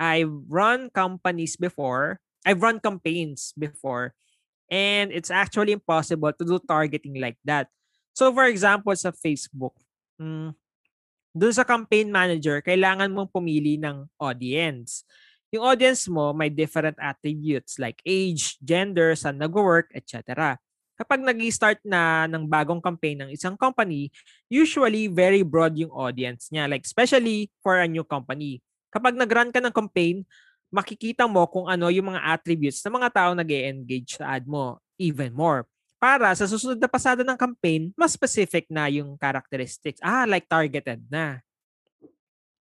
[0.00, 4.16] I've run companies before, I've run campaigns before,
[4.72, 7.68] and it's actually impossible to do targeting like that.
[8.16, 9.76] So for example, sa Facebook,
[10.16, 10.56] mm,
[11.36, 15.04] dun sa campaign manager, kailangan mong pumili ng audience.
[15.50, 20.54] Yung audience mo may different attributes like age, gender, saan nag-work, etc.
[20.94, 24.14] Kapag nag start na ng bagong campaign ng isang company,
[24.46, 26.70] usually very broad yung audience niya.
[26.70, 28.62] Like especially for a new company.
[28.94, 30.22] Kapag nag-run ka ng campaign,
[30.70, 34.78] makikita mo kung ano yung mga attributes ng mga tao nag engage sa ad mo
[35.02, 35.66] even more.
[35.98, 40.00] Para sa susunod na pasada ng campaign, mas specific na yung characteristics.
[40.00, 41.42] Ah, like targeted na.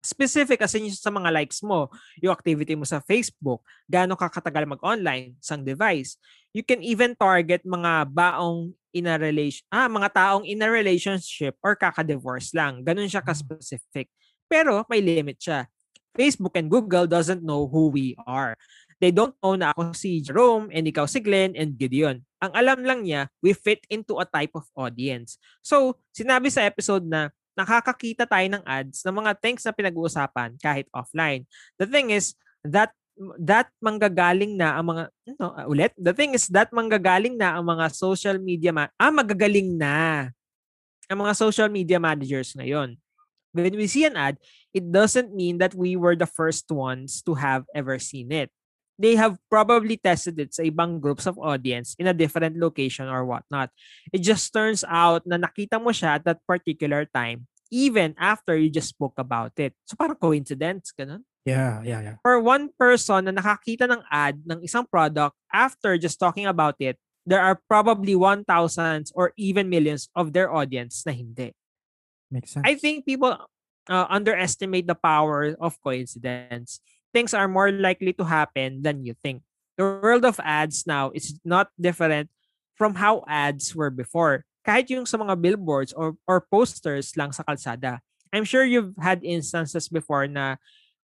[0.02, 4.66] Specific kasi yung sa mga likes mo, yung activity mo sa Facebook, gaano ka katagal
[4.66, 6.18] mag-online, sang device.
[6.52, 11.56] You can even target mga baong in a relation, ah, mga taong in a relationship
[11.62, 12.82] or kaka-divorce lang.
[12.82, 14.10] Ganun siya ka-specific.
[14.50, 15.70] Pero may limit siya.
[16.12, 18.60] Facebook and Google doesn't know who we are.
[19.02, 22.22] They don't know na ako si Jerome and ikaw si Glenn and Gideon.
[22.38, 25.42] Ang alam lang niya, we fit into a type of audience.
[25.66, 30.88] So, sinabi sa episode na nakakakita tayo ng ads ng mga things na pinag-uusapan kahit
[30.96, 31.44] offline.
[31.76, 32.96] The thing is that
[33.38, 35.04] that manggagaling na ang mga
[35.36, 35.92] ano, uh, ulit?
[36.00, 40.30] The thing is that manggagaling na ang mga social media ma- ah magagaling na
[41.12, 42.96] ang mga social media managers ngayon.
[43.52, 44.40] When we see an ad
[44.72, 48.48] it doesn't mean that we were the first ones to have ever seen it
[49.02, 53.26] they have probably tested it sa ibang groups of audience in a different location or
[53.26, 53.74] whatnot.
[54.14, 58.70] It just turns out na nakita mo siya at that particular time even after you
[58.70, 59.74] just spoke about it.
[59.88, 61.24] So parang coincidence, ganun.
[61.48, 62.16] Yeah, yeah, yeah.
[62.22, 67.00] For one person na nakakita ng ad ng isang product after just talking about it,
[67.26, 68.46] there are probably 1,000
[69.16, 71.56] or even millions of their audience na hindi.
[72.30, 72.68] Makes sense.
[72.68, 73.34] I think people
[73.90, 76.84] uh, underestimate the power of coincidence.
[77.14, 79.44] Things are more likely to happen than you think.
[79.78, 82.30] The world of ads now is not different
[82.76, 84.44] from how ads were before.
[84.68, 88.00] Kahit yung sa mga billboards or, or posters lang sa kalsada.
[88.32, 90.56] I'm sure you've had instances before na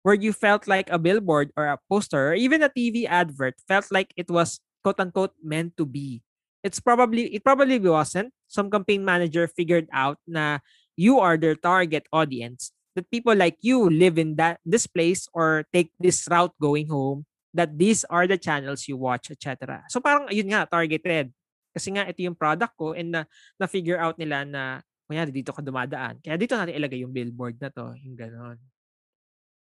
[0.07, 3.91] where you felt like a billboard or a poster or even a TV advert felt
[3.91, 6.23] like it was quote unquote meant to be.
[6.63, 8.31] It's probably it probably wasn't.
[8.47, 10.63] Some campaign manager figured out na
[10.95, 12.71] you are their target audience.
[12.97, 17.29] That people like you live in that this place or take this route going home.
[17.53, 19.85] That these are the channels you watch, etc.
[19.93, 21.33] So parang yun nga targeted.
[21.77, 23.21] Kasi nga ito yung product ko and na
[23.61, 26.19] na figure out nila na kunyari dito ka dumadaan.
[26.25, 28.59] Kaya dito natin ilagay yung billboard na to, yung ganon.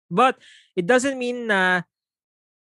[0.09, 0.39] But
[0.73, 1.85] it doesn't mean na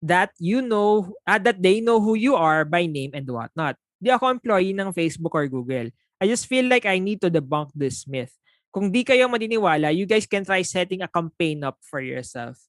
[0.03, 3.79] that you know, uh, that they know who you are by name and whatnot.
[3.97, 5.89] Di ako employee ng Facebook or Google.
[6.19, 8.31] I just feel like I need to debunk this myth.
[8.75, 12.59] Kung di kayo maniniwala, you guys can try setting a campaign up for yourself.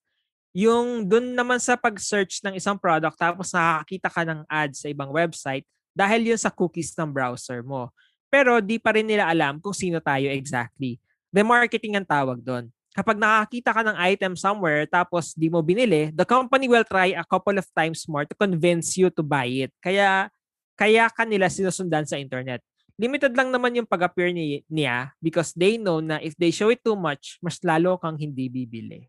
[0.55, 5.11] Yung dun naman sa pag-search ng isang product tapos nakakita ka ng ads sa ibang
[5.11, 7.91] website dahil yun sa cookies ng browser mo.
[8.31, 11.03] Pero di pa rin nila alam kung sino tayo exactly.
[11.35, 16.25] Remarketing ang tawag doon kapag nakakita ka ng item somewhere tapos di mo binili, the
[16.25, 19.75] company will try a couple of times more to convince you to buy it.
[19.85, 20.33] Kaya
[20.79, 22.65] kaya kanila sinusundan sa internet.
[22.97, 26.81] Limited lang naman yung pag-appear ni, niya because they know na if they show it
[26.81, 29.09] too much, mas lalo kang hindi bibili.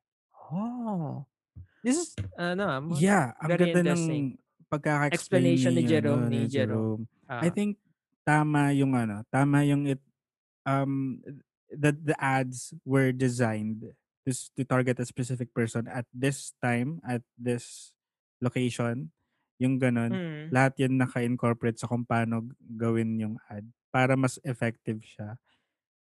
[0.52, 1.24] Oh.
[1.80, 4.36] This is, ano, ah, Yeah, ang ganda ng
[4.68, 7.02] pagkaka-explain Explanation ni Jerome, ano, ni Jerome.
[7.32, 7.80] I Ah, think
[8.28, 10.04] tama yung ano, tama yung it
[10.68, 11.24] um
[11.72, 13.88] that the ads were designed
[14.28, 17.96] to, to target a specific person at this time at this
[18.44, 19.16] location
[19.62, 25.02] yung ganun mm, lahat yan naka-incorporate sa kung paano gawin yung ad para mas effective
[25.04, 25.36] siya.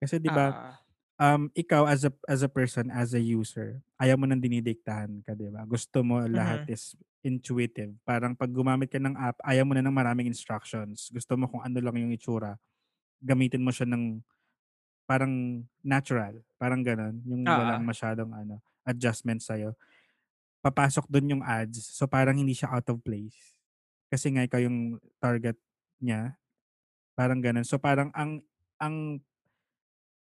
[0.01, 0.81] Kasi 'di ba ah,
[1.21, 5.35] um ikaw as a as a person as a user ayaw mo nang dinidiktahan ka
[5.37, 5.65] 'di ba?
[5.69, 6.71] Gusto mo lahat mhm.
[6.71, 7.93] is intuitive.
[8.07, 11.11] Parang pag gumamit ka ng app ayaw mo na ng maraming instructions.
[11.13, 12.57] Gusto mo kung ano lang yung itsura
[13.25, 14.21] gamitin mo siya ng
[15.09, 19.75] parang natural parang ganun yung walang Ah, masyadong ano adjustment sa'yo
[20.61, 23.57] papasok dun yung ads so parang hindi siya out of place
[24.13, 25.57] kasi nga ikaw yung target
[26.03, 26.37] niya
[27.19, 28.41] parang ganun so parang ang
[28.81, 29.21] ang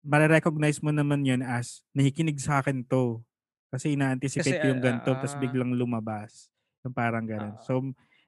[0.03, 3.23] mare-recognize mo naman yun as nakikinig sa akin 'to.
[3.71, 6.51] Kasi kasi, ina-anticipate ko yung ganito tapos ah, biglang lumabas.
[6.85, 7.55] Yung parang gano'n.
[7.55, 7.81] ah, So,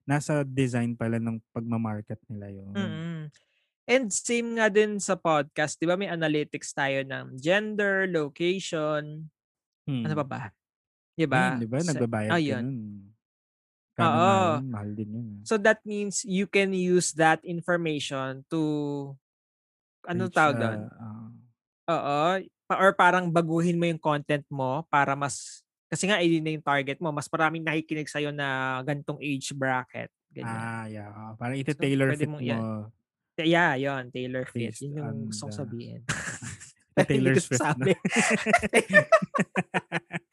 [0.08, 2.74] nasa design pala ng pagma-market nila yun.
[2.78, 3.30] mm.
[3.86, 9.30] And same nga din sa podcast, 'di ba may analytics tayo ng gender, location,
[10.06, 10.28] ano pa Hmm.
[10.28, 10.42] ba?
[11.16, 11.56] 'Di Ayun, ba?
[11.60, 12.64] 'di ba Sa nagbabayad ka ayun.
[12.64, 12.80] nun.
[13.96, 14.60] Nga Oo.
[14.68, 15.28] mahal din yun.
[15.32, 15.42] eh.
[15.48, 18.60] So that means you can use that information to
[20.06, 20.80] ano Reach, tawag doon?
[20.92, 21.28] ah, ah,
[21.86, 22.20] Oo,
[22.68, 26.66] pa- or parang baguhin mo yung content mo para mas kasi nga yun na yung
[26.66, 30.60] target mo, mas maraming nakikinig sa'yo na gantong age bracket, ganyan.
[30.60, 31.08] ah, yeah.
[31.14, 31.32] oo.
[31.38, 32.58] Parang So ite-tailor pwede fit mong yan.
[32.60, 32.92] mo
[33.38, 34.74] Yeah, yon tailor fit.
[34.74, 36.02] based Yun yung on gusto kong the sabihin.
[36.96, 37.60] Hindi Taylor ko na.
[37.60, 37.92] sabi.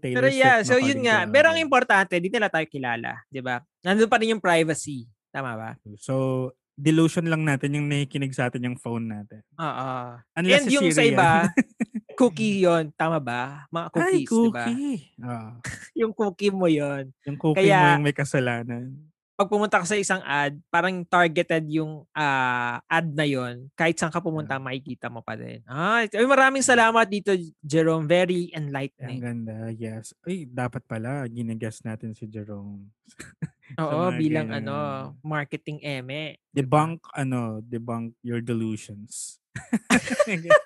[0.00, 1.28] Pero yeah, mo so yun nga.
[1.28, 3.20] Pero ang importante, di nila tayo kilala.
[3.28, 3.60] Di ba?
[3.84, 5.04] Nandun pa rin yung privacy.
[5.28, 5.70] Tama ba?
[6.00, 9.40] So, delusion lang natin yung nakikinig sa atin yung phone natin.
[9.56, 9.90] Oo.
[10.36, 11.30] Unless And si yung sa Siri iba,
[12.20, 13.64] cookie yon Tama ba?
[13.72, 14.64] Mga Ay, cookies, di ba?
[14.64, 14.96] cookie.
[15.24, 15.48] Oo.
[16.04, 18.92] Yung cookie mo yon yung cookie mo Kaya, yung may kasalanan.
[19.36, 24.08] Pag pumunta ka sa isang ad, parang targeted yung ah, ad na yon Kahit saan
[24.08, 24.64] ka pumunta, Yeah.
[24.64, 25.60] makikita mo pa din.
[25.68, 28.08] Ah, ay, maraming salamat dito, Jerome.
[28.08, 29.20] Very Ang enlightening.
[29.20, 30.16] ganda, yes.
[30.24, 32.88] Ay, dapat pala, ginagas natin si Jerome.
[33.82, 36.40] Oo, bilang ano, marketing eme.
[36.48, 39.36] Debunk, ano, debunk your delusions.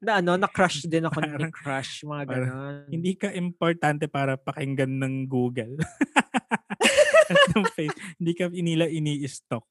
[0.00, 2.76] Na ano, na-crush din ako ni parang, crush, mga parang, ganon.
[2.88, 5.76] hindi ka importante para pakinggan ng Google.
[7.64, 9.64] Ng face, hindi ka inila ini-stock.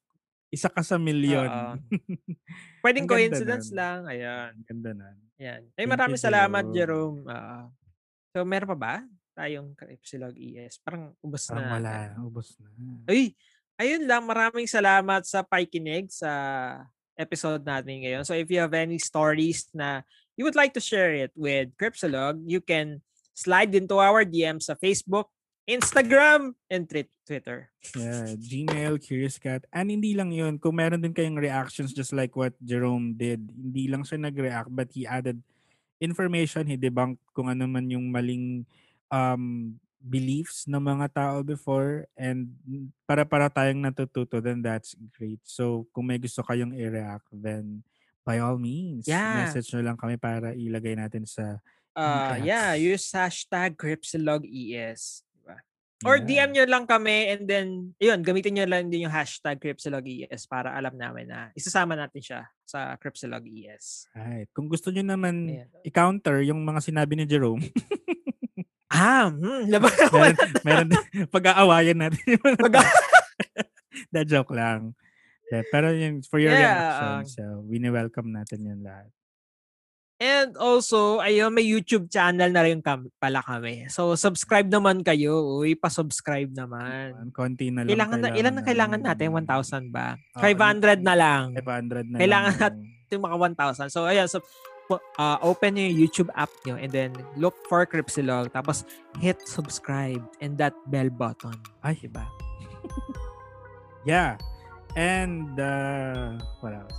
[0.50, 1.78] Isa ka sa milyon.
[2.84, 3.78] Pwedeng coincidence nun.
[3.78, 4.00] lang.
[4.10, 4.50] Ayan.
[4.66, 5.16] Ganda nun.
[5.38, 5.62] Yan.
[5.74, 7.22] Ay, maraming salamat, Jerome.
[7.26, 7.58] Oo.
[8.34, 8.94] so, meron pa ba
[9.36, 10.80] tayong Epsilog ES?
[10.80, 11.94] Parang ubos Parang na wala,
[12.24, 12.72] ubos na.
[13.10, 13.36] Ay,
[13.76, 14.24] ayun lang.
[14.24, 16.32] Maraming salamat sa pakikinig sa
[17.18, 18.24] episode natin ngayon.
[18.24, 20.00] So, if you have any stories na
[20.38, 23.04] you would like to share it with Cripsilog, you can
[23.36, 25.28] slide into our DM sa Facebook,
[25.66, 27.68] Instagram, and Twi- Twitter.
[27.92, 29.66] Yeah, Gmail, Curious Cat.
[29.74, 30.62] And hindi lang yun.
[30.62, 34.94] Kung meron din kayong reactions just like what Jerome did, hindi lang siya nag-react but
[34.94, 35.42] he added
[35.98, 36.70] information.
[36.70, 38.62] He debunked kung ano man yung maling
[39.10, 42.46] um, beliefs ng mga tao before and
[43.02, 45.42] para-para tayong natututo, then that's great.
[45.42, 47.82] So, kung may gusto kayong i-react, then
[48.22, 49.42] by all means, Yeah.
[49.42, 51.58] message nyo lang kami para ilagay natin sa
[51.96, 55.24] Uh, yeah, use hashtag CrypsilogES.
[56.04, 56.44] Or Yeah.
[56.44, 57.66] DM nyo lang kami and then,
[57.96, 62.40] yun, gamitin nyo lang din yung hashtag CrypsilogES para alam namin na isasama natin siya
[62.68, 64.12] sa CrypsilogES.
[64.12, 64.44] Right.
[64.52, 65.68] Kung gusto nyo naman Ayan.
[65.80, 67.64] i-counter yung mga sinabi ni Jerome,
[68.86, 70.88] Ah, hmm, laban meron, meron
[71.34, 72.92] pag-aawayan natin Pag-
[74.12, 74.92] The joke lang.
[75.48, 79.08] Yeah, pero yun, for your Yeah, reaction, uh, so wini-welcome natin yun lahat.
[80.16, 83.84] And also, ayun, may YouTube channel na rin kam- pala kami.
[83.92, 85.60] So, subscribe naman kayo.
[85.60, 87.28] Uy, pa-subscribe naman.
[87.36, 89.28] Konti na lang Kailangan na, ilan na kailangan natin?
[89.28, 90.16] 1,000 ba?
[90.32, 91.52] Ah, 500 na lang.
[91.52, 92.74] 500 na Kailangan lang.
[92.80, 93.92] natin mga 1,000.
[93.92, 94.24] So, ayan.
[94.24, 94.40] So,
[95.20, 98.48] uh, open nyo yung YouTube app nyo and then look for Cripsilog.
[98.56, 98.88] Tapos,
[99.20, 101.52] hit subscribe and that bell button.
[101.84, 102.24] Ay, Diba?
[104.06, 104.38] Yeah.
[104.96, 106.94] And, uh, what else?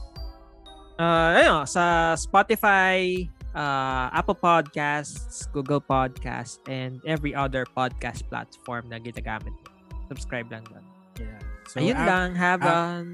[0.98, 8.98] Uh, ayun, sa Spotify, uh, Apple Podcasts, Google Podcasts, and every other podcast platform na
[8.98, 9.53] ginagamit.
[9.53, 9.69] mo.
[10.10, 10.82] Subscribe lang doon.
[11.22, 11.40] Yeah.
[11.69, 13.06] So, Ayun af- lang, have af- an...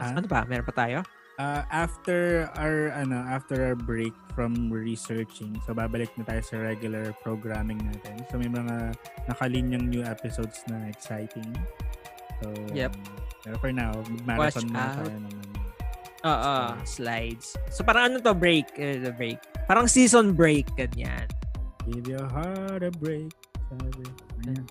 [0.00, 0.16] ah?
[0.16, 0.48] ano ba?
[0.48, 0.98] Meron pa tayo?
[1.36, 7.12] uh, after our ano after our break from researching so babalik na tayo sa regular
[7.20, 8.96] programming natin so may mga
[9.28, 11.44] nakalinyang new episodes na exciting
[12.40, 12.96] so Yep.
[12.96, 13.04] um,
[13.44, 13.92] pero for now
[14.24, 15.04] marathon Watch out.
[15.04, 15.28] tayo ano.
[16.24, 16.56] Oo,
[16.88, 17.58] slides.
[17.68, 18.72] So parang ano to, break?
[18.78, 19.36] Eh, the break.
[19.66, 21.26] Parang season break, ganyan.
[21.86, 23.30] give your heart a break
[23.70, 24.10] sabi
[24.42, 24.64] Ayan.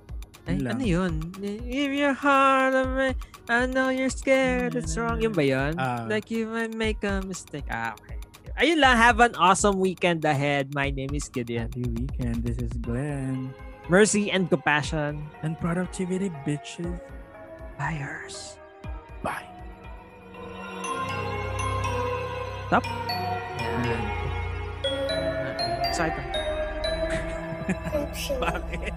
[0.45, 0.73] Ay, Yun lang.
[0.77, 1.13] ano yun?
[1.39, 3.17] Give your heart a break.
[3.47, 5.17] I know you're scared, it's wrong.
[5.23, 5.73] Yun ba yun?
[5.79, 6.03] Ah.
[6.05, 7.65] like you might make a mistake.
[7.71, 8.19] Ah, okay.
[8.55, 10.71] Ayun lang, have an awesome weekend ahead.
[10.75, 11.67] My name is Gideon.
[11.71, 13.51] happy weekend this is Glenn
[13.91, 15.23] Mercy and compassion.
[15.43, 16.99] and productivity bitches
[17.79, 18.55] Buyers.
[19.23, 19.43] bye
[22.71, 24.01] Ayan.
[25.85, 26.25] Excited.
[27.69, 28.41] Crip Shalom.
[28.41, 28.93] bakit